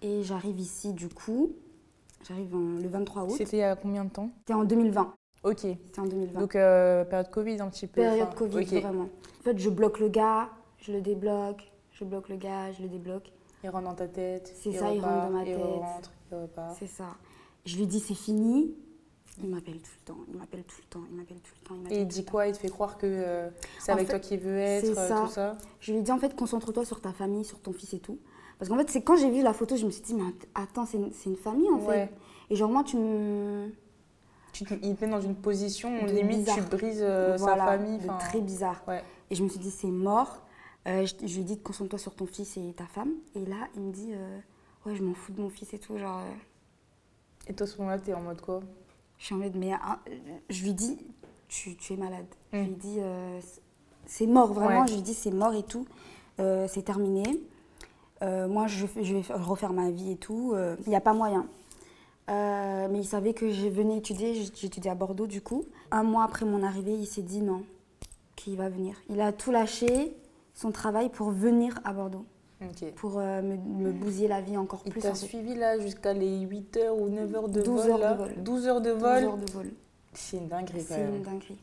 Et 0.01 0.23
j'arrive 0.23 0.59
ici, 0.59 0.93
du 0.93 1.09
coup, 1.09 1.53
j'arrive 2.27 2.55
le 2.55 2.87
23 2.87 3.23
août. 3.23 3.35
C'était 3.37 3.57
il 3.57 3.61
y 3.61 3.63
a 3.63 3.75
combien 3.75 4.05
de 4.05 4.09
temps? 4.09 4.29
C'était 4.39 4.53
en 4.53 4.63
2020. 4.63 5.13
Ok. 5.43 5.59
C'était 5.59 5.99
en 5.99 6.05
2020. 6.05 6.39
Donc, 6.39 6.55
euh, 6.55 7.05
période 7.05 7.29
Covid 7.29 7.61
un 7.61 7.69
petit 7.69 7.87
peu. 7.87 8.01
Période 8.01 8.27
enfin, 8.27 8.37
Covid, 8.37 8.65
vraiment. 8.81 9.03
En 9.39 9.43
fait, 9.43 9.57
je 9.57 9.69
bloque 9.69 9.99
le 9.99 10.09
gars, 10.09 10.49
je 10.79 10.91
le 10.91 11.01
débloque, 11.01 11.71
je 11.91 12.03
bloque 12.03 12.29
le 12.29 12.35
gars, 12.35 12.71
je 12.71 12.81
le 12.81 12.89
débloque. 12.89 13.31
Il 13.63 13.69
rentre 13.69 13.85
dans 13.85 13.95
ta 13.95 14.07
tête. 14.07 14.51
C'est 14.55 14.71
ça, 14.73 14.91
il 14.93 15.01
rentre 15.01 15.27
dans 15.27 15.29
ma 15.31 15.43
Il 15.43 15.55
tête. 15.55 15.63
rentre, 15.63 16.11
il 16.31 16.37
repart. 16.37 16.75
C'est 16.77 16.87
ça. 16.87 17.15
Je 17.65 17.77
lui 17.77 17.87
dis 17.87 17.99
c'est 17.99 18.13
fini. 18.13 18.75
Il 19.43 19.49
m'appelle 19.49 19.79
tout 19.81 19.91
le 19.99 20.05
temps, 20.05 20.19
il 20.31 20.37
m'appelle 20.37 20.63
tout 20.63 20.77
le 20.79 20.87
temps, 20.87 21.03
il 21.11 21.17
m'appelle 21.17 21.39
tout 21.41 21.51
le 21.61 21.67
temps. 21.67 21.75
il 21.89 21.93
Et 21.93 22.01
il 22.01 22.07
dit 22.07 22.23
quoi? 22.23 22.47
Il 22.47 22.53
te 22.53 22.57
fait 22.57 22.69
croire 22.69 22.97
que 22.97 23.05
euh, 23.05 23.49
c'est 23.79 23.91
avec 23.91 24.05
fait, 24.05 24.13
toi 24.13 24.19
qu'il 24.19 24.39
veut 24.39 24.57
être, 24.57 24.97
euh, 24.97 25.07
ça. 25.09 25.21
tout 25.21 25.27
ça? 25.27 25.57
Je 25.81 25.91
lui 25.91 26.01
dit 26.01 26.11
en 26.11 26.19
fait 26.19 26.35
concentre-toi 26.37 26.85
sur 26.85 27.01
ta 27.01 27.11
famille, 27.11 27.43
sur 27.43 27.59
ton 27.59 27.73
fils 27.73 27.93
et 27.93 27.99
tout. 27.99 28.17
Parce 28.59 28.69
qu'en 28.69 28.77
fait 28.77 28.89
c'est 28.89 29.01
quand 29.01 29.15
j'ai 29.17 29.29
vu 29.29 29.41
la 29.43 29.53
photo, 29.53 29.75
je 29.75 29.85
me 29.85 29.91
suis 29.91 30.01
dit 30.03 30.13
mais 30.13 30.23
attends 30.53 30.85
c'est 30.85 30.97
une, 30.97 31.35
famille 31.35 31.69
en 31.69 31.79
Ouais. 31.79 32.07
fait. 32.07 32.13
Et 32.49 32.55
genre 32.55 32.69
moi 32.71 32.83
tu 32.83 32.97
me... 32.97 33.69
Tu 34.53 34.63
te- 34.63 34.73
Il 34.81 34.95
te 34.95 35.03
met 35.05 35.11
dans 35.11 35.19
une 35.21 35.35
position 35.35 36.01
où 36.01 36.05
De 36.07 36.11
limite 36.13 36.45
tu 36.47 36.51
bizarre. 36.53 36.69
brises 36.69 36.99
euh, 37.01 37.35
voilà, 37.37 37.65
sa 37.65 37.71
famille. 37.77 37.97
de 37.97 38.07
très 38.19 38.39
bizarre. 38.39 38.81
Ouais. 38.87 39.03
Et 39.29 39.35
je 39.35 39.43
me 39.43 39.49
suis 39.49 39.59
dit 39.59 39.71
c'est 39.71 39.87
mort. 39.91 40.41
Euh, 40.87 41.05
je, 41.05 41.27
je 41.27 41.33
lui 41.33 41.41
ai 41.41 41.43
dit 41.43 41.59
concentre-toi 41.59 41.99
sur 41.99 42.15
ton 42.15 42.25
fils 42.25 42.55
et 42.57 42.73
ta 42.73 42.85
femme. 42.85 43.11
Et 43.35 43.45
là 43.45 43.67
il 43.75 43.81
me 43.81 43.91
dit 43.91 44.11
euh, 44.13 44.39
ouais 44.85 44.95
je 44.95 45.03
m'en 45.03 45.13
fous 45.13 45.33
de 45.33 45.41
mon 45.41 45.49
fils 45.49 45.73
et 45.73 45.79
tout. 45.79 45.97
Genre 45.97 46.19
euh, 46.19 46.31
Et 47.49 47.53
toi, 47.53 47.67
à 47.67 47.69
ce 47.69 47.77
moment-là, 47.79 47.99
t'es 47.99 48.13
en 48.13 48.21
mode 48.21 48.39
quoi? 48.39 48.61
Je 49.17 49.25
suis 49.25 49.35
en 49.35 49.39
mode 49.39 49.55
mais 49.55 49.73
ah, 49.73 49.99
je 50.49 50.63
lui 50.63 50.73
dis 50.73 50.97
tu, 51.49 51.75
tu 51.75 51.93
es 51.93 51.97
malade. 51.97 52.25
Je 52.53 52.59
Mm. 52.59 52.63
lui 52.63 52.75
dis 52.75 52.99
c'est 54.05 54.27
mort 54.27 54.53
vraiment. 54.53 54.81
Ouais. 54.81 54.87
Je 54.87 54.93
lui 54.93 55.01
dis 55.01 55.13
c'est 55.13 55.31
mort 55.31 55.53
et 55.55 55.63
tout. 55.63 55.85
C'est 56.37 56.85
terminé. 56.85 57.23
Euh, 58.25 58.47
moi, 58.47 58.67
je, 58.67 58.85
vais 58.85 59.21
faire- 59.23 59.45
refaire 59.47 59.71
ma 59.73 59.91
vie 59.91 60.11
et 60.11 60.15
tout. 60.17 60.51
Euh, 60.53 60.75
Il 60.85 60.89
n'y 60.89 60.95
a 60.95 61.01
pas 61.01 61.13
moyen. 61.13 61.45
Euh, 62.29 62.87
mais 62.89 62.99
il 62.99 63.05
savait 63.05 63.33
que 63.33 63.51
je 63.51 63.67
venais 63.67 63.97
étudier. 63.97 64.33
J'étudiais 64.55 64.89
à 64.91 64.95
Bordeaux, 64.95 65.27
du 65.27 65.41
coup. 65.41 65.63
Un 65.91 66.03
mois 66.03 66.23
après 66.23 66.45
mon 66.45 66.63
arrivée, 66.63 66.93
il 66.93 67.05
s'est 67.05 67.21
dit 67.21 67.41
non, 67.41 67.61
qu'il 68.35 68.57
va 68.57 68.67
venir. 68.69 68.95
Il 69.09 69.21
a 69.21 69.31
tout 69.31 69.51
lâché, 69.51 70.15
son 70.55 70.71
travail, 70.71 71.09
pour 71.09 71.29
venir 71.29 71.79
à 71.83 71.93
Bordeaux. 71.93 72.25
Pour 72.95 73.19
euh, 73.19 73.41
me, 73.43 73.57
me 73.57 73.91
bousiller 73.91 74.27
la 74.27 74.41
vie 74.41 74.57
encore 74.57 74.81
Il 74.85 74.91
plus. 74.91 75.01
t'a 75.01 75.11
en 75.11 75.13
fait. 75.13 75.27
suivi 75.27 75.53
là 75.53 75.77
jusqu'à 75.77 76.13
les 76.13 76.39
8 76.39 76.77
heures 76.77 76.97
ou 76.97 77.09
9 77.09 77.35
heures 77.35 77.49
de 77.49 77.61
12 77.61 77.87
vol 77.87 78.01
heures 78.01 78.17
de 78.17 78.23
vol. 78.23 78.33
12 78.43 78.67
heures 78.67 78.81
de 78.81 78.91
12 78.91 78.99
vol 79.01 79.23
heures 79.23 79.37
de 79.37 79.51
vol. 79.51 79.71
C'est 80.13 80.37
une 80.37 80.47
dinguerie 80.47 80.83
quand 80.87 80.95
C'est 80.95 81.01
une 81.03 81.21
dinguerie. 81.21 81.57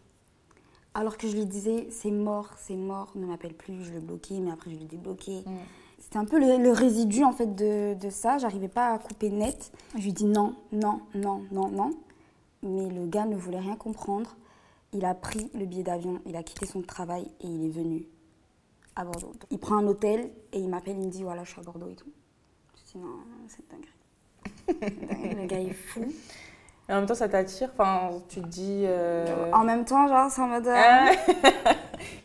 Alors 0.94 1.16
que 1.16 1.26
je 1.26 1.34
lui 1.34 1.46
disais, 1.46 1.88
c'est 1.90 2.10
mort, 2.10 2.50
c'est 2.58 2.76
mort, 2.76 3.10
ne 3.16 3.26
m'appelle 3.26 3.54
plus, 3.54 3.82
je 3.82 3.92
le 3.94 4.00
bloquais, 4.00 4.38
mais 4.38 4.50
après 4.52 4.70
je 4.70 4.76
le 4.78 4.84
débloquais. 4.84 5.42
Mm. 5.46 5.50
C'était 6.12 6.24
un 6.24 6.26
peu 6.26 6.38
le, 6.38 6.62
le 6.62 6.72
résidu 6.72 7.24
en 7.24 7.32
fait 7.32 7.54
de, 7.54 7.94
de 7.94 8.10
ça, 8.10 8.36
j'arrivais 8.36 8.68
pas 8.68 8.92
à 8.92 8.98
couper 8.98 9.30
net. 9.30 9.72
Je 9.96 10.02
lui 10.02 10.12
dis 10.12 10.26
non, 10.26 10.54
non, 10.70 11.00
non, 11.14 11.42
non, 11.50 11.68
non. 11.70 11.90
Mais 12.62 12.86
le 12.90 13.06
gars 13.06 13.24
ne 13.24 13.34
voulait 13.34 13.60
rien 13.60 13.76
comprendre. 13.76 14.36
Il 14.92 15.06
a 15.06 15.14
pris 15.14 15.50
le 15.54 15.64
billet 15.64 15.84
d'avion, 15.84 16.20
il 16.26 16.36
a 16.36 16.42
quitté 16.42 16.66
son 16.66 16.82
travail 16.82 17.22
et 17.40 17.46
il 17.46 17.64
est 17.64 17.70
venu 17.70 18.04
à 18.94 19.04
Bordeaux. 19.06 19.32
Il 19.50 19.58
prend 19.58 19.76
un 19.78 19.86
hôtel 19.86 20.28
et 20.52 20.58
il 20.58 20.68
m'appelle, 20.68 20.96
il 20.98 21.06
me 21.06 21.10
dit 21.10 21.22
voilà, 21.22 21.44
je 21.44 21.50
suis 21.52 21.60
à 21.60 21.64
Bordeaux 21.64 21.88
et 21.88 21.94
tout. 21.94 22.12
Je 22.76 22.92
dis 22.92 22.98
non, 22.98 23.16
c'est 23.48 23.64
dinguerie. 23.70 25.34
le 25.40 25.46
gars 25.46 25.60
est 25.60 25.72
fou. 25.72 26.04
Et 26.90 26.92
en 26.92 26.96
même 26.96 27.06
temps, 27.06 27.14
ça 27.14 27.30
t'attire? 27.30 27.70
Enfin, 27.72 28.10
tu 28.28 28.42
te 28.42 28.46
dis. 28.48 28.82
euh, 28.84 29.50
En 29.52 29.64
même 29.64 29.86
temps, 29.86 30.06
genre, 30.08 30.30
c'est 30.30 30.42
en 30.42 30.48
mode. 30.48 30.68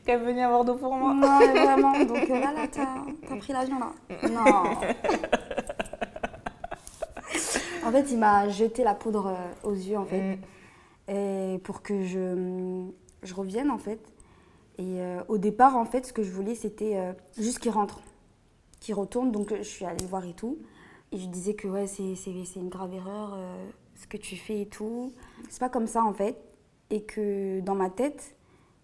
Qu'elle 0.08 0.22
venait 0.24 0.44
à 0.44 0.50
Bordeaux 0.50 0.76
pour 0.76 0.96
moi. 0.96 1.14
Non, 1.14 1.40
mais 1.40 1.48
vraiment. 1.66 1.92
Donc 2.06 2.30
euh, 2.30 2.40
là, 2.40 2.54
là, 2.54 2.68
t'as 2.72 3.36
pris 3.38 3.52
l'avion 3.54 3.78
là. 3.78 3.92
Non. 4.30 4.64
En 7.86 7.92
fait, 7.92 8.12
il 8.12 8.18
m'a 8.18 8.50
jeté 8.50 8.84
la 8.84 8.94
poudre 8.94 9.28
euh, 9.28 9.70
aux 9.70 9.74
yeux, 9.74 9.98
en 9.98 10.04
fait, 10.06 10.36
Mm. 10.36 11.12
et 11.14 11.58
pour 11.64 11.82
que 11.82 12.04
je, 12.04 12.86
je 13.24 13.34
revienne, 13.34 13.72
en 13.72 13.78
fait. 13.78 14.00
Et 14.78 15.00
euh, 15.02 15.22
au 15.30 15.38
départ, 15.38 15.78
en 15.78 15.86
fait, 15.86 16.06
ce 16.06 16.12
que 16.12 16.22
je 16.22 16.30
voulais, 16.32 16.54
c'était 16.56 16.98
euh, 16.98 17.14
juste 17.38 17.60
qu'il 17.60 17.72
rentre, 17.72 18.02
qu'il 18.82 18.94
retourne. 18.94 19.32
Donc, 19.32 19.54
je 19.56 19.64
suis 19.64 19.86
allée 19.86 20.02
le 20.04 20.08
voir 20.10 20.26
et 20.26 20.34
tout. 20.34 20.58
Et 21.14 21.18
je 21.18 21.28
disais 21.28 21.54
que, 21.54 21.68
ouais, 21.70 21.88
c'est 21.88 22.14
une 22.58 22.68
grave 22.70 22.94
erreur, 22.94 23.36
euh, 23.38 23.70
ce 23.96 24.06
que 24.06 24.18
tu 24.18 24.36
fais 24.36 24.62
et 24.62 24.68
tout. 24.68 25.14
C'est 25.50 25.60
pas 25.62 25.70
comme 25.70 25.88
ça, 25.88 26.04
en 26.04 26.14
fait. 26.14 26.38
Et 26.90 27.04
que 27.04 27.62
dans 27.62 27.76
ma 27.76 27.90
tête, 27.90 28.36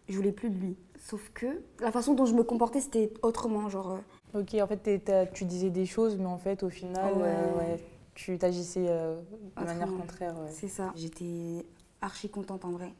je 0.08 0.16
voulais 0.16 0.32
plus 0.32 0.50
de 0.50 0.58
lui. 0.58 0.78
Sauf 1.06 1.30
que 1.34 1.62
la 1.82 1.92
façon 1.92 2.14
dont 2.14 2.26
je 2.26 2.34
me 2.34 2.44
comportais, 2.44 2.80
c'était 2.80 3.12
autrement. 3.24 3.68
Genre, 3.70 3.92
euh, 4.36 4.40
Ok, 4.40 4.56
en 4.56 4.68
fait, 4.68 5.02
tu 5.34 5.44
disais 5.44 5.70
des 5.70 5.86
choses, 5.86 6.18
mais 6.18 6.26
en 6.28 6.38
fait, 6.38 6.64
au 6.64 6.70
final, 6.70 7.14
Ouais. 7.16 7.22
euh, 7.26 7.58
ouais, 7.58 7.80
tu 8.16 8.38
t'agissais 8.38 8.86
euh, 8.88 9.20
de 9.60 9.66
manière 9.66 9.90
contraire. 9.94 10.34
ouais. 10.40 10.50
C'est 10.50 10.70
ça. 10.70 10.94
J'étais 10.96 11.66
archi 12.02 12.30
contente 12.30 12.64
en 12.64 12.72
vrai. 12.72 12.94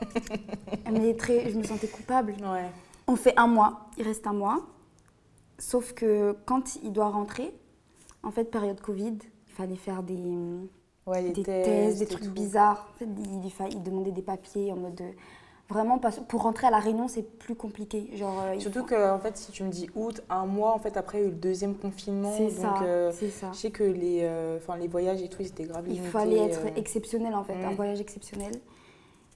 Mais 0.92 1.14
très, 1.14 1.50
je 1.50 1.58
me 1.58 1.64
sentais 1.64 1.88
coupable. 1.88 2.34
On 3.08 3.16
fait 3.16 3.34
un 3.36 3.48
mois, 3.48 3.88
il 3.96 4.04
reste 4.04 4.26
un 4.28 4.32
mois. 4.32 4.64
Sauf 5.58 5.92
que 5.94 6.36
quand 6.46 6.76
il 6.84 6.92
doit 6.92 7.08
rentrer, 7.08 7.52
en 8.22 8.30
fait, 8.30 8.44
période 8.44 8.80
Covid, 8.80 9.18
il 9.48 9.52
fallait 9.54 9.74
faire 9.76 10.04
des, 10.04 10.22
des 11.34 11.42
tests, 11.42 11.98
des 11.98 12.06
trucs 12.06 12.24
tout. 12.26 12.30
bizarres. 12.30 12.86
En 12.94 12.98
fait, 12.98 13.06
il, 13.06 13.72
il 13.72 13.82
demandait 13.82 14.12
des 14.12 14.22
papiers 14.22 14.70
en 14.72 14.76
mode. 14.76 14.94
de- 14.94 15.04
Vraiment, 15.70 15.98
parce- 15.98 16.20
pour 16.28 16.42
rentrer 16.44 16.66
à 16.66 16.70
la 16.70 16.78
Réunion, 16.78 17.08
c'est 17.08 17.22
plus 17.22 17.54
compliqué. 17.54 18.08
Genre, 18.14 18.40
euh, 18.42 18.58
Surtout 18.58 18.78
faut- 18.80 18.84
que, 18.86 19.10
en 19.12 19.18
fait, 19.18 19.36
si 19.36 19.52
tu 19.52 19.62
me 19.64 19.68
dis 19.68 19.86
août, 19.94 20.22
un 20.30 20.46
mois, 20.46 20.72
en 20.72 20.78
fait, 20.78 20.96
après, 20.96 21.18
il 21.18 21.20
y 21.20 21.24
a 21.24 21.26
eu 21.28 21.30
le 21.32 21.36
deuxième 21.36 21.74
confinement. 21.74 22.32
C'est 22.36 22.48
ça, 22.48 22.74
euh, 22.82 23.12
ça. 23.12 23.50
je 23.52 23.58
sais 23.58 23.70
que 23.70 23.82
les, 23.84 24.20
euh, 24.22 24.56
enfin, 24.56 24.78
les 24.78 24.88
voyages 24.88 25.20
et 25.20 25.28
tout, 25.28 25.42
ils 25.42 25.48
étaient 25.48 25.64
grave 25.64 25.84
Il 25.86 25.92
limités, 25.94 26.08
fallait 26.10 26.38
être 26.38 26.64
euh. 26.64 26.70
exceptionnel 26.76 27.34
en 27.34 27.44
fait, 27.44 27.52
un 27.52 27.72
Mm. 27.72 27.74
voyage 27.74 28.00
exceptionnel. 28.00 28.52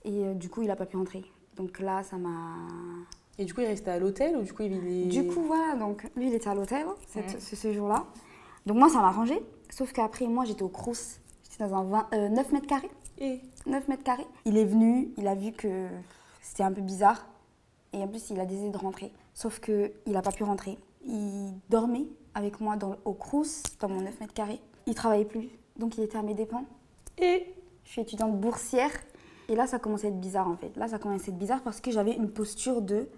Et 0.04 0.32
du 0.34 0.48
coup, 0.48 0.62
il 0.62 0.68
n'a 0.68 0.76
pas 0.76 0.86
pu 0.86 0.96
rentrer. 0.96 1.22
Donc 1.56 1.78
là, 1.80 2.02
ça 2.02 2.16
m'a. 2.16 2.56
Et 3.38 3.44
du 3.44 3.52
coup, 3.52 3.60
il 3.60 3.66
restait 3.66 3.90
à 3.90 3.98
l'hôtel 3.98 4.34
ou 4.36 4.42
du 4.42 4.52
coup, 4.54 4.62
il 4.62 4.72
est... 4.72 5.04
Du 5.06 5.26
coup, 5.26 5.42
voilà, 5.42 5.76
donc 5.76 6.06
lui, 6.16 6.28
il 6.28 6.34
était 6.34 6.48
à 6.48 6.54
l'hôtel 6.54 6.86
Mm. 7.14 7.20
ce, 7.40 7.56
ce 7.56 7.72
jour-là. 7.74 8.04
Donc 8.64 8.78
moi, 8.78 8.88
ça 8.88 9.00
m'a 9.00 9.08
arrangé. 9.08 9.42
Sauf 9.68 9.92
qu'après, 9.92 10.26
moi, 10.26 10.44
j'étais 10.46 10.62
au 10.62 10.68
Crous. 10.68 11.18
J'étais 11.50 11.68
dans 11.68 11.76
un 11.76 11.84
20, 11.84 12.06
euh, 12.14 12.28
9 12.30 12.52
mètres 12.52 12.66
carrés. 12.66 12.90
Et 13.18 13.40
9 13.66 13.86
mètres 13.88 14.02
carrés. 14.02 14.26
Il 14.46 14.56
est 14.56 14.64
venu, 14.64 15.10
il 15.18 15.28
a 15.28 15.34
vu 15.34 15.52
que 15.52 15.86
c'était 16.42 16.64
un 16.64 16.72
peu 16.72 16.82
bizarre. 16.82 17.26
Et 17.94 17.98
en 17.98 18.08
plus, 18.08 18.30
il 18.30 18.40
a 18.40 18.44
décidé 18.44 18.70
de 18.70 18.76
rentrer. 18.76 19.12
Sauf 19.32 19.60
qu'il 19.60 19.92
n'a 20.06 20.20
pas 20.20 20.32
pu 20.32 20.44
rentrer. 20.44 20.76
Il 21.06 21.52
dormait 21.70 22.06
avec 22.34 22.60
moi 22.60 22.76
dans, 22.76 22.96
au 23.04 23.12
Crous, 23.12 23.62
dans 23.80 23.88
mon 23.88 24.02
9 24.02 24.20
mètres 24.20 24.34
carrés. 24.34 24.60
Il 24.86 24.94
travaillait 24.94 25.24
plus. 25.24 25.48
Donc 25.78 25.96
il 25.96 26.04
était 26.04 26.18
à 26.18 26.22
mes 26.22 26.34
dépens. 26.34 26.64
Et 27.18 27.46
Je 27.84 27.90
suis 27.90 28.02
étudiante 28.02 28.38
boursière. 28.38 28.90
Et 29.48 29.54
là, 29.54 29.66
ça 29.66 29.78
commençait 29.78 30.06
à 30.06 30.10
être 30.10 30.20
bizarre 30.20 30.48
en 30.48 30.56
fait. 30.56 30.76
Là, 30.76 30.88
ça 30.88 30.98
commençait 30.98 31.30
à 31.30 31.32
être 31.32 31.38
bizarre 31.38 31.62
parce 31.62 31.80
que 31.80 31.90
j'avais 31.90 32.12
une 32.12 32.30
posture 32.30 32.82
de 32.82 33.08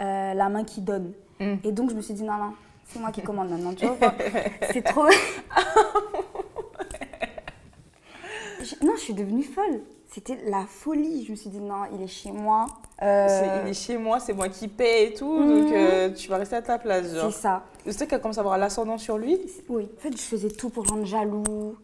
euh, 0.00 0.34
la 0.34 0.48
main 0.48 0.64
qui 0.64 0.80
donne. 0.80 1.12
Mm. 1.40 1.54
Et 1.64 1.72
donc, 1.72 1.90
je 1.90 1.94
me 1.94 2.00
suis 2.00 2.14
dit, 2.14 2.24
non, 2.24 2.36
non, 2.36 2.54
c'est 2.84 2.98
moi 2.98 3.10
qui 3.10 3.22
commande 3.22 3.50
maintenant, 3.50 3.74
tu 3.74 3.86
vois. 3.86 3.96
C'est 4.72 4.82
trop. 4.82 5.06
Non, 8.80 8.92
je 8.96 9.00
suis 9.00 9.14
devenue 9.14 9.42
folle. 9.42 9.80
C'était 10.12 10.38
la 10.46 10.66
folie. 10.66 11.24
Je 11.24 11.30
me 11.30 11.36
suis 11.36 11.48
dit, 11.48 11.58
non, 11.60 11.84
il 11.94 12.02
est 12.02 12.06
chez 12.06 12.30
moi. 12.32 12.66
Euh, 13.00 13.26
c'est- 13.28 13.62
il 13.64 13.70
est 13.70 13.74
chez 13.74 13.96
moi, 13.96 14.20
c'est 14.20 14.34
moi 14.34 14.48
qui 14.50 14.68
paie 14.68 15.06
et 15.08 15.14
tout, 15.14 15.32
Mhm. 15.40 15.48
donc 15.64 15.72
euh, 15.72 16.10
tu 16.12 16.28
vas 16.28 16.36
rester 16.36 16.56
à 16.56 16.62
ta 16.62 16.78
place, 16.78 17.06
c'est 17.10 17.30
ça. 17.30 17.64
Tu 17.84 17.92
sais 17.92 18.06
qu'elle 18.06 18.20
commence 18.20 18.36
à 18.38 18.42
avoir 18.42 18.58
l'ascendant 18.58 18.98
sur 18.98 19.16
lui 19.16 19.38
Oui. 19.68 19.88
En 19.96 20.00
fait, 20.00 20.12
je 20.16 20.22
faisais 20.22 20.50
tout 20.50 20.68
pour 20.68 20.86
rendre 20.86 21.04
jaloux. 21.06 21.76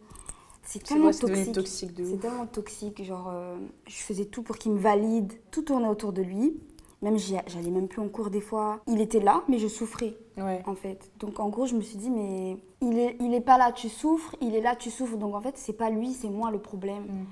C'est 0.63 0.79
C'est 0.79 0.93
tellement 0.93 1.11
c'est 1.11 1.51
toxique. 1.51 1.91
C'est 1.97 2.19
tellement 2.19 2.45
toxique, 2.45 3.03
genre 3.03 3.31
euh, 3.33 3.57
je 3.87 3.95
faisais 3.95 4.25
tout 4.25 4.43
pour 4.43 4.57
qu'il 4.57 4.73
me 4.73 4.77
valide, 4.79 5.33
tout 5.49 5.63
tournait 5.63 5.87
autour 5.87 6.13
de 6.13 6.21
lui. 6.21 6.55
Même 7.01 7.17
j'allais 7.17 7.71
même 7.71 7.87
plus 7.87 8.01
en 8.01 8.09
cours 8.09 8.29
des 8.29 8.41
fois. 8.41 8.81
Il 8.85 9.01
était 9.01 9.21
là, 9.21 9.41
mais 9.47 9.57
je 9.57 9.67
souffrais 9.67 10.15
Ouais. 10.37 10.61
en 10.67 10.75
fait. 10.75 11.09
Donc 11.19 11.39
en 11.39 11.49
gros, 11.49 11.65
je 11.65 11.73
me 11.75 11.81
suis 11.81 11.97
dit 11.97 12.09
mais 12.11 12.57
il 12.81 12.99
est 12.99 13.15
il 13.19 13.33
est 13.33 13.41
pas 13.41 13.57
là, 13.57 13.71
tu 13.71 13.89
souffres, 13.89 14.35
il 14.41 14.53
est 14.53 14.61
là, 14.61 14.75
tu 14.75 14.91
souffres. 14.91 15.17
Donc 15.17 15.33
en 15.33 15.41
fait, 15.41 15.57
c'est 15.57 15.73
pas 15.73 15.89
lui, 15.89 16.13
c'est 16.13 16.29
moi 16.29 16.51
le 16.51 16.59
problème. 16.59 17.03
Mm. 17.03 17.25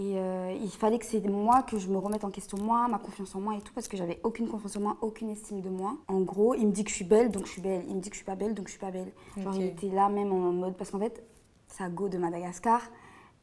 Et 0.00 0.18
euh, 0.18 0.56
il 0.58 0.70
fallait 0.70 0.98
que 0.98 1.04
c'est 1.04 1.20
moi 1.28 1.62
que 1.62 1.78
je 1.78 1.88
me 1.88 1.98
remette 1.98 2.24
en 2.24 2.30
question 2.30 2.56
moi, 2.56 2.88
ma 2.88 2.98
confiance 2.98 3.34
en 3.34 3.40
moi 3.40 3.54
et 3.54 3.60
tout 3.60 3.74
parce 3.74 3.86
que 3.86 3.98
j'avais 3.98 4.18
aucune 4.22 4.48
confiance 4.48 4.74
en 4.76 4.80
moi, 4.80 4.96
aucune 5.02 5.28
estime 5.28 5.60
de 5.60 5.68
moi. 5.68 5.98
En 6.08 6.20
gros, 6.20 6.54
il 6.54 6.68
me 6.68 6.72
dit 6.72 6.84
que 6.84 6.90
je 6.90 6.94
suis 6.94 7.04
belle, 7.04 7.30
donc 7.30 7.44
je 7.44 7.50
suis 7.50 7.60
belle. 7.60 7.84
Il 7.86 7.96
me 7.96 8.00
dit 8.00 8.08
que 8.08 8.14
je 8.14 8.20
suis 8.20 8.24
pas 8.24 8.34
belle, 8.34 8.54
donc 8.54 8.68
je 8.68 8.70
suis 8.70 8.80
pas 8.80 8.90
belle. 8.90 9.12
Genre 9.36 9.54
il 9.56 9.64
était 9.64 9.90
là 9.90 10.08
même 10.08 10.32
en 10.32 10.52
mode 10.52 10.74
parce 10.78 10.90
qu'en 10.90 11.00
fait, 11.00 11.22
sa 11.68 11.90
go 11.90 12.08
de 12.08 12.16
Madagascar, 12.16 12.80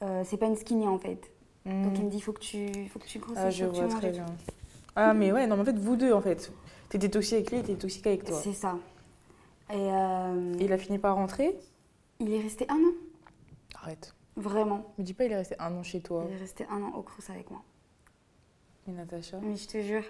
euh, 0.01 0.23
c'est 0.25 0.37
pas 0.37 0.47
une 0.47 0.55
skinny 0.55 0.87
en 0.87 0.97
fait. 0.97 1.31
Donc 1.65 1.97
il 1.97 2.05
me 2.05 2.09
dit, 2.09 2.17
il 2.17 2.21
faut 2.21 2.33
que 2.33 2.39
tu, 2.39 2.87
faut 2.87 2.97
que 2.97 3.05
tu 3.05 3.19
grossisses, 3.19 3.43
Ah, 3.45 3.49
je 3.51 3.65
faut 3.65 3.71
que 3.71 3.75
tu 3.75 3.81
vois 3.81 3.89
manges 3.91 3.99
très 3.99 4.11
bien. 4.11 4.25
Ah, 4.95 5.13
mais 5.13 5.31
ouais, 5.31 5.45
non, 5.45 5.57
mais 5.57 5.61
en 5.61 5.65
fait, 5.65 5.77
vous 5.77 5.95
deux, 5.95 6.11
en 6.13 6.21
fait. 6.21 6.51
T'étais 6.89 7.09
toxique 7.09 7.33
avec 7.35 7.51
lui, 7.51 7.57
il 7.57 7.59
était 7.59 7.75
toxique 7.75 8.07
avec 8.07 8.23
toi. 8.23 8.39
C'est 8.41 8.53
ça. 8.53 8.79
Et 9.69 9.75
euh, 9.75 10.53
Et 10.59 10.63
il 10.63 10.73
a 10.73 10.77
fini 10.77 10.97
par 10.97 11.15
rentrer? 11.15 11.55
il 12.19 12.33
est 12.33 12.41
resté 12.41 12.65
un 12.69 12.75
an, 12.77 12.93
Arrête. 13.75 14.15
Vraiment. 14.37 14.93
Me 14.97 15.03
dis 15.03 15.13
pas, 15.13 15.25
il 15.25 15.31
est 15.31 15.35
resté 15.37 15.55
un 15.59 15.75
an 15.75 15.83
chez 15.83 15.99
toi. 15.99 16.25
Il 16.29 16.35
est 16.35 16.39
resté 16.39 16.65
un 16.69 16.81
an 16.81 16.93
au 16.95 17.01
Crous 17.01 17.29
avec 17.29 17.51
moi. 17.51 17.61
Et 18.87 18.91
Natacha? 18.91 19.37
Mais 19.41 19.55
je 19.57 19.67
te 19.67 19.81
jure. 19.81 20.03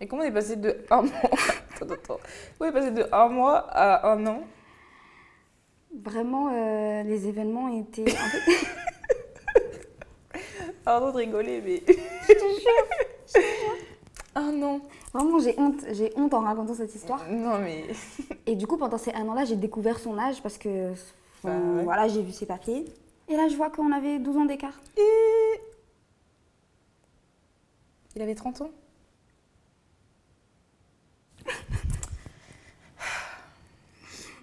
Et 0.00 0.06
comment 0.06 0.22
on 0.22 0.26
est 0.26 0.32
passé 0.32 0.56
de 0.56 0.84
un 0.90 1.02
mois 1.02 1.12
Attends, 1.80 1.94
attends. 1.94 2.20
On 2.60 2.64
est 2.66 2.72
passé 2.72 2.90
de 2.90 3.06
un 3.10 3.28
mois 3.28 3.58
à 3.70 4.12
un 4.12 4.26
an? 4.26 4.42
Vraiment, 6.02 6.50
euh, 6.52 7.02
les 7.04 7.26
événements 7.28 7.68
étaient. 7.68 8.04
Pardon 10.84 11.10
de 11.10 11.16
rigoler, 11.16 11.62
mais. 11.62 11.82
Un 14.34 14.62
an 14.62 14.80
vraiment, 15.12 15.38
j'ai 15.38 15.58
honte. 15.58 15.84
J'ai 15.92 16.12
honte 16.16 16.34
en 16.34 16.40
racontant 16.40 16.74
cette 16.74 16.94
histoire. 16.94 17.24
Non, 17.28 17.58
mais. 17.58 17.86
Et 18.46 18.54
du 18.54 18.66
coup, 18.66 18.76
pendant 18.76 18.98
ces 18.98 19.12
un 19.12 19.26
an-là, 19.28 19.44
j'ai 19.44 19.56
découvert 19.56 19.98
son 19.98 20.18
âge 20.18 20.42
parce 20.42 20.58
que. 20.58 20.92
Bah 21.44 21.50
ouais. 21.50 21.84
Voilà, 21.84 22.08
j'ai 22.08 22.22
vu 22.22 22.32
ses 22.32 22.46
papiers. 22.46 22.84
Et 23.28 23.36
là, 23.36 23.48
je 23.48 23.56
vois 23.56 23.70
qu'on 23.70 23.92
avait 23.92 24.18
12 24.18 24.36
ans 24.38 24.44
d'écart. 24.46 24.80
Et... 24.96 25.60
Il 28.16 28.22
avait 28.22 28.34
30 28.34 28.62
ans 28.62 28.70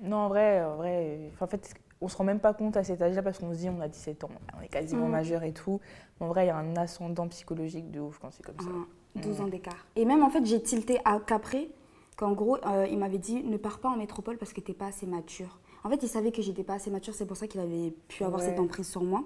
Non, 0.01 0.17
en 0.17 0.27
vrai, 0.29 0.63
en 0.63 0.75
vrai, 0.75 1.31
en 1.39 1.47
fait, 1.47 1.73
on 2.01 2.07
se 2.07 2.15
rend 2.17 2.23
même 2.23 2.39
pas 2.39 2.53
compte 2.53 2.77
à 2.77 2.83
cet 2.83 3.01
âge-là 3.01 3.23
parce 3.23 3.39
qu'on 3.39 3.51
se 3.53 3.57
dit 3.59 3.69
on 3.69 3.81
a 3.81 3.87
17 3.87 4.23
ans, 4.25 4.29
on 4.57 4.61
est 4.61 4.67
quasiment 4.67 5.07
Mm. 5.07 5.11
majeur 5.11 5.43
et 5.43 5.51
tout. 5.53 5.79
Mais 6.19 6.25
en 6.27 6.29
vrai, 6.29 6.45
il 6.45 6.47
y 6.47 6.51
a 6.51 6.57
un 6.57 6.75
ascendant 6.75 7.27
psychologique 7.29 7.89
de 7.91 7.99
ouf 7.99 8.19
quand 8.19 8.31
c'est 8.31 8.43
comme 8.45 8.59
ça. 8.59 8.69
Ah, 8.69 8.85
12 9.19 9.39
Mm. 9.39 9.43
ans 9.43 9.47
d'écart. 9.47 9.85
Et 9.95 10.05
même 10.05 10.23
en 10.23 10.29
fait, 10.29 10.45
j'ai 10.45 10.61
tilté 10.61 10.99
à 11.05 11.19
qu'après, 11.19 11.69
qu'en 12.17 12.33
gros, 12.33 12.57
euh, 12.65 12.85
il 12.89 12.99
m'avait 12.99 13.17
dit 13.17 13.43
ne 13.43 13.57
pars 13.57 13.79
pas 13.79 13.89
en 13.89 13.97
métropole 13.97 14.37
parce 14.37 14.53
que 14.53 14.61
t'es 14.61 14.73
pas 14.73 14.87
assez 14.87 15.05
mature. 15.05 15.57
En 15.85 15.89
fait, 15.89 16.01
il 16.03 16.09
savait 16.09 16.31
que 16.31 16.41
j'étais 16.41 16.63
pas 16.63 16.73
assez 16.73 16.89
mature, 16.89 17.13
c'est 17.13 17.27
pour 17.27 17.37
ça 17.37 17.47
qu'il 17.47 17.61
avait 17.61 17.93
pu 18.07 18.23
avoir 18.23 18.41
Ouais. 18.41 18.47
cette 18.47 18.59
emprise 18.59 18.87
sur 18.89 19.03
moi. 19.03 19.23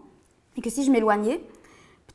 Et 0.57 0.61
que 0.61 0.69
si 0.69 0.83
je 0.83 0.91
m'éloignais, 0.91 1.39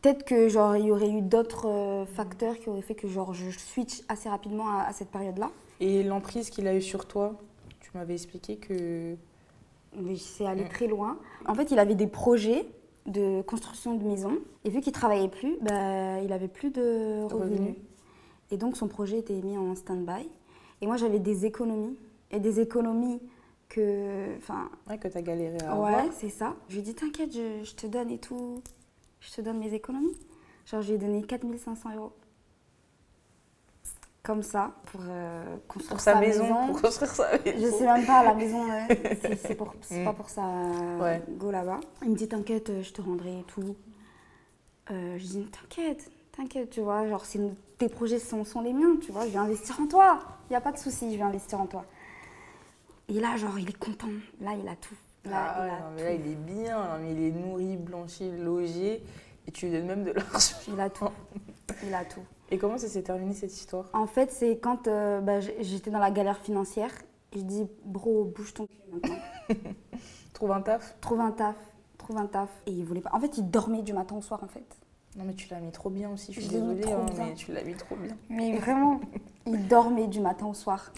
peut-être 0.01 0.25
que 0.25 0.49
genre 0.49 0.77
il 0.77 0.85
y 0.87 0.91
aurait 0.93 1.09
eu 1.11 1.23
d'autres 1.23 1.67
euh, 1.67 2.05
facteurs 2.05 2.59
qui 2.59 2.69
auraient 2.69 2.83
fait 2.83 2.95
que 2.95 3.09
genre 3.09 3.33
je 3.33 3.51
switch 3.51 4.03
assez 4.09 4.29
rapidement 4.29 4.69
à, 4.69 4.83
à 4.83 4.93
cette 4.93 5.09
période-là. 5.09 5.51
Et 5.81 6.03
l'emprise 6.03 6.51
qu'il 6.51 6.67
a 6.69 6.77
eue 6.77 6.83
sur 6.83 7.07
toi, 7.07 7.37
tu 7.81 7.91
m'avais 7.95 8.13
expliqué 8.15 8.57
que. 8.57 9.17
Mais 9.97 10.17
c'est 10.17 10.45
allé 10.45 10.65
Mm. 10.65 10.69
très 10.69 10.87
loin. 10.89 11.19
En 11.47 11.55
fait, 11.55 11.71
il 11.71 11.79
avait 11.79 11.95
des 11.95 12.07
projets 12.09 12.67
de 13.07 13.41
construction 13.43 13.95
de 13.95 14.05
maisons. 14.05 14.39
Et 14.65 14.69
vu 14.71 14.81
qu'il 14.83 14.93
travaillait 14.93 15.29
plus, 15.29 15.57
bah, 15.63 16.21
il 16.21 16.33
avait 16.33 16.49
plus 16.49 16.71
de 16.71 17.23
revenus. 17.23 17.59
Revenus. 17.61 17.75
Et 18.51 18.57
donc, 18.59 18.77
son 18.77 18.89
projet 18.89 19.19
était 19.21 19.41
mis 19.41 19.57
en 19.57 19.75
stand-by. 19.75 20.29
Et 20.83 20.87
moi, 20.87 20.97
j'avais 20.97 21.19
des 21.21 21.47
économies. 21.47 21.97
Et 22.31 22.41
des 22.41 22.59
économies 22.61 23.21
que... 23.75 24.37
Enfin, 24.39 24.71
Ouais, 24.89 24.99
que 24.99 25.09
t'as 25.09 25.23
galéré 25.23 25.59
à 25.67 25.75
ouais, 25.79 25.89
avoir. 25.95 26.13
c'est 26.13 26.29
ça. 26.29 26.55
Je 26.69 26.75
lui 26.75 26.81
ai 26.81 26.85
dit, 26.85 26.95
t'inquiète, 26.95 27.33
je, 27.33 27.65
je 27.65 27.75
te 27.75 27.87
donne 27.87 28.11
et 28.11 28.19
tout. 28.19 28.63
Je 29.21 29.31
te 29.33 29.41
donne 29.41 29.59
mes 29.59 29.73
économies. 29.75 30.17
Genre, 30.67 30.83
je 30.83 30.89
lui 30.89 30.95
ai 30.95 30.99
donné 30.99 31.23
4500 31.23 31.95
euros. 31.97 32.13
Comme 34.23 34.43
ça, 34.43 34.73
pour 34.87 35.03
euh, 35.07 35.57
construire 35.69 35.91
Pour 35.91 36.01
sa 36.01 36.15
maison, 36.19 36.67
pour 36.69 36.81
construire 36.81 37.11
sa 37.11 37.31
maison. 37.39 37.59
je 37.59 37.71
sais 37.77 37.85
même 37.85 38.07
pas, 38.07 38.23
la 38.25 38.33
maison, 38.35 38.63
euh, 38.71 38.95
c'est- 39.21 39.37
c'est 39.37 39.55
pour- 39.55 39.75
c'est 39.83 40.01
Mm. 40.01 40.05
pas 40.07 40.13
pour 40.15 40.31
ça. 40.31 40.47
euh, 40.47 40.99
Ouais. 41.01 41.23
Go 41.37 41.51
là-bas. 41.51 41.81
Il 42.03 42.11
me 42.13 42.17
dit, 42.17 42.27
t'inquiète, 42.27 42.81
je 42.81 42.91
te 42.93 43.03
rendrai 43.03 43.41
et 43.41 43.45
tout. 43.45 43.77
Euh, 44.91 45.19
je 45.19 45.25
dis, 45.27 45.45
t'inquiète, 45.47 46.11
t'inquiète, 46.33 46.71
tu 46.71 46.81
vois. 46.81 47.07
Genre, 47.07 47.23
c'est 47.27 47.39
tes 47.77 47.91
projets 47.91 48.19
sont, 48.19 48.45
sont 48.45 48.63
les 48.63 48.73
miens, 48.73 48.97
tu 49.03 49.13
vois. 49.13 49.27
Je 49.27 49.31
vais 49.33 49.39
investir 49.39 49.79
en 49.79 49.87
toi. 49.87 50.19
Il 50.49 50.53
n'y 50.53 50.57
a 50.57 50.61
pas 50.63 50.73
de 50.73 50.79
souci, 50.79 51.13
je 51.13 51.19
vais 51.19 51.23
investir 51.23 51.61
en 51.61 51.67
toi. 51.67 51.85
Et 53.09 53.21
là, 53.21 53.37
genre, 53.37 53.59
il 53.59 53.69
est 53.69 53.79
content. 53.79 54.09
Là, 54.41 54.53
il 54.55 54.67
a 54.69 54.77
tout. 54.77 54.95
Là, 55.25 55.55
Ah 55.57 55.67
il 55.67 55.71
a 55.71 55.81
non, 55.81 55.87
mais 55.97 56.05
là, 56.05 56.13
il 56.13 56.27
est 56.27 56.35
bien, 56.35 56.79
non, 56.79 56.99
mais 57.03 57.13
il 57.13 57.23
est 57.23 57.31
nourri, 57.33 57.77
blanchi, 57.77 58.31
logé, 58.31 59.03
et 59.47 59.51
tu 59.53 59.67
lui 59.67 59.73
donnes 59.73 59.87
même 59.87 60.05
de 60.05 60.11
l'argent. 60.13 60.57
Il 60.69 60.81
a 60.81 60.91
tout. 60.91 61.09
Il 61.83 61.95
a 61.95 62.05
tout. 62.05 62.21
Et 62.51 62.59
comment 62.59 62.77
ça 62.77 62.89
s'est 62.89 63.03
terminé 63.03 63.35
cette 63.35 63.53
histoire? 63.55 63.87
En 63.95 64.07
fait, 64.07 64.31
c'est 64.31 64.59
quand 64.59 64.87
euh, 64.87 65.21
bah, 65.21 65.41
j'étais 65.41 65.91
dans 65.91 65.99
la 65.99 66.11
galère 66.11 66.39
financière. 66.39 66.91
Je 67.35 67.41
dis, 67.41 67.67
bro, 67.85 68.25
bouge 68.25 68.53
ton 68.55 68.67
cul 68.67 68.77
maintenant. 68.93 69.17
Trouve 70.35 70.53
un 70.53 70.61
taf? 70.61 70.95
Trouve 71.01 71.21
un 71.21 71.31
taf. 71.31 71.57
trouve 71.99 72.19
un 72.19 72.27
taf. 72.27 72.51
Et 72.67 72.71
il 72.71 72.85
voulait 72.85 73.01
pas. 73.01 73.11
En 73.13 73.21
fait, 73.21 73.39
il 73.39 73.51
dormait 73.51 73.83
du 73.83 73.93
matin 73.95 74.15
au 74.17 74.23
soir, 74.23 74.45
en 74.45 74.49
fait. 74.49 74.65
Non, 75.17 75.25
mais 75.25 75.35
tu 75.35 75.49
l'as 75.51 75.61
mis 75.61 75.73
trop 75.73 75.91
bien 75.91 76.11
aussi, 76.11 76.33
je 76.33 76.41
suis 76.41 76.51
Je 76.51 76.57
désolée, 76.57 76.93
hein, 76.93 77.07
mais 77.17 77.35
tu 77.35 77.53
l'as 77.53 77.65
mis 77.65 77.75
trop 77.75 77.97
bien. 77.97 78.17
Mais 78.29 78.57
vraiment, 78.59 79.01
il 79.47 79.67
dormait 79.67 80.07
du 80.07 80.21
matin 80.21 80.47
au 80.47 80.55
soir. 80.55 80.93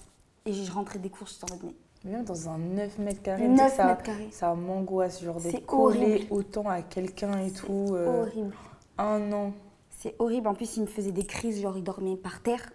Et 0.46 0.52
je 0.52 0.70
rentrais 0.72 0.98
des 0.98 1.10
cours, 1.10 1.26
j'étais 1.26 1.50
en 1.52 1.54
mode, 1.54 1.64
mais 1.64 1.74
Même 2.06 2.24
dans 2.24 2.48
un 2.48 2.58
9 2.58 2.98
mètres 2.98 3.22
carrés, 3.22 3.48
9 3.48 3.56
tu 3.56 3.62
sais 3.64 3.70
que 3.70 3.76
ça, 3.76 3.86
mètres 3.86 4.02
carrés. 4.04 4.28
ça 4.30 4.54
m'angoisse, 4.54 5.22
genre 5.22 5.40
d'être 5.40 5.66
collé 5.66 5.98
horrible. 5.98 6.26
autant 6.30 6.68
à 6.68 6.80
quelqu'un 6.82 7.38
et 7.40 7.50
tout. 7.50 7.88
euh, 7.92 8.22
Horrible. 8.22 8.54
un 8.98 9.32
an. 9.32 9.52
C'est 9.98 10.14
horrible. 10.18 10.46
En 10.48 10.54
plus, 10.54 10.76
il 10.76 10.82
me 10.82 10.86
faisait 10.86 11.10
des 11.12 11.24
crises, 11.24 11.60
genre 11.60 11.76
il 11.76 11.82
dormait 11.82 12.16
par 12.16 12.40
terre. 12.42 12.70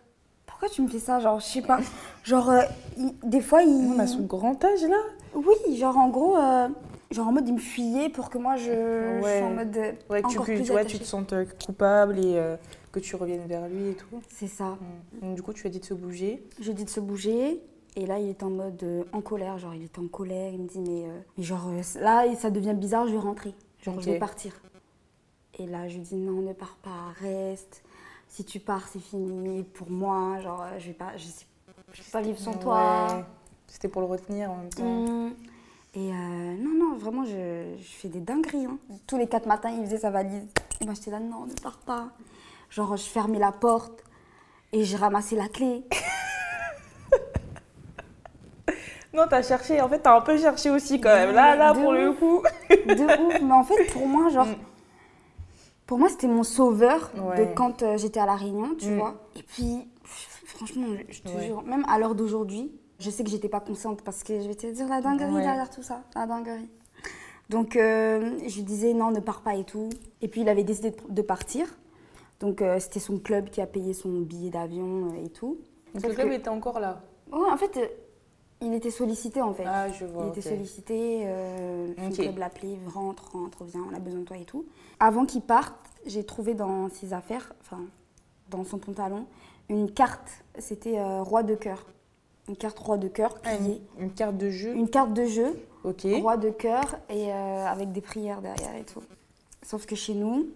Pourquoi 0.45 0.67
tu 0.69 0.81
me 0.81 0.87
fais 0.89 0.99
ça 0.99 1.19
Genre, 1.19 1.39
je 1.39 1.45
sais 1.45 1.61
pas. 1.61 1.79
Genre, 2.23 2.49
euh, 2.49 2.61
il- 2.97 3.15
des 3.23 3.41
fois, 3.41 3.63
il. 3.63 3.93
On 3.95 3.99
a 3.99 4.05
son 4.07 4.21
grand 4.23 4.61
âge 4.65 4.83
là 4.83 4.97
Oui, 5.33 5.77
genre 5.77 5.97
en 5.97 6.09
gros, 6.09 6.35
euh, 6.37 6.67
genre 7.09 7.27
en 7.29 7.31
mode 7.31 7.47
il 7.47 7.53
me 7.53 7.59
fuyait 7.59 8.09
pour 8.09 8.29
que 8.29 8.37
moi 8.37 8.57
je, 8.57 8.65
je 8.65 9.21
sois 9.21 9.47
en 9.47 9.51
mode 9.53 9.77
euh, 9.77 9.91
Ouais, 10.09 10.21
que 10.21 10.27
tu, 10.27 10.33
encore 10.37 10.45
puisses- 10.45 10.61
plus 10.61 10.71
ouais, 10.71 10.81
attachée. 10.81 10.97
tu 10.97 11.03
te 11.03 11.07
sentes 11.07 11.33
coupable 11.65 12.19
et 12.19 12.37
que 12.91 12.99
tu 12.99 13.15
reviennes 13.15 13.47
vers 13.47 13.67
lui 13.69 13.91
et 13.91 13.93
tout. 13.93 14.21
C'est 14.29 14.47
ça. 14.47 14.77
Mm. 15.15 15.19
Donc, 15.21 15.35
du 15.35 15.41
coup, 15.41 15.53
tu 15.53 15.65
as 15.65 15.69
dit 15.69 15.79
de 15.79 15.85
se 15.85 15.93
bouger. 15.93 16.43
Je 16.59 16.71
dis 16.73 16.83
de 16.83 16.89
se 16.89 16.99
bouger. 16.99 17.61
Et 17.95 18.05
là, 18.05 18.19
il 18.19 18.29
est 18.29 18.41
en 18.43 18.49
mode 18.49 18.81
euh, 18.83 19.03
en 19.11 19.21
colère. 19.21 19.57
Genre, 19.57 19.73
il 19.75 19.83
était 19.83 19.99
en 19.99 20.07
colère. 20.07 20.53
Il 20.53 20.59
me 20.61 20.67
dit, 20.67 20.79
mais, 20.79 21.05
euh, 21.09 21.19
mais 21.37 21.43
genre, 21.43 21.67
euh, 21.67 21.81
là, 21.99 22.33
ça 22.35 22.49
devient 22.49 22.73
bizarre, 22.73 23.07
je 23.07 23.11
vais 23.13 23.19
rentrer. 23.19 23.53
Genre, 23.83 23.99
je 23.99 24.11
vais 24.11 24.19
partir. 24.19 24.53
Et 25.59 25.65
là, 25.67 25.87
je 25.87 25.95
lui 25.95 26.01
dis, 26.01 26.15
non, 26.15 26.41
ne 26.41 26.53
pars 26.53 26.77
pas, 26.81 27.13
reste. 27.19 27.83
Si 28.29 28.45
tu 28.45 28.59
pars, 28.59 28.87
c'est 28.87 28.99
fini 29.01 29.63
pour 29.63 29.89
moi. 29.91 30.39
Genre, 30.39 30.63
je 30.79 30.87
vais 30.87 30.93
pas, 30.93 31.17
je 31.17 31.25
sais, 31.25 31.45
je 31.91 32.01
pas 32.11 32.21
vivre 32.21 32.39
sans 32.39 32.53
toi. 32.53 33.25
C'était 33.67 33.89
pour 33.89 34.01
le 34.01 34.07
retenir 34.07 34.51
en 34.51 34.57
même 34.57 34.69
temps. 34.69 34.83
Hum. 34.83 35.33
Et 35.93 36.09
non, 36.09 36.73
non, 36.77 36.95
vraiment, 36.95 37.25
je, 37.25 37.73
je 37.77 37.83
fais 37.83 38.07
des 38.07 38.21
dingueries. 38.21 38.65
hein. 38.65 38.77
Tous 39.07 39.17
les 39.17 39.27
quatre 39.27 39.45
matins, 39.45 39.69
il 39.71 39.83
faisait 39.85 39.97
sa 39.99 40.09
valise. 40.09 40.47
Et 40.79 40.85
moi, 40.85 40.93
j'étais 40.93 41.11
là, 41.11 41.19
non, 41.19 41.45
ne 41.45 41.53
pars 41.61 41.79
pas. 41.79 42.07
Genre, 42.69 42.95
je 42.95 43.03
fermais 43.03 43.39
la 43.39 43.51
porte 43.51 44.01
et 44.71 44.85
je 44.85 44.95
ramassais 44.95 45.35
la 45.35 45.49
clé. 45.49 45.83
Non, 49.13 49.23
t'as 49.29 49.41
cherché. 49.41 49.81
En 49.81 49.89
fait, 49.89 49.99
t'as 49.99 50.15
un 50.17 50.21
peu 50.21 50.37
cherché 50.37 50.69
aussi 50.69 50.99
quand 51.01 51.13
même. 51.13 51.33
Là, 51.33 51.55
là, 51.55 51.73
De 51.73 51.79
pour 51.81 51.91
le 51.91 52.13
coup. 52.13 52.41
De 52.69 53.21
ouf. 53.27 53.41
Mais 53.41 53.53
en 53.53 53.63
fait, 53.63 53.91
pour 53.91 54.07
moi, 54.07 54.29
genre, 54.29 54.47
Mm. 54.47 54.55
pour 55.85 55.99
moi, 55.99 56.09
c'était 56.09 56.27
mon 56.27 56.43
sauveur 56.43 57.11
Ouais. 57.21 57.45
de 57.45 57.53
quand 57.53 57.83
euh, 57.83 57.97
j'étais 57.97 58.19
à 58.19 58.25
La 58.25 58.35
Réunion, 58.35 58.75
tu 58.79 58.89
Mm. 58.89 58.97
vois. 58.97 59.15
Et 59.35 59.43
puis, 59.43 59.87
franchement, 60.45 60.87
je 61.09 61.21
te 61.21 61.29
Ouais. 61.29 61.47
jure, 61.47 61.61
même 61.63 61.85
à 61.89 61.99
l'heure 61.99 62.15
d'aujourd'hui, 62.15 62.71
je 62.99 63.09
sais 63.09 63.23
que 63.23 63.29
j'étais 63.29 63.49
pas 63.49 63.59
consciente 63.59 64.01
parce 64.01 64.23
que 64.23 64.39
je 64.41 64.47
vais 64.47 64.55
te 64.55 64.67
dire 64.67 64.87
la 64.87 65.01
dinguerie 65.01 65.33
Ouais. 65.33 65.41
derrière 65.41 65.69
tout 65.69 65.83
ça, 65.83 66.03
la 66.15 66.25
dinguerie. 66.25 66.69
Donc, 67.49 67.75
euh, 67.75 68.37
je 68.47 68.55
lui 68.55 68.63
disais 68.63 68.93
non, 68.93 69.11
ne 69.11 69.19
pars 69.19 69.41
pas 69.41 69.55
et 69.55 69.65
tout. 69.65 69.89
Et 70.21 70.29
puis, 70.29 70.41
il 70.41 70.47
avait 70.49 70.63
décidé 70.63 70.93
de- 71.09 71.21
partir. 71.21 71.67
Donc, 72.39 72.61
euh, 72.61 72.79
c'était 72.79 73.01
son 73.01 73.17
club 73.19 73.49
qui 73.49 73.59
a 73.59 73.67
payé 73.67 73.93
son 73.93 74.09
billet 74.21 74.49
d'avion 74.51 75.09
et 75.23 75.29
tout. 75.29 75.57
Donc, 75.93 76.07
le 76.07 76.13
club 76.13 76.29
que- 76.29 76.33
était 76.35 76.49
encore 76.49 76.79
là. 76.79 77.01
Ouais, 77.31 77.49
en 77.51 77.57
fait, 77.57 77.77
il 78.61 78.73
était 78.73 78.91
sollicité 78.91 79.41
en 79.41 79.53
fait. 79.53 79.65
Ah, 79.65 79.89
je 79.91 80.05
vois. 80.05 80.25
Il 80.25 80.29
était 80.29 80.41
sollicité, 80.41 81.21
euh, 81.25 81.87
Ok. 82.07 82.13
club 82.15 82.37
l'appelait, 82.37 82.77
rentre, 82.93 83.31
rentre, 83.33 83.63
viens, 83.65 83.81
on 83.91 83.95
a 83.95 83.99
besoin 83.99 84.19
de 84.21 84.25
toi 84.25 84.37
et 84.37 84.45
tout. 84.45 84.65
Avant 84.99 85.25
qu'il 85.25 85.41
parte, 85.41 85.73
j'ai 86.05 86.23
trouvé 86.23 86.53
dans 86.53 86.89
ses 86.89 87.13
affaires, 87.13 87.53
enfin 87.61 87.81
dans 88.49 88.63
son 88.63 88.77
pantalon, 88.77 89.25
une 89.69 89.89
carte. 89.91 90.29
C'était 90.59 90.99
euh, 90.99 91.21
roi 91.23 91.43
de 91.43 91.55
cœur. 91.55 91.85
Une 92.49 92.55
carte 92.57 92.77
roi 92.79 92.97
de 92.97 93.07
cœur 93.07 93.35
Ah, 93.45 93.55
qui 93.55 93.63
une, 93.65 93.71
est 93.71 93.81
une 93.99 94.11
carte 94.11 94.37
de 94.37 94.49
jeu. 94.49 94.73
une 94.75 94.89
carte 94.89 95.13
de 95.13 95.25
jeu, 95.25 95.57
Ok. 95.83 96.05
roi 96.21 96.37
de 96.37 96.49
cœur, 96.49 96.83
et 97.09 97.31
euh, 97.31 97.65
avec 97.65 97.91
des 97.91 98.01
prières 98.01 98.41
derrière 98.41 98.75
et 98.75 98.83
tout. 98.83 99.01
Sauf 99.63 99.85
que 99.85 99.95
chez 99.95 100.15
nous, 100.15 100.47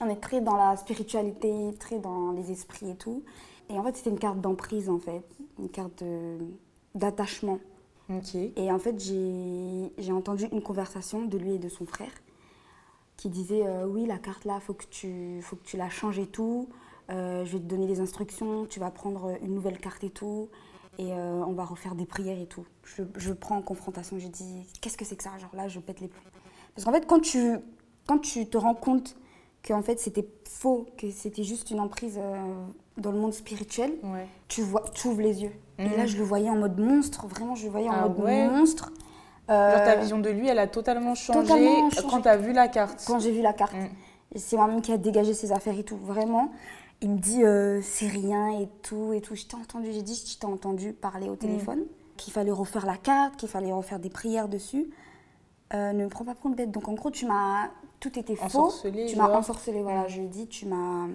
on 0.00 0.08
est 0.08 0.20
très 0.20 0.40
dans 0.40 0.56
la 0.56 0.76
spiritualité, 0.76 1.52
très 1.78 1.98
dans 2.00 2.32
les 2.32 2.50
esprits 2.50 2.90
et 2.90 2.96
tout. 2.96 3.22
Et 3.70 3.78
en 3.78 3.84
fait, 3.84 3.96
c'était 3.96 4.10
une 4.10 4.18
carte 4.18 4.40
d'emprise 4.40 4.90
en 4.90 4.98
fait, 4.98 5.22
une 5.58 5.68
carte 5.68 6.02
de- 6.02 6.38
d'attachement. 6.94 7.58
Et 8.56 8.70
en 8.70 8.78
fait, 8.78 9.00
j'ai 9.00 10.12
entendu 10.12 10.46
une 10.52 10.62
conversation 10.62 11.24
de 11.24 11.38
lui 11.38 11.54
et 11.54 11.58
de 11.58 11.68
son 11.68 11.86
frère 11.86 12.12
qui 13.16 13.28
disait 13.28 13.66
euh, 13.66 13.86
Oui, 13.86 14.06
la 14.06 14.18
carte 14.18 14.44
là, 14.44 14.60
faut 14.60 14.74
que 14.74 14.84
tu, 14.90 15.40
faut 15.42 15.56
que 15.56 15.64
tu 15.64 15.76
la 15.76 15.88
changes 15.88 16.18
et 16.18 16.26
tout. 16.26 16.68
Euh, 17.10 17.44
je 17.44 17.52
vais 17.52 17.58
te 17.58 17.64
donner 17.64 17.86
les 17.86 18.00
instructions, 18.00 18.66
tu 18.66 18.80
vas 18.80 18.90
prendre 18.90 19.36
une 19.42 19.54
nouvelle 19.54 19.78
carte 19.78 20.04
et 20.04 20.10
tout. 20.10 20.48
Et 20.98 21.12
euh, 21.12 21.42
on 21.46 21.52
va 21.52 21.64
refaire 21.64 21.94
des 21.94 22.04
prières 22.04 22.38
et 22.38 22.46
tout. 22.46 22.66
Je, 22.84 23.02
je 23.16 23.32
prends 23.32 23.56
en 23.56 23.62
confrontation, 23.62 24.18
je 24.18 24.28
dis 24.28 24.66
Qu'est-ce 24.80 24.98
que 24.98 25.04
c'est 25.04 25.16
que 25.16 25.22
ça? 25.22 25.38
Genre 25.38 25.54
là, 25.54 25.68
je 25.68 25.80
pète 25.80 26.00
les 26.00 26.08
plombs. 26.08 26.20
Parce 26.74 26.84
qu'en 26.84 26.92
fait, 26.92 27.06
quand 27.06 27.20
tu, 27.20 27.56
quand 28.06 28.18
tu 28.18 28.46
te 28.46 28.58
rends 28.58 28.74
compte 28.74 29.16
qu'en 29.66 29.82
fait 29.82 29.98
c'était 30.00 30.28
faux, 30.48 30.86
que 30.98 31.10
c'était 31.10 31.44
juste 31.44 31.70
une 31.70 31.80
emprise 31.80 32.18
dans 32.96 33.10
le 33.12 33.18
monde 33.18 33.32
spirituel, 33.32 33.92
Ouais. 34.02 34.26
tu 34.48 34.62
vois, 34.62 34.82
tu 34.94 35.08
ouvres 35.08 35.20
les 35.22 35.42
yeux. 35.42 35.52
Et 35.78 35.86
Mhm. 35.88 35.96
là, 35.96 36.06
je 36.06 36.16
le 36.18 36.24
voyais 36.24 36.50
en 36.50 36.56
mode 36.56 36.78
monstre, 36.78 37.26
vraiment, 37.26 37.54
je 37.54 37.64
le 37.64 37.70
voyais 37.70 37.88
en 37.88 37.92
Ah 37.92 38.08
mode 38.08 38.18
ouais 38.20 38.48
monstre. 38.48 38.92
Genre, 39.48 39.58
Euh, 39.58 39.84
ta 39.84 39.96
vision 39.96 40.18
de 40.18 40.30
lui, 40.30 40.48
elle 40.48 40.58
a 40.58 40.66
totalement 40.66 41.14
changé, 41.14 41.40
totalement 41.40 41.90
changé. 41.90 42.06
quand 42.08 42.20
t'as 42.22 42.36
vu 42.36 42.52
la 42.52 42.68
carte. 42.68 43.02
Quand 43.06 43.18
j'ai 43.18 43.32
vu 43.32 43.42
la 43.42 43.52
carte, 43.52 43.74
Mm. 43.74 43.88
Et 44.34 44.38
c'est 44.38 44.56
moi-même 44.56 44.80
qui 44.80 44.92
a 44.92 44.96
dégagé 44.96 45.34
ses 45.34 45.52
affaires 45.52 45.78
et 45.78 45.82
tout, 45.84 45.96
vraiment. 45.98 46.52
Il 47.02 47.10
me 47.10 47.18
dit, 47.18 47.44
euh, 47.44 47.80
c'est 47.82 48.06
rien 48.06 48.60
et 48.60 48.68
tout, 48.82 49.12
et 49.12 49.20
tout. 49.20 49.34
Je 49.34 49.44
t'ai 49.44 49.56
entendu, 49.56 49.92
j'ai 49.92 50.00
dit, 50.02 50.14
je 50.26 50.38
t'ai 50.38 50.46
entendu 50.46 50.92
parler 50.94 51.28
Mm. 51.28 51.32
au 51.32 51.36
téléphone, 51.36 51.80
qu'il 52.16 52.32
fallait 52.32 52.50
refaire 52.52 52.86
la 52.86 52.96
carte, 52.96 53.36
qu'il 53.36 53.48
fallait 53.48 53.72
refaire 53.72 53.98
des 53.98 54.08
prières 54.10 54.48
dessus. 54.48 54.88
Euh, 55.74 55.92
ne 55.92 56.04
me 56.04 56.08
prends 56.08 56.24
pas 56.24 56.34
pour 56.34 56.48
une 56.50 56.54
bête. 56.56 56.70
Donc 56.70 56.88
en 56.88 56.92
gros, 56.94 57.10
tu 57.10 57.26
m'as. 57.26 57.68
Tout 58.00 58.18
était 58.18 58.36
faux. 58.36 58.72
Tu 58.82 59.16
m'as 59.16 59.28
ensorcelé, 59.36 59.82
voilà. 59.82 60.06
Je 60.08 60.20
lui 60.20 60.28
dis, 60.28 60.46
tu 60.46 60.66
m'as. 60.66 61.08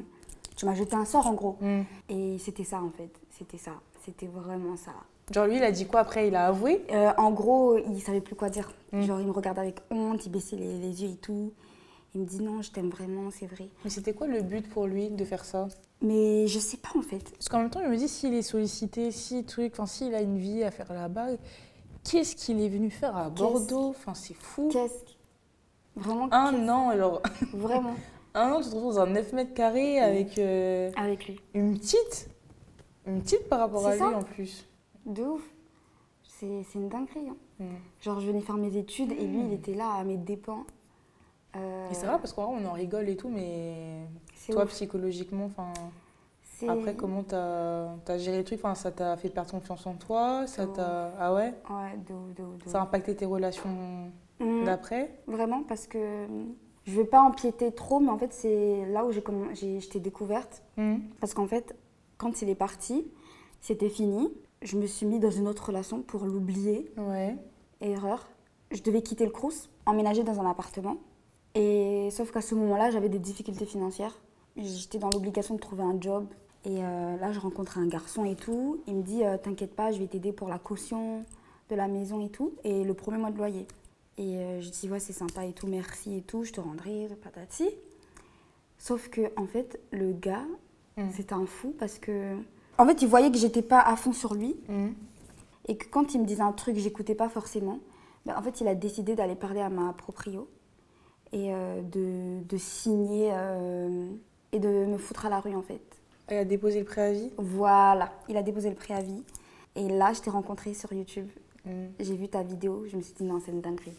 Tu 0.58 0.66
m'as 0.66 0.74
jeté 0.74 0.96
un 0.96 1.06
sort 1.06 1.28
en 1.28 1.34
gros. 1.34 1.56
Mm. 1.62 1.82
Et 2.10 2.38
c'était 2.40 2.66
ça 2.66 2.82
en 2.82 2.90
fait. 2.90 3.12
C'était 3.38 3.58
ça. 3.58 3.72
C'était 4.04 4.28
vraiment 4.28 4.76
ça. 4.76 4.92
Genre, 5.32 5.46
lui, 5.46 5.58
il 5.58 5.64
a 5.64 5.72
dit 5.72 5.86
quoi 5.88 6.02
après? 6.02 6.28
Il 6.28 6.36
a 6.36 6.48
avoué? 6.48 6.84
Euh, 6.92 7.12
en 7.18 7.32
gros, 7.32 7.78
il 7.78 8.02
savait 8.02 8.22
plus 8.22 8.36
quoi 8.36 8.50
dire. 8.50 8.70
Mm. 8.92 9.02
Genre, 9.04 9.20
il 9.22 9.28
me 9.28 9.32
regardait 9.32 9.62
avec 9.62 9.80
honte, 9.92 10.26
il 10.26 10.32
baissait 10.32 10.56
les, 10.58 10.78
les 10.80 11.04
yeux 11.04 11.10
et 11.12 11.16
tout. 11.18 11.54
Il 12.16 12.22
me 12.22 12.26
dit 12.26 12.42
non, 12.42 12.62
je 12.62 12.72
t'aime 12.72 12.90
vraiment, 12.90 13.30
c'est 13.32 13.46
vrai. 13.46 13.68
Mais 13.84 13.90
c'était 13.90 14.14
quoi 14.14 14.28
le 14.28 14.42
but 14.42 14.68
pour 14.70 14.88
lui 14.88 15.10
de 15.10 15.24
faire 15.26 15.46
ça? 15.46 15.68
Mais 16.02 16.48
je 16.48 16.58
sais 16.60 16.78
pas 16.78 16.98
en 16.98 17.02
fait. 17.02 17.30
Parce 17.32 17.50
qu'en 17.50 17.60
même 17.60 17.70
temps, 17.70 17.82
je 17.84 17.90
me 17.90 17.98
dis, 17.98 18.08
s'il 18.08 18.34
est 18.34 18.42
sollicité, 18.42 19.12
si 19.12 19.44
truc, 19.44 19.74
enfin, 19.74 19.86
s'il 19.86 20.16
a 20.16 20.22
une 20.22 20.38
vie 20.38 20.64
à 20.64 20.72
faire 20.72 20.92
là-bas, 20.94 21.28
qu'est-ce 22.04 22.36
qu'il 22.36 22.62
est 22.62 22.70
venu 22.70 22.90
faire 22.90 23.16
à 23.18 23.30
Bordeaux? 23.30 23.90
Enfin, 23.90 24.14
c'est 24.14 24.34
fou. 24.36 24.70
Qu'est-ce 24.72 25.04
que- 25.04 25.18
Vraiment, 25.98 26.30
Un 26.32 26.70
an, 26.70 26.90
alors. 26.90 27.22
Vraiment. 27.54 27.96
Un 28.40 28.52
an, 28.54 28.62
tu 28.62 28.70
te 28.70 28.76
retrouves 28.76 28.94
dans 28.96 29.02
un 29.02 29.08
9 29.08 29.34
mètres 29.34 29.54
carrés 29.54 30.00
avec 30.00 30.38
euh, 30.38 30.92
Avec 30.96 31.28
lui. 31.28 31.40
une 31.54 31.78
petite. 31.78 32.30
Une 33.08 33.22
petite 33.22 33.48
par 33.50 33.60
rapport 33.60 33.86
à 33.88 33.96
lui 33.96 34.02
en 34.04 34.22
plus. 34.24 34.68
De 35.06 35.24
ouf. 35.24 35.50
C'est 36.24 36.48
une 36.76 36.88
dinguerie. 36.90 37.30
hein. 37.30 37.36
Mm. 37.60 37.66
Genre, 38.02 38.20
je 38.20 38.28
venais 38.28 38.42
faire 38.42 38.58
mes 38.58 38.78
études 38.78 39.12
et 39.12 39.26
lui, 39.26 39.42
il 39.48 39.54
était 39.54 39.74
là 39.74 39.90
à 39.94 40.04
mes 40.04 40.18
dépens. 40.18 40.66
Euh, 41.56 41.90
Et 41.90 41.94
c'est 41.96 42.06
vrai 42.06 42.18
parce 42.20 42.34
qu'en 42.34 42.52
vrai, 42.54 42.62
on 42.64 42.68
en 42.70 42.74
rigole 42.74 43.10
et 43.10 43.16
tout, 43.18 43.30
mais 43.30 44.02
toi, 44.52 44.64
ouf. 44.66 44.70
psychologiquement, 44.70 45.46
enfin. 45.46 45.74
Après, 46.68 46.96
comment 46.96 47.22
t'as 47.24 47.88
as 48.08 48.18
géré 48.18 48.38
le 48.40 48.44
truc 48.44 48.60
enfin, 48.64 48.74
Ça 48.76 48.92
t'a 48.92 49.16
fait 49.18 49.30
perdre 49.30 49.52
confiance 49.52 49.86
en 49.86 49.94
toi 49.94 50.48
ça 50.48 50.66
t'a... 50.66 51.14
Ah 51.20 51.32
ouais? 51.36 51.54
Ouais, 51.70 51.98
de 52.08 52.14
ouf, 52.14 52.34
de 52.36 52.42
ouf, 52.44 52.66
de 52.66 52.70
Ça 52.70 52.80
a 52.80 52.84
impacté 52.84 53.16
tes 53.16 53.26
relations 53.26 53.70
Mm. 54.40 54.66
d'après? 54.66 55.12
Vraiment, 55.28 55.64
parce 55.64 55.88
que 55.88 56.28
je 56.88 56.94
vais 56.94 57.06
pas 57.06 57.22
empiéter 57.22 57.72
trop, 57.74 58.00
mais 58.00 58.10
en 58.10 58.18
fait, 58.18 58.32
c'est 58.32 58.86
là 58.86 59.06
où 59.06 59.12
je 59.12 59.20
t'ai 59.88 60.00
découverte. 60.00 60.64
Hmm. 60.78 61.00
Parce 61.20 61.34
qu'en 61.34 61.46
fait, 61.46 61.76
quand 62.18 62.42
il 62.42 62.50
est 62.50 62.56
parti, 62.56 63.06
c'était 63.60 63.90
fini. 63.90 64.32
Je 64.62 64.78
me 64.78 64.88
suis 64.88 65.06
mis 65.06 65.20
dans 65.20 65.30
une 65.30 65.50
autre 65.50 65.68
relation 65.68 66.02
pour 66.02 66.24
l'oublier. 66.24 66.90
Ouais. 66.98 67.36
Erreur. 67.82 68.30
Je 68.72 68.82
devais 68.82 69.02
quitter 69.02 69.26
le 69.26 69.32
Crous, 69.32 69.70
emménager 69.86 70.24
dans 70.24 70.40
un 70.40 70.50
appartement. 70.50 70.98
Et 71.56 72.08
sauf 72.12 72.32
qu'à 72.32 72.42
ce 72.42 72.56
moment-là, 72.56 72.90
j'avais 72.90 73.10
des 73.10 73.20
difficultés 73.20 73.66
financières. 73.66 74.18
J'étais 74.56 74.98
dans 74.98 75.10
l'obligation 75.10 75.56
de 75.56 75.60
trouver 75.60 75.84
un 75.84 76.00
job. 76.00 76.26
Et 76.64 76.84
euh, 76.84 77.18
là, 77.18 77.34
je 77.34 77.40
rencontre 77.40 77.78
un 77.78 77.88
garçon 77.88 78.24
et 78.24 78.36
tout. 78.36 78.82
Il 78.88 78.96
me 78.96 79.04
dit 79.04 79.26
euh, 79.26 79.38
T'inquiète 79.38 79.76
pas, 79.76 79.92
je 79.92 80.00
vais 80.00 80.08
t'aider 80.08 80.32
pour 80.32 80.48
la 80.48 80.58
caution 80.58 81.26
de 81.70 81.76
la 81.76 81.90
maison 81.90 82.26
et 82.26 82.30
tout. 82.30 82.54
Et 82.64 82.86
le 82.86 82.94
premier 82.94 83.18
mois 83.18 83.32
de 83.32 83.38
loyer. 83.38 83.68
Et 84.18 84.38
euh, 84.38 84.62
je 84.62 84.70
dis 84.70 84.90
Ouais, 84.90 85.00
c'est 85.00 85.14
sympa 85.14 85.46
et 85.46 85.54
tout, 85.54 85.68
merci 85.68 86.18
et 86.18 86.22
tout, 86.22 86.44
je 86.44 86.52
te 86.52 86.60
rendrai, 86.60 87.08
patati. 87.24 87.70
Sauf 88.78 89.10
que, 89.10 89.32
en 89.36 89.48
fait, 89.48 89.80
le 89.92 90.14
gars, 90.14 90.46
Mm. 90.98 91.12
c'était 91.16 91.34
un 91.34 91.46
fou 91.46 91.74
parce 91.78 92.00
que. 92.00 92.36
En 92.78 92.86
fait, 92.86 93.02
il 93.02 93.08
voyait 93.08 93.32
que 93.32 93.38
j'étais 93.38 93.62
pas 93.62 93.80
à 93.82 93.96
fond 93.96 94.14
sur 94.14 94.34
lui. 94.34 94.56
Hmm. 94.68 94.90
Et 95.68 95.78
que 95.78 95.86
quand 95.88 96.14
il 96.14 96.22
me 96.22 96.26
disait 96.26 96.42
un 96.42 96.52
truc, 96.52 96.78
j'écoutais 96.78 97.16
pas 97.16 97.30
forcément. 97.30 97.80
Ben, 98.26 98.36
en 98.38 98.42
fait, 98.42 98.62
il 98.62 98.68
a 98.68 98.76
décidé 98.76 99.16
d'aller 99.16 99.36
parler 99.36 99.62
à 99.62 99.70
ma 99.70 99.94
proprio 99.94 100.48
et 101.34 101.54
euh, 101.54 101.82
de, 101.82 102.44
de 102.48 102.58
signer 102.58 103.32
euh, 103.34 104.10
et 104.52 104.60
de 104.60 104.86
me 104.86 104.98
foutre 104.98 105.26
à 105.26 105.30
la 105.30 105.40
rue 105.40 105.56
en 105.56 105.62
fait. 105.62 105.82
Elle 106.28 106.38
a 106.40 106.46
déposé 106.46 106.80
le 106.80 106.86
préavis? 106.86 107.32
Voilà, 107.38 108.14
il 108.30 108.38
a 108.38 108.44
déposé 108.44 108.70
le 108.70 108.76
préavis. 108.76 109.24
Et 109.76 109.90
là, 109.90 110.14
je 110.14 110.22
t'ai 110.22 110.30
rencontré 110.30 110.74
sur 110.74 110.92
YouTube. 110.94 111.28
Hmm. 111.66 111.88
J'ai 112.00 112.16
vu 112.16 112.28
ta 112.28 112.44
vidéo, 112.44 112.86
je 112.88 112.96
me 112.96 113.02
suis 113.02 113.14
dit 113.14 113.24
non, 113.24 113.42
c'est 113.44 113.52
une 113.52 113.62
dinguerie. 113.62 113.94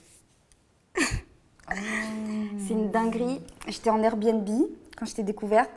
C'est 2.58 2.74
une 2.74 2.90
dinguerie. 2.90 3.40
J'étais 3.66 3.90
en 3.90 4.02
Airbnb 4.02 4.48
quand 4.96 5.06
je 5.06 5.14
t'ai 5.14 5.22
découverte. 5.22 5.70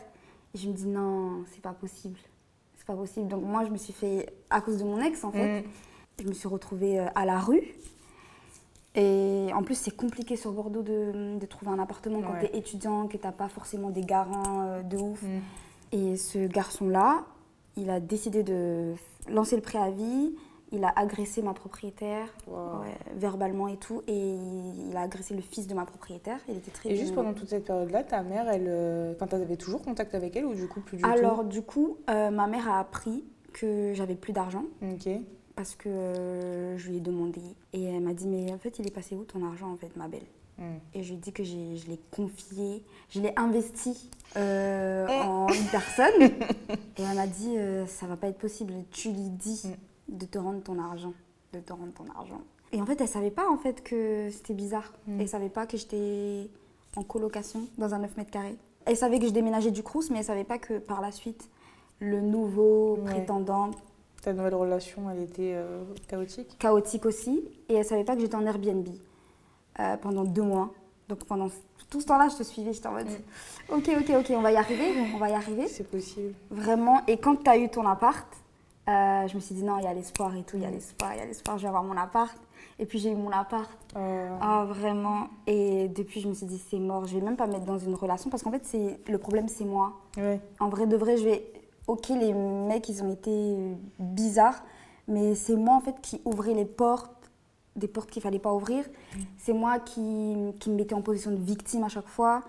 Et 0.53 0.57
je 0.57 0.67
me 0.67 0.73
dis 0.73 0.87
non, 0.87 1.43
c'est 1.53 1.61
pas 1.61 1.73
possible. 1.73 2.19
C'est 2.75 2.85
pas 2.85 2.95
possible. 2.95 3.27
Donc 3.27 3.43
moi, 3.43 3.63
je 3.65 3.69
me 3.71 3.77
suis 3.77 3.93
fait, 3.93 4.33
à 4.49 4.61
cause 4.61 4.77
de 4.79 4.83
mon 4.83 4.99
ex 5.01 5.23
en 5.23 5.31
fait, 5.31 5.61
Mm. 5.61 5.65
je 6.23 6.27
me 6.27 6.33
suis 6.33 6.47
retrouvée 6.47 6.99
euh, 6.99 7.05
à 7.15 7.25
la 7.25 7.39
rue. 7.39 7.63
Et 8.95 9.47
en 9.55 9.63
plus, 9.63 9.75
c'est 9.75 9.95
compliqué 9.95 10.35
sur 10.35 10.51
Bordeaux 10.51 10.81
de, 10.81 11.37
de 11.39 11.45
trouver 11.45 11.71
un 11.71 11.79
appartement 11.79 12.21
quand 12.21 12.33
Ouais. 12.33 12.49
tu 12.49 12.55
es 12.55 12.59
étudiant, 12.59 13.07
que 13.07 13.15
t'as 13.17 13.31
pas 13.31 13.47
forcément 13.47 13.89
des 13.89 14.01
garants 14.01 14.63
euh, 14.67 14.81
de 14.83 14.97
ouf. 14.97 15.21
Mm. 15.23 15.39
Et 15.93 16.17
ce 16.17 16.47
garçon-là, 16.47 17.23
il 17.77 17.89
a 17.89 17.99
décidé 18.01 18.43
de 18.43 18.93
lancer 19.29 19.55
le 19.55 19.61
préavis. 19.61 20.35
Il 20.73 20.83
a 20.85 20.93
agressé 20.95 21.41
ma 21.41 21.53
propriétaire 21.53 22.27
Wow. 22.47 22.81
ouais, 22.81 22.95
verbalement 23.15 23.67
et 23.67 23.77
tout. 23.77 24.01
Et 24.07 24.35
il 24.89 24.95
a 24.95 25.01
agressé 25.01 25.33
le 25.35 25.41
fils 25.41 25.67
de 25.67 25.73
ma 25.73 25.85
propriétaire. 25.85 26.39
Il 26.47 26.57
était 26.57 26.71
très 26.71 26.91
Et 26.91 26.95
juste 26.95 27.13
pendant 27.13 27.33
toute 27.33 27.49
cette 27.49 27.65
période-là, 27.65 28.03
ta 28.03 28.21
mère, 28.23 28.47
elle, 28.49 28.67
euh, 28.67 29.13
enfin, 29.13 29.27
t'avais 29.27 29.57
toujours 29.57 29.81
contact 29.81 30.15
avec 30.15 30.35
elle 30.35 30.45
ou 30.45 30.53
du 30.55 30.67
coup 30.67 30.79
plus 30.81 30.97
du 30.97 31.03
Alors, 31.03 31.43
du 31.43 31.61
coup, 31.61 31.97
euh, 32.09 32.29
ma 32.31 32.47
mère 32.47 32.69
a 32.69 32.79
appris 32.79 33.25
que 33.53 33.91
j'avais 33.93 34.15
plus 34.15 34.31
d'argent 34.31 34.63
Ok. 34.81 35.09
parce 35.55 35.75
que 35.75 35.89
euh, 35.89 36.77
je 36.77 36.89
lui 36.89 36.97
ai 36.97 37.01
demandé. 37.01 37.41
Et 37.73 37.83
elle 37.83 38.01
m'a 38.01 38.13
dit 38.13 38.27
Mais 38.27 38.51
en 38.53 38.57
fait, 38.57 38.79
il 38.79 38.87
est 38.87 38.91
passé 38.95 39.15
où 39.15 39.25
ton 39.25 39.45
argent, 39.45 39.69
en 39.71 39.75
fait, 39.77 39.93
ma 39.97 40.07
belle? 40.07 40.23
Mm. 40.57 40.63
Et 40.93 41.03
je 41.03 41.09
lui 41.09 41.15
ai 41.15 41.19
dit 41.19 41.33
que 41.33 41.43
j'ai- 41.43 41.75
je 41.75 41.87
l'ai 41.89 41.99
confié, 42.11 42.81
je 43.09 43.19
l'ai 43.19 43.33
investi 43.35 44.09
euh, 44.37 45.05
Mm. 45.07 45.27
en 45.27 45.47
une 45.49 45.65
personne. 45.65 46.21
et 46.97 47.01
elle 47.01 47.15
m'a 47.17 47.27
dit 47.27 47.55
Ça 47.87 48.05
va 48.05 48.15
pas 48.15 48.27
être 48.27 48.37
possible. 48.37 48.73
Tu 48.91 49.09
lui 49.09 49.29
dis 49.29 49.63
Mm. 49.65 49.71
De 50.11 50.25
te 50.25 50.37
rendre 50.37 50.61
ton 50.61 50.77
argent. 50.79 51.13
De 51.53 51.59
te 51.59 51.73
rendre 51.73 51.93
ton 51.93 52.05
argent. 52.17 52.41
Et 52.71 52.81
en 52.81 52.85
fait, 52.85 53.01
elle 53.01 53.07
savait 53.07 53.31
pas 53.31 53.49
en 53.49 53.57
fait 53.57 53.83
que 53.83 54.29
c'était 54.31 54.53
bizarre. 54.53 54.93
Mm. 55.07 55.21
Elle 55.21 55.27
savait 55.27 55.49
pas 55.49 55.65
que 55.65 55.75
j'étais 55.77 56.49
en 56.95 57.03
colocation 57.03 57.67
dans 57.77 57.93
un 57.93 57.99
9 57.99 58.15
mètres 58.17 58.31
carrés. 58.31 58.57
Elle 58.85 58.95
savait 58.97 59.19
que 59.19 59.25
je 59.27 59.31
déménageais 59.31 59.71
du 59.71 59.83
Crous, 59.83 60.09
mais 60.09 60.19
elle 60.19 60.25
savait 60.25 60.43
pas 60.43 60.57
que 60.57 60.77
par 60.79 61.01
la 61.01 61.11
suite, 61.11 61.49
le 61.99 62.21
nouveau 62.21 62.97
Ouais. 62.97 63.11
prétendant, 63.11 63.71
Ta 64.23 64.33
nouvelle 64.33 64.53
relation, 64.53 65.09
elle 65.09 65.23
était 65.23 65.53
euh, 65.55 65.83
chaotique 66.07 66.55
chaotique 66.59 67.07
aussi, 67.07 67.43
et 67.69 67.73
elle 67.73 67.85
savait 67.85 68.03
pas 68.03 68.13
que 68.15 68.21
j'étais 68.21 68.35
en 68.35 68.45
Airbnb 68.45 68.87
euh, 69.79 69.97
pendant 69.97 70.23
deux 70.25 70.43
mois. 70.43 70.71
Donc 71.09 71.25
pendant 71.25 71.49
tout 71.89 72.01
ce 72.01 72.05
temps-là, 72.05 72.27
je 72.29 72.37
te 72.37 72.43
suivais, 72.43 72.71
j'étais 72.71 72.87
en 72.87 72.91
mode 72.93 73.07
Ok, 73.69 73.89
ok, 73.99 74.11
ok, 74.19 74.31
on 74.35 74.41
va 74.41 74.51
y 74.51 74.57
arriver, 74.57 74.93
on 75.15 75.17
va 75.17 75.29
y 75.29 75.33
arriver. 75.33 75.67
C'est 75.67 75.89
possible. 75.89 76.33
Vraiment. 76.51 77.01
Et 77.07 77.17
quand 77.17 77.35
tu 77.43 77.49
as 77.49 77.57
eu 77.57 77.67
ton 77.69 77.85
appart, 77.87 78.27
euh, 78.89 79.27
je 79.27 79.35
me 79.35 79.39
suis 79.39 79.55
dit 79.55 79.63
non, 79.63 79.77
il 79.77 79.83
y 79.83 79.87
a 79.87 79.93
l'espoir 79.93 80.35
et 80.35 80.43
tout, 80.43 80.57
il 80.57 80.63
y 80.63 80.65
a 80.65 80.69
Mm. 80.69 80.73
l'espoir, 80.73 81.13
il 81.13 81.19
y 81.19 81.21
a 81.21 81.25
l'espoir, 81.25 81.57
je 81.57 81.63
vais 81.63 81.67
avoir 81.67 81.83
mon 81.83 81.97
appart. 81.97 82.35
Et 82.79 82.85
puis 82.85 82.97
j'ai 82.99 83.11
eu 83.11 83.15
mon 83.15 83.31
appart. 83.31 83.69
Euh, 83.95 84.35
Ah, 84.41 84.65
vraiment. 84.67 85.27
Et 85.47 85.87
depuis, 85.89 86.19
je 86.21 86.27
me 86.27 86.33
suis 86.33 86.45
dit 86.47 86.57
c'est 86.69 86.79
mort, 86.79 87.05
je 87.05 87.15
vais 87.15 87.21
même 87.23 87.35
pas 87.37 87.45
me 87.47 87.53
mettre 87.53 87.65
dans 87.65 87.77
une 87.77 87.93
relation 87.95 88.29
parce 88.29 88.41
qu'en 88.43 88.51
fait, 88.51 88.65
c'est 88.65 88.99
le 89.07 89.17
problème, 89.17 89.47
c'est 89.47 89.65
moi. 89.65 89.93
ouais. 90.17 90.39
En 90.59 90.69
vrai 90.69 90.87
de 90.87 90.95
vrai, 90.97 91.17
je 91.17 91.23
vais. 91.25 91.51
Ok, 91.87 92.09
les 92.09 92.33
mecs, 92.33 92.87
ils 92.89 93.03
ont 93.03 93.11
été 93.11 93.57
bizarres, 93.99 94.63
mais 95.07 95.35
c'est 95.35 95.55
moi 95.55 95.75
en 95.75 95.81
fait 95.81 95.95
qui 96.01 96.21
ouvrais 96.25 96.53
les 96.53 96.65
portes, 96.65 97.11
des 97.75 97.87
portes 97.87 98.09
qu'il 98.11 98.21
fallait 98.21 98.39
pas 98.39 98.53
ouvrir. 98.53 98.85
C'est 99.37 99.53
moi 99.53 99.79
qui, 99.79 100.35
qui 100.59 100.69
me 100.69 100.75
mettais 100.75 100.93
en 100.95 101.01
position 101.01 101.31
de 101.31 101.37
victime 101.41 101.83
à 101.83 101.89
chaque 101.89 102.07
fois. 102.07 102.43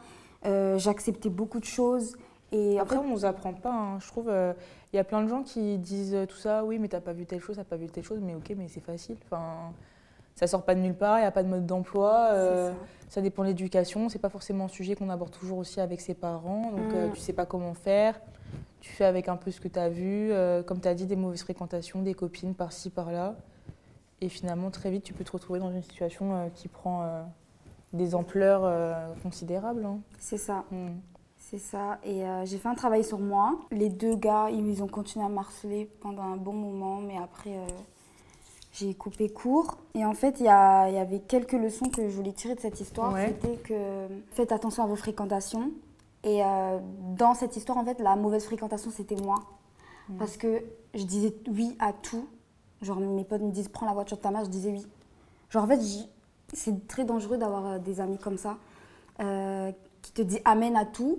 Euh, 0.45 0.78
J'acceptais 0.78 1.28
beaucoup 1.30 1.61
de 1.61 1.64
choses. 1.64 2.16
Et 2.53 2.79
Après, 2.79 2.97
on 2.99 3.09
nous 3.09 3.25
apprend 3.25 3.53
pas. 3.55 3.73
hein. 3.73 3.99
Je 4.01 4.07
trouve, 4.09 4.31
il 4.93 4.97
y 4.97 4.99
a 4.99 5.05
plein 5.05 5.23
de 5.23 5.29
gens 5.29 5.43
qui 5.43 5.79
disent 5.79 6.15
euh, 6.15 6.27
tout 6.27 6.37
ça. 6.37 6.65
Oui, 6.65 6.79
mais 6.79 6.89
t'as 6.89 7.01
pas 7.01 7.13
vu 7.15 7.25
telle 7.27 7.41
chose, 7.41 7.57
t'as 7.57 7.65
pas 7.65 7.77
vu 7.77 7.87
telle 7.87 8.05
chose. 8.05 8.21
Mais 8.21 8.35
ok, 8.35 8.53
mais 8.57 8.69
c'est 8.69 8.81
facile. 8.81 9.17
Enfin, 9.25 9.73
ça 10.35 10.47
sort 10.47 10.63
pas 10.65 10.75
de 10.75 10.81
nulle 10.81 10.95
part. 10.95 11.19
Il 11.19 11.23
y 11.23 11.25
a 11.25 11.31
pas 11.31 11.43
de 11.43 11.49
mode 11.49 11.65
d'emploi. 11.67 12.29
euh, 12.33 12.73
ça 13.09 13.21
dépend 13.23 13.43
de 13.43 13.49
l'éducation. 13.49 14.09
C'est 14.11 14.19
pas 14.19 14.29
forcément 14.29 14.65
un 14.67 14.69
sujet 14.69 14.95
qu'on 14.95 15.09
aborde 15.09 15.31
toujours 15.31 15.59
aussi 15.59 15.81
avec 15.81 16.01
ses 16.03 16.15
parents. 16.15 16.71
Donc, 16.73 16.93
euh, 16.95 17.09
Mm. 17.09 17.13
tu 17.13 17.21
sais 17.21 17.33
pas 17.33 17.47
comment 17.47 17.73
faire. 17.75 18.21
Tu 18.81 18.91
fais 18.93 19.05
avec 19.07 19.29
un 19.29 19.37
peu 19.37 19.51
ce 19.51 19.61
que 19.61 19.69
tu 19.69 19.79
as 19.79 19.89
vu. 19.89 20.31
euh, 20.33 20.63
comme 20.63 20.81
tu 20.81 20.89
as 20.89 20.95
dit, 20.95 21.07
des 21.07 21.17
mauvaises 21.17 21.43
fréquentations, 21.43 22.03
des 22.03 22.15
copines 22.15 22.55
par-ci, 22.55 22.91
par-là. 22.91 23.35
Et 24.21 24.29
finalement, 24.29 24.71
très 24.71 24.91
vite, 24.91 25.05
tu 25.05 25.15
peux 25.15 25.25
te 25.25 25.33
retrouver 25.33 25.59
dans 25.59 25.71
une 25.71 25.83
situation 25.83 26.35
euh, 26.35 26.49
qui 26.55 26.69
prend 26.69 27.03
euh, 27.03 27.23
des 27.95 28.15
ampleurs 28.15 28.63
euh, 28.65 28.93
considérables. 29.23 29.85
hein. 29.87 29.99
c'est 30.19 30.37
ça. 30.39 30.65
Mm. 30.71 30.89
C'est 31.53 31.59
ça. 31.59 31.99
Et 32.03 32.25
euh, 32.25 32.47
j'ai 32.47 32.57
fait 32.57 32.69
un 32.69 32.75
travail 32.75 33.05
sur 33.05 33.19
moi. 33.19 33.61
Les 33.71 33.91
deux 33.91 34.17
gars, 34.17 34.49
ils 34.49 34.83
ont 34.83 34.89
continué 34.89 35.23
à 35.23 35.29
me 35.29 35.37
harceler 35.37 35.91
pendant 36.01 36.23
un 36.23 36.39
bon 36.39 36.55
moment, 36.55 36.97
mais 36.97 37.19
après, 37.19 37.51
euh, 37.51 37.67
j'ai 38.73 38.95
coupé 38.95 39.29
court. 39.29 39.77
Et 39.95 40.03
en 40.07 40.15
fait, 40.15 40.41
il 40.41 40.47
y, 40.47 40.49
avait 40.49 41.21
quelques 41.21 41.53
leçons 41.53 41.91
que 41.91 42.09
je 42.09 42.17
voulais 42.17 42.33
tirer 42.33 42.55
de 42.55 42.61
cette 42.61 42.81
histoire. 42.81 43.13
Ouais. 43.13 43.37
C'était 43.43 43.59
que 43.59 44.07
faites 44.31 44.51
attention 44.51 44.83
à 44.83 44.87
vos 44.87 44.97
fréquentations. 44.97 45.73
Et 46.25 46.43
euh, 46.43 46.79
dans 47.19 47.35
cette 47.35 47.55
histoire, 47.55 47.77
en 47.77 47.85
fait, 47.85 48.01
la 48.01 48.17
mauvaise 48.17 48.47
fréquentation, 48.47 48.91
c'était 48.91 49.17
moi. 49.17 49.37
Parce 50.19 50.37
que 50.37 50.63
je 50.95 51.05
disais 51.05 51.35
oui 51.49 51.77
à 51.79 51.93
tout. 51.93 52.27
Genre, 52.81 52.99
mes 52.99 53.25
potes 53.25 53.43
me 53.43 53.51
disent 53.51 53.69
prends 53.69 53.87
la 53.87 53.93
voiture 53.93 54.17
de 54.17 54.23
ta 54.23 54.31
mère, 54.31 54.45
je 54.45 54.51
disais 54.51 54.71
oui. 54.71 54.87
Genre, 55.51 55.65
en 55.65 55.67
fait, 55.67 55.81
c'est 56.53 56.87
très 56.89 57.05
dangereux 57.05 57.37
d'avoir 57.37 57.79
des 57.79 58.01
amis 58.01 58.19
comme 58.19 58.37
ça, 58.37 58.57
euh, 59.21 59.71
qui 60.03 60.13
te 60.13 60.23
disent 60.23 60.43
amen 60.45 60.77
à 60.77 60.85
tout, 60.85 61.19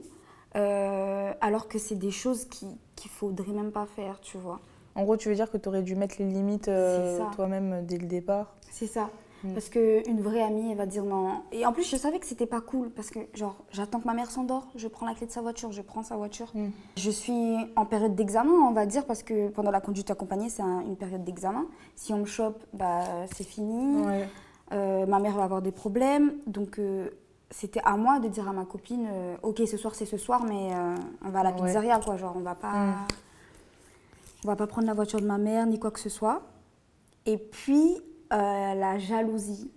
euh, 0.56 1.34
alors 1.42 1.68
que 1.68 1.80
c'est 1.80 1.96
des 1.96 2.12
choses 2.12 2.46
qui 2.46 2.68
qu'il 2.96 3.10
faudrait 3.12 3.52
même 3.54 3.72
pas 3.72 3.86
faire, 3.86 4.20
tu 4.22 4.38
vois. 4.38 4.60
En 4.96 5.04
gros, 5.04 5.18
tu 5.18 5.28
veux 5.30 5.36
dire 5.36 5.50
que 5.52 5.58
tu 5.58 5.68
aurais 5.68 5.82
dû 5.82 5.96
mettre 5.96 6.16
les 6.20 6.26
limites 6.26 6.68
euh, 6.68 7.20
toi-même 7.36 7.74
euh, 7.74 7.82
dès 7.82 7.98
le 7.98 8.06
départ 8.06 8.56
C'est 8.70 8.86
ça. 8.86 9.10
Mm. 9.44 9.54
Parce 9.54 9.68
qu'une 9.70 10.22
vraie 10.22 10.44
amie, 10.44 10.72
elle 10.72 10.78
va 10.78 10.86
dire 10.86 11.04
non. 11.04 11.42
Et 11.52 11.66
en 11.66 11.74
plus, 11.74 11.90
je 11.90 11.96
savais 11.98 12.20
que 12.20 12.26
c'était 12.28 12.46
pas 12.46 12.62
cool. 12.62 12.92
Parce 12.92 13.10
que, 13.10 13.20
genre, 13.34 13.56
j'attends 13.72 14.00
que 14.00 14.06
ma 14.06 14.14
mère 14.14 14.30
s'endort, 14.30 14.68
je 14.76 14.88
prends 14.88 15.08
la 15.08 15.16
clé 15.16 15.26
de 15.26 15.32
sa 15.32 15.42
voiture, 15.42 15.72
je 15.72 15.82
prends 15.82 16.04
sa 16.04 16.16
voiture. 16.16 16.52
Mm. 16.54 16.68
Je 16.98 17.10
suis 17.10 17.56
en 17.76 17.86
période 17.86 18.14
d'examen, 18.16 18.54
on 18.54 18.72
va 18.72 18.86
dire, 18.86 19.06
parce 19.06 19.24
que 19.24 19.50
pendant 19.50 19.72
la 19.72 19.82
conduite 19.82 20.12
accompagnée, 20.12 20.50
c'est 20.50 20.62
un- 20.62 20.82
une 20.82 20.96
période 20.96 21.24
d'examen. 21.24 21.66
Si 21.96 22.14
on 22.14 22.20
me 22.20 22.26
chope, 22.26 22.64
bah, 22.74 23.02
c'est 23.36 23.44
fini. 23.44 23.98
Ouais. 24.06 24.30
Euh, 24.72 25.06
ma 25.08 25.20
mère 25.20 25.34
va 25.36 25.44
avoir 25.44 25.62
des 25.64 25.72
problèmes. 25.74 26.36
Donc, 26.48 26.78
euh, 26.80 27.10
c'était 27.56 27.82
à 27.86 27.96
moi 27.98 28.20
de 28.20 28.28
dire 28.28 28.48
à 28.50 28.54
ma 28.54 28.66
copine 28.66 29.08
euh, 29.12 29.36
Ok, 29.44 29.62
ce 29.68 29.78
soir, 29.78 29.94
c'est 29.96 30.06
ce 30.06 30.18
soir, 30.18 30.44
mais 30.44 30.74
euh, 30.74 30.96
on 31.24 31.30
va 31.30 31.40
à 31.42 31.44
la 31.44 31.52
Ouais. 31.52 31.62
pizzeria, 31.62 32.00
quoi. 32.00 32.18
Genre, 32.18 32.34
on 32.36 32.42
va 32.42 32.56
pas. 32.56 32.72
Mm. 32.74 32.94
On 34.46 34.48
va 34.48 34.56
pas 34.56 34.68
prendre 34.68 34.88
la 34.88 34.94
voiture 34.94 35.22
de 35.22 35.26
ma 35.26 35.38
mère, 35.38 35.66
ni 35.68 35.80
quoi 35.80 35.92
que 35.92 36.00
ce 36.00 36.10
soit. 36.10 36.42
Et 37.26 37.38
puis, 37.38 37.96
euh, 38.34 38.36
la 38.74 38.98
jalousie. 38.98 39.72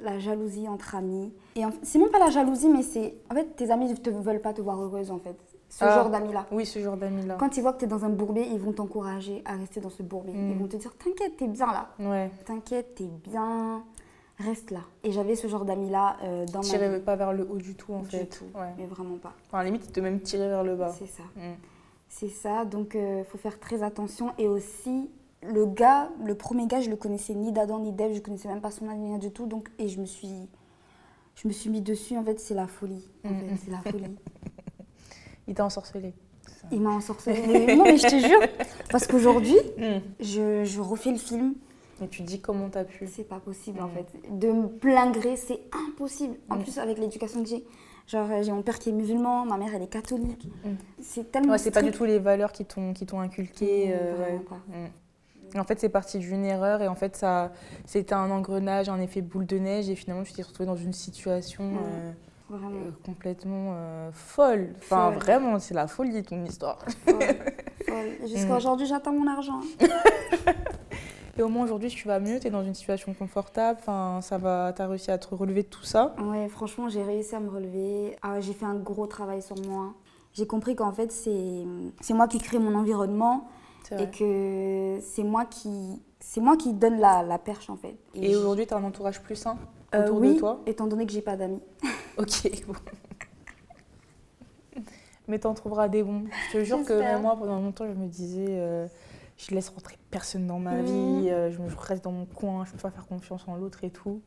La 0.00 0.18
jalousie 0.18 0.66
entre 0.68 0.96
amis. 0.96 1.32
Et 1.54 1.64
en- 1.64 1.70
c'est 1.82 1.98
même 2.00 2.08
pas 2.10 2.18
la 2.18 2.30
jalousie, 2.30 2.68
mais 2.68 2.82
c'est. 2.82 3.14
En 3.30 3.34
fait, 3.34 3.54
tes 3.54 3.70
amis 3.70 3.86
ne 3.86 4.10
veulent 4.20 4.40
pas 4.40 4.52
te 4.52 4.60
voir 4.60 4.80
heureuse, 4.82 5.12
en 5.12 5.18
fait. 5.18 5.36
Ce 5.68 5.84
Ah. 5.84 5.94
genre 5.94 6.10
d'amis-là. 6.10 6.46
Oui, 6.50 6.66
ce 6.66 6.80
genre 6.80 6.96
d'amis-là. 6.96 7.36
Quand 7.38 7.56
ils 7.56 7.60
voient 7.62 7.72
que 7.72 7.78
tu 7.78 7.84
es 7.84 7.88
dans 7.88 8.04
un 8.04 8.08
bourbier, 8.08 8.46
ils 8.48 8.58
vont 8.58 8.72
t'encourager 8.72 9.42
à 9.44 9.52
rester 9.54 9.80
dans 9.80 9.90
ce 9.90 10.02
bourbier. 10.02 10.34
Mm. 10.34 10.50
Ils 10.50 10.58
vont 10.58 10.66
te 10.66 10.76
dire 10.76 10.92
T'inquiète, 10.96 11.36
t'es 11.36 11.46
bien 11.46 11.66
là. 11.66 11.88
Ouais. 12.00 12.30
T'inquiète, 12.44 12.96
t'es 12.96 13.04
bien. 13.30 13.84
Reste 14.44 14.70
là. 14.70 14.80
Et 15.04 15.12
j'avais 15.12 15.36
ce 15.36 15.46
genre 15.46 15.64
d'amis-là 15.64 16.16
euh, 16.24 16.46
dans 16.46 16.62
ma 16.62 16.88
vie. 16.88 17.00
pas 17.00 17.16
vers 17.16 17.32
le 17.32 17.46
haut 17.50 17.56
du 17.58 17.74
tout, 17.74 17.92
en 17.92 18.00
Du 18.00 18.08
fait. 18.08 18.26
tout. 18.26 18.44
Ouais. 18.54 18.72
Mais 18.78 18.86
vraiment 18.86 19.16
pas. 19.16 19.32
Enfin, 19.48 19.62
limite, 19.64 19.84
il 19.86 19.92
te 19.92 20.00
même 20.00 20.20
tirer 20.20 20.48
vers 20.48 20.64
le 20.64 20.74
bas. 20.76 20.94
C'est 20.98 21.06
ça. 21.06 21.22
Mm. 21.36 21.54
C'est 22.08 22.28
ça, 22.28 22.64
donc 22.64 22.94
il 22.94 23.24
faut 23.24 23.38
faire 23.38 23.58
très 23.58 23.82
attention. 23.82 24.32
Et 24.38 24.46
aussi, 24.48 25.08
le 25.42 25.64
gars, 25.66 26.10
le 26.24 26.34
premier 26.34 26.66
gars, 26.66 26.80
je 26.80 26.90
le 26.90 26.96
connaissais 26.96 27.34
ni 27.34 27.52
d'Adam 27.52 27.78
ni 27.78 27.90
d'Ève, 27.92 28.14
je 28.14 28.20
connaissais 28.20 28.48
même 28.48 28.60
pas 28.60 28.70
son 28.70 28.84
ni 28.86 29.08
rien 29.08 29.18
du 29.18 29.30
tout. 29.30 29.46
Donc, 29.46 29.70
et 29.78 29.88
je 29.88 29.98
me 30.00 30.04
suis, 30.06 30.48
je 31.36 31.48
me 31.48 31.52
suis 31.52 31.70
mis 31.70 31.80
dessus. 31.80 32.16
En 32.18 32.24
fait, 32.24 32.38
c'est 32.38 32.54
la 32.54 32.66
folie. 32.66 33.08
En 33.24 33.30
Mm, 33.30 33.34
fait, 33.40 33.56
c'est 33.64 33.70
la 33.70 33.78
folie. 33.92 34.16
Il 35.48 35.54
t'a 35.54 35.64
ensorcelé. 35.64 36.12
Il 36.70 36.80
m'a 36.80 36.90
ensorcelé. 36.90 37.74
Non, 37.76 37.84
mais 37.84 37.96
je 37.96 38.06
te 38.06 38.16
jure, 38.18 38.40
parce 38.90 39.06
qu'aujourd'hui, 39.06 39.56
Mm. 39.78 40.00
je, 40.20 40.64
je 40.64 40.80
refais 40.80 41.10
le 41.12 41.18
film. 41.18 41.54
Et 42.02 42.08
tu 42.08 42.22
dis 42.22 42.40
comment 42.40 42.68
t'as 42.68 42.84
pu. 42.84 43.06
C'est 43.06 43.24
pas 43.28 43.38
possible 43.38 43.80
en 43.80 43.86
Mm. 43.86 43.90
fait. 43.92 44.38
De 44.38 44.50
me 44.52 44.66
plein 44.68 45.10
gré, 45.10 45.36
c'est 45.36 45.60
impossible. 45.88 46.36
En 46.50 46.56
Mm. 46.56 46.62
plus, 46.62 46.78
avec 46.78 46.98
l'éducation 46.98 47.42
que 47.42 47.48
j'ai. 47.48 47.64
Genre, 48.08 48.28
euh, 48.30 48.42
j'ai 48.42 48.50
mon 48.50 48.62
père 48.62 48.78
qui 48.80 48.88
est 48.88 48.92
musulman, 48.92 49.44
ma 49.44 49.56
mère 49.56 49.70
elle 49.74 49.82
est 49.82 49.86
catholique. 49.92 50.48
Mm. 50.64 50.70
C'est 51.00 51.30
tellement. 51.30 51.52
Ouais, 51.52 51.58
c'est 51.58 51.70
pas 51.70 51.82
du 51.82 51.92
tout 51.92 52.04
les 52.04 52.18
valeurs 52.18 52.50
qui 52.52 52.64
t'ont 52.64 52.92
qui 52.92 53.06
t'ont 53.06 53.20
inculqué. 53.20 53.94
Euh, 53.94 54.14
vraiment 54.16 54.42
ouais. 55.54 55.60
en 55.60 55.64
fait, 55.64 55.78
c'est 55.78 55.88
parti 55.88 56.18
d'une 56.18 56.44
erreur 56.44 56.82
et 56.82 56.88
en 56.88 56.94
fait, 56.96 57.14
ça, 57.14 57.52
c'était 57.86 58.14
un 58.14 58.30
engrenage, 58.30 58.88
un 58.88 58.98
effet 59.00 59.20
boule 59.20 59.46
de 59.46 59.58
neige 59.58 59.88
et 59.88 59.94
finalement, 59.94 60.24
tu 60.24 60.32
t'es 60.32 60.42
retrouvé 60.42 60.66
dans 60.66 60.74
une 60.76 60.92
situation 60.94 61.64
euh, 61.64 62.12
euh, 62.54 62.90
complètement 63.06 63.72
euh, 63.76 64.10
folle. 64.12 64.70
Enfin, 64.78 65.10
Folle. 65.12 65.22
vraiment, 65.22 65.58
c'est 65.60 65.74
la 65.74 65.86
folie 65.86 66.22
ton 66.24 66.44
histoire. 66.44 66.78
folle, 67.06 67.14
folle. 67.86 67.94
Jusqu'à 68.28 68.56
aujourd'hui, 68.56 68.86
j'attends 68.86 69.12
mon 69.12 69.28
argent. 69.30 69.60
Et 71.38 71.42
au 71.42 71.48
moins 71.48 71.64
aujourd'hui, 71.64 71.88
tu 71.88 72.06
vas 72.08 72.20
mieux, 72.20 72.38
tu 72.40 72.48
es 72.48 72.50
dans 72.50 72.62
une 72.62 72.74
situation 72.74 73.14
confortable. 73.14 73.78
Enfin, 73.80 74.20
ça 74.22 74.36
va, 74.38 74.72
t'as 74.76 74.86
réussi 74.86 75.10
à 75.10 75.18
te 75.18 75.34
relever 75.34 75.62
de 75.62 75.68
tout 75.68 75.82
ça. 75.84 76.14
Ouais, 76.22 76.48
franchement, 76.48 76.88
j'ai 76.90 77.02
réussi 77.02 77.34
à 77.34 77.40
me 77.40 77.48
relever. 77.48 78.16
Ah, 78.22 78.40
j'ai 78.40 78.52
fait 78.52 78.66
un 78.66 78.74
gros 78.74 79.06
travail 79.06 79.40
sur 79.40 79.56
moi. 79.66 79.94
J'ai 80.34 80.46
compris 80.46 80.74
qu'en 80.76 80.92
fait, 80.92 81.10
c'est 81.10 81.64
moi 82.14 82.28
qui 82.28 82.38
crée 82.38 82.58
mon 82.58 82.74
environnement 82.74 83.48
et 83.98 84.08
que 84.10 84.98
c'est 85.02 85.22
moi 85.24 85.44
qui 85.44 86.00
c'est 86.18 86.40
moi 86.40 86.56
qui 86.56 86.72
donne 86.72 86.98
la, 86.98 87.22
la 87.22 87.36
perche 87.38 87.68
en 87.68 87.76
fait. 87.76 87.96
Et 88.14 88.34
aujourd'hui, 88.36 88.66
tu 88.66 88.72
as 88.72 88.76
un 88.78 88.84
entourage 88.84 89.20
plus 89.20 89.36
sain 89.36 89.58
Euh, 89.94 90.04
autour 90.04 90.18
oui, 90.20 90.34
de 90.34 90.38
toi? 90.38 90.60
étant 90.66 90.86
donné 90.86 91.04
que 91.04 91.12
j'ai 91.12 91.20
pas 91.20 91.36
d'amis. 91.36 91.60
Ok, 92.18 92.50
bon. 92.66 92.74
Mais 95.28 95.38
t'en 95.38 95.52
trouveras 95.54 95.88
des 95.88 96.02
bons. 96.02 96.24
Je 96.48 96.58
te 96.58 96.64
jure 96.64 96.84
que 96.84 97.20
moi, 97.20 97.36
pendant 97.36 97.60
longtemps, 97.60 97.86
je 97.86 97.92
me 97.92 98.06
disais, 98.06 98.46
euh, 98.48 98.86
je 99.48 99.54
laisse 99.54 99.68
rentrer 99.70 99.96
personne 100.10 100.46
dans 100.46 100.58
ma 100.58 100.82
vie, 100.82 101.22
Mhm. 101.24 101.28
euh, 101.28 101.50
je, 101.50 101.58
me, 101.60 101.68
je 101.68 101.76
reste 101.76 102.04
dans 102.04 102.12
mon 102.12 102.26
coin, 102.26 102.64
je 102.64 102.72
peux 102.72 102.78
pas 102.78 102.90
faire 102.90 103.06
confiance 103.06 103.46
en 103.48 103.56
l'autre 103.56 103.84
et 103.84 103.90
tout. 103.90 104.20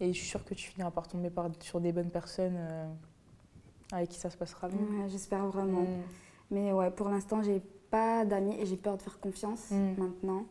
Et 0.00 0.12
je 0.12 0.18
suis 0.18 0.28
sûre 0.28 0.44
que 0.44 0.54
tu 0.54 0.68
finiras 0.70 0.90
par 0.90 1.06
tomber 1.08 1.30
par, 1.30 1.48
sur 1.60 1.80
des 1.80 1.92
bonnes 1.92 2.10
personnes 2.10 2.56
euh, 2.56 2.86
avec 3.92 4.08
qui 4.08 4.18
ça 4.18 4.30
se 4.30 4.36
passera 4.36 4.68
bien. 4.68 4.78
Ouais, 4.78 5.08
J'espère 5.08 5.46
vraiment. 5.46 5.82
Mm. 5.82 6.02
Mais 6.52 6.72
ouais, 6.72 6.90
pour 6.90 7.08
l'instant, 7.10 7.42
j'ai 7.42 7.60
pas 7.90 8.24
d'amis 8.24 8.56
et 8.58 8.66
j'ai 8.66 8.76
peur 8.76 8.96
de 8.96 9.02
faire 9.02 9.20
confiance 9.20 9.70
Mm. 9.70 9.94
maintenant. 9.98 10.44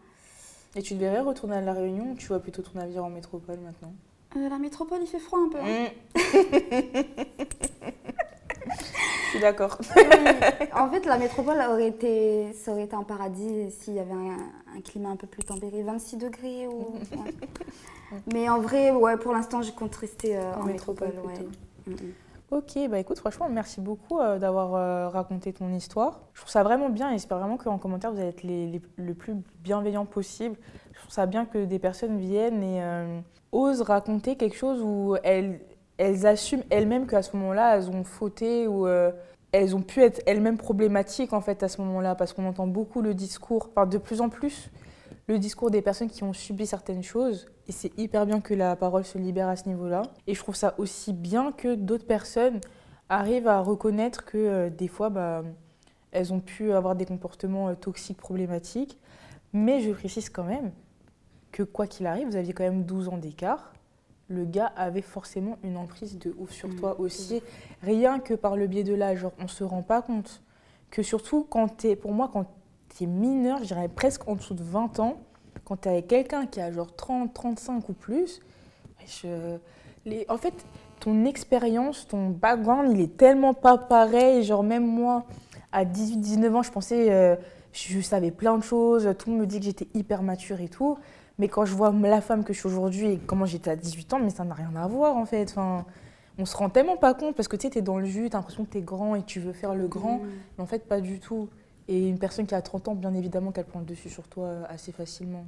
Et 0.75 0.81
tu 0.83 0.93
devrais 0.93 1.21
retourner 1.21 1.55
à 1.57 1.61
La 1.61 1.73
Réunion 1.73 2.11
ou 2.11 2.15
tu 2.15 2.27
vas 2.27 2.39
plutôt 2.39 2.61
ton 2.61 2.77
navire 2.79 3.03
en 3.03 3.09
métropole 3.09 3.59
maintenant? 3.59 3.91
Euh, 4.37 4.47
la 4.47 4.59
métropole, 4.59 4.99
il 5.01 5.07
fait 5.07 5.17
froid 5.19 5.39
un 5.39 5.49
peu. 5.49 5.57
hein. 5.59 5.87
Je 8.67 9.29
suis 9.31 9.39
d'accord. 9.39 9.77
en 10.75 10.89
fait, 10.89 11.05
la 11.05 11.17
métropole 11.17 11.57
aurait 11.69 11.87
été, 11.87 12.51
ça 12.53 12.71
aurait 12.71 12.83
été 12.83 12.95
un 12.95 13.03
paradis 13.03 13.71
s'il 13.71 13.93
y 13.95 13.99
avait 13.99 14.11
un, 14.11 14.37
un 14.77 14.81
climat 14.81 15.09
un 15.09 15.15
peu 15.15 15.27
plus 15.27 15.43
tempéré, 15.43 15.83
26 15.83 16.17
degrés 16.17 16.67
ou. 16.67 16.93
ouais. 17.15 17.33
Mais 18.33 18.49
en 18.49 18.59
vrai, 18.59 18.91
ouais, 18.91 19.17
pour 19.17 19.33
l'instant, 19.33 19.61
je 19.61 19.71
compte 19.71 19.95
rester 19.95 20.35
euh, 20.37 20.53
En 20.55 20.61
en, 20.61 20.63
métropole 20.65 21.09
métropole. 21.09 21.31
ouais. 21.31 21.35
plutôt. 21.85 22.03
Mm, 22.03 22.07
mm. 22.07 22.13
Ok, 22.51 22.89
bah 22.89 22.97
écoute, 22.97 23.19
franchement, 23.19 23.47
merci 23.47 23.79
beaucoup 23.79 24.19
euh, 24.19 24.39
d'avoir 24.39 24.73
euh, 24.73 25.07
raconté 25.09 25.53
ton 25.53 25.71
histoire. 25.71 26.21
Je 26.33 26.39
trouve 26.41 26.51
ça 26.51 26.63
vraiment 26.63 26.89
bien 26.89 27.09
et 27.09 27.13
j'espère 27.13 27.37
vraiment 27.37 27.57
qu'en 27.57 27.77
commentaire, 27.77 28.11
vous 28.11 28.17
allez 28.19 28.29
être 28.29 28.41
les, 28.41 28.65
les- 28.65 28.81
le 28.95 29.13
plus 29.13 29.35
bienveillant 29.63 30.05
possible. 30.05 30.55
Je 30.93 30.97
trouve 30.99 31.11
ça 31.11 31.27
bien 31.27 31.45
que 31.45 31.63
des 31.65 31.77
personnes 31.77 32.17
viennent 32.17 32.63
et 32.63 32.81
osent 33.51 33.81
raconter 33.83 34.35
quelque 34.35 34.55
chose 34.57 34.81
où 34.83 35.15
elles, 35.23 35.59
elles 35.99 36.25
assument 36.25 36.63
elles-mêmes 36.69 37.05
qu'à 37.05 37.21
ce 37.21 37.35
moment-là, 37.35 37.75
elles 37.75 37.89
ont 37.89 38.05
fauté 38.05 38.67
ou 38.67 38.87
euh, 38.87 39.11
elles 39.51 39.75
ont 39.75 39.81
pu 39.81 40.01
être 40.01 40.21
elles-mêmes 40.25 40.57
problématiques 40.57 41.33
en 41.33 41.41
fait 41.41 41.61
à 41.61 41.67
ce 41.67 41.81
moment-là 41.81 42.15
parce 42.15 42.31
qu'on 42.31 42.45
entend 42.45 42.67
beaucoup 42.67 43.01
le 43.01 43.13
discours, 43.13 43.69
enfin 43.69 43.85
de 43.85 43.97
plus 43.97 44.21
en 44.21 44.29
plus, 44.29 44.71
le 45.27 45.37
discours 45.37 45.69
des 45.71 45.81
personnes 45.81 46.09
qui 46.09 46.23
ont 46.23 46.31
subi 46.31 46.65
certaines 46.65 47.03
choses. 47.03 47.47
Et 47.67 47.73
c'est 47.73 47.91
hyper 47.99 48.25
bien 48.25 48.39
que 48.39 48.53
la 48.53 48.77
parole 48.77 49.03
se 49.03 49.17
libère 49.17 49.49
à 49.49 49.57
ce 49.57 49.67
niveau-là. 49.67 50.03
Et 50.25 50.33
je 50.33 50.39
trouve 50.39 50.55
ça 50.55 50.73
aussi 50.77 51.11
bien 51.11 51.51
que 51.51 51.75
d'autres 51.75 52.07
personnes 52.07 52.61
arrivent 53.09 53.49
à 53.49 53.59
reconnaître 53.59 54.23
que 54.23 54.37
euh, 54.37 54.69
des 54.69 54.87
fois, 54.87 55.09
bah, 55.09 55.43
elles 56.11 56.31
ont 56.31 56.39
pu 56.39 56.71
avoir 56.71 56.95
des 56.95 57.05
comportements 57.05 57.67
euh, 57.67 57.75
toxiques, 57.75 58.17
problématiques. 58.17 58.97
Mais 59.51 59.81
je 59.81 59.91
précise 59.91 60.29
quand 60.29 60.45
même 60.45 60.71
que 61.51 61.63
quoi 61.63 61.87
qu'il 61.87 62.07
arrive, 62.07 62.27
vous 62.29 62.37
aviez 62.37 62.53
quand 62.53 62.63
même 62.63 62.83
12 62.83 63.09
ans 63.09 63.17
d'écart. 63.17 63.73
Le 64.29 64.45
gars 64.45 64.71
avait 64.75 65.01
forcément 65.01 65.57
une 65.63 65.75
emprise 65.75 66.17
de 66.19 66.35
ouf 66.37 66.51
sur 66.51 66.69
Mhm. 66.69 66.75
toi 66.75 66.99
aussi, 66.99 67.41
rien 67.81 68.19
que 68.19 68.35
par 68.35 68.55
le 68.55 68.67
biais 68.67 68.83
de 68.83 68.93
l'âge. 68.93 69.19
Genre, 69.19 69.31
on 69.39 69.47
se 69.47 69.63
rend 69.63 69.81
pas 69.81 70.01
compte 70.03 70.41
que 70.91 71.01
surtout 71.01 71.45
quand 71.49 71.67
t'es, 71.67 71.95
pour 71.95 72.11
moi, 72.11 72.29
quand 72.31 72.45
tu 72.95 73.03
es 73.05 73.07
mineur, 73.07 73.59
je 73.59 73.65
dirais 73.65 73.87
presque 73.87 74.27
en 74.27 74.35
dessous 74.35 74.53
de 74.53 74.63
20 74.63 74.99
ans, 74.99 75.17
quand 75.65 75.77
tu 75.81 75.89
es 75.89 75.91
avec 75.93 76.07
quelqu'un 76.07 76.45
qui 76.45 76.61
a 76.61 76.71
genre 76.71 76.95
30, 76.95 77.33
35 77.33 77.89
ou 77.89 77.93
plus, 77.93 78.39
je- 79.07 79.57
les, 80.05 80.25
en 80.29 80.37
fait, 80.37 80.53
ton 80.99 81.25
expérience, 81.25 82.07
ton 82.07 82.29
background, 82.29 82.91
il 82.95 83.01
est 83.01 83.17
tellement 83.17 83.53
pas 83.55 83.77
pareil. 83.77 84.43
Genre, 84.43 84.63
même 84.63 84.85
moi, 84.85 85.25
à 85.71 85.85
18, 85.85 86.17
19 86.17 86.55
ans, 86.55 86.61
je 86.63 86.71
pensais, 86.71 87.11
euh, 87.11 87.35
je 87.73 87.99
savais 88.01 88.31
plein 88.31 88.57
de 88.57 88.63
choses. 88.63 89.07
Tout 89.17 89.29
le 89.29 89.33
monde 89.37 89.41
me 89.41 89.47
dit 89.47 89.59
que 89.59 89.65
j'étais 89.65 89.87
hyper 89.93 90.21
mature 90.23 90.59
et 90.61 90.69
tout. 90.69 90.97
Mais 91.39 91.47
quand 91.47 91.65
je 91.65 91.73
vois 91.73 91.91
la 91.91 92.21
femme 92.21 92.43
que 92.43 92.53
je 92.53 92.59
suis 92.59 92.67
aujourd'hui 92.67 93.13
et 93.13 93.17
comment 93.17 93.45
j'étais 93.45 93.71
à 93.71 93.75
18 93.75 94.13
ans, 94.13 94.19
mais 94.19 94.29
ça 94.29 94.43
n'a 94.43 94.53
rien 94.53 94.75
à 94.75 94.87
voir 94.87 95.15
en 95.15 95.25
fait. 95.25 95.49
Enfin, 95.49 95.85
on 96.37 96.45
se 96.45 96.55
rend 96.55 96.69
tellement 96.69 96.97
pas 96.97 97.13
compte 97.13 97.35
parce 97.35 97.47
que 97.47 97.55
tu 97.55 97.63
sais, 97.63 97.69
t'es 97.71 97.81
dans 97.81 97.97
le 97.97 98.05
jus, 98.05 98.29
t'as 98.29 98.37
l'impression 98.37 98.65
que 98.65 98.69
t'es 98.69 98.81
grand 98.81 99.15
et 99.15 99.23
tu 99.23 99.39
veux 99.39 99.53
faire 99.53 99.73
le 99.73 99.87
grand. 99.87 100.17
Mm. 100.17 100.29
Mais 100.57 100.63
en 100.63 100.67
fait, 100.67 100.87
pas 100.87 101.01
du 101.01 101.19
tout. 101.19 101.49
Et 101.87 102.07
une 102.07 102.19
personne 102.19 102.45
qui 102.45 102.53
a 102.53 102.61
30 102.61 102.89
ans, 102.89 102.95
bien 102.95 103.13
évidemment 103.15 103.51
qu'elle 103.51 103.65
prend 103.65 103.79
le 103.79 103.85
dessus 103.85 104.09
sur 104.09 104.27
toi 104.27 104.45
euh, 104.45 104.63
assez 104.69 104.91
facilement. 104.91 105.45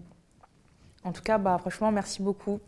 En 1.03 1.11
tout 1.11 1.21
cas, 1.21 1.37
bah, 1.37 1.57
franchement, 1.59 1.91
merci 1.91 2.21
beaucoup 2.21 2.59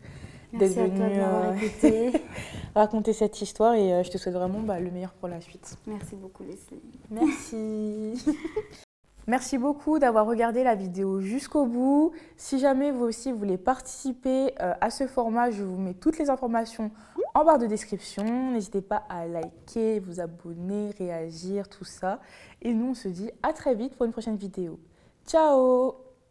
d'être 0.52 0.74
venu 0.74 1.00
euh, 1.02 2.10
raconter 2.74 3.12
cette 3.12 3.40
histoire 3.40 3.74
et 3.74 3.92
euh, 3.92 4.02
je 4.04 4.10
te 4.10 4.18
souhaite 4.18 4.34
vraiment 4.34 4.60
bah, 4.60 4.78
le 4.78 4.90
meilleur 4.90 5.12
pour 5.14 5.28
la 5.28 5.40
suite. 5.40 5.76
Merci 5.86 6.14
beaucoup, 6.14 6.44
Leslie. 6.44 6.80
Merci. 7.10 8.24
Merci 9.26 9.56
beaucoup 9.56 9.98
d'avoir 9.98 10.26
regardé 10.26 10.62
la 10.64 10.74
vidéo 10.74 11.20
jusqu'au 11.20 11.64
bout. 11.64 12.12
Si 12.36 12.58
jamais 12.58 12.90
vous 12.90 13.04
aussi 13.04 13.32
voulez 13.32 13.56
participer 13.56 14.52
euh, 14.60 14.74
à 14.80 14.90
ce 14.90 15.06
format, 15.06 15.50
je 15.50 15.64
vous 15.64 15.78
mets 15.78 15.94
toutes 15.94 16.18
les 16.18 16.28
informations 16.28 16.90
en 17.32 17.44
barre 17.44 17.58
de 17.58 17.66
description. 17.66 18.52
N'hésitez 18.52 18.82
pas 18.82 19.04
à 19.08 19.26
liker, 19.26 19.98
vous 19.98 20.20
abonner, 20.20 20.90
réagir, 20.98 21.68
tout 21.68 21.84
ça. 21.84 22.20
Et 22.60 22.74
nous, 22.74 22.90
on 22.90 22.94
se 22.94 23.08
dit 23.08 23.30
à 23.42 23.52
très 23.52 23.74
vite 23.74 23.96
pour 23.96 24.04
une 24.04 24.12
prochaine 24.12 24.36
vidéo. 24.36 24.78
Ciao 25.26 26.03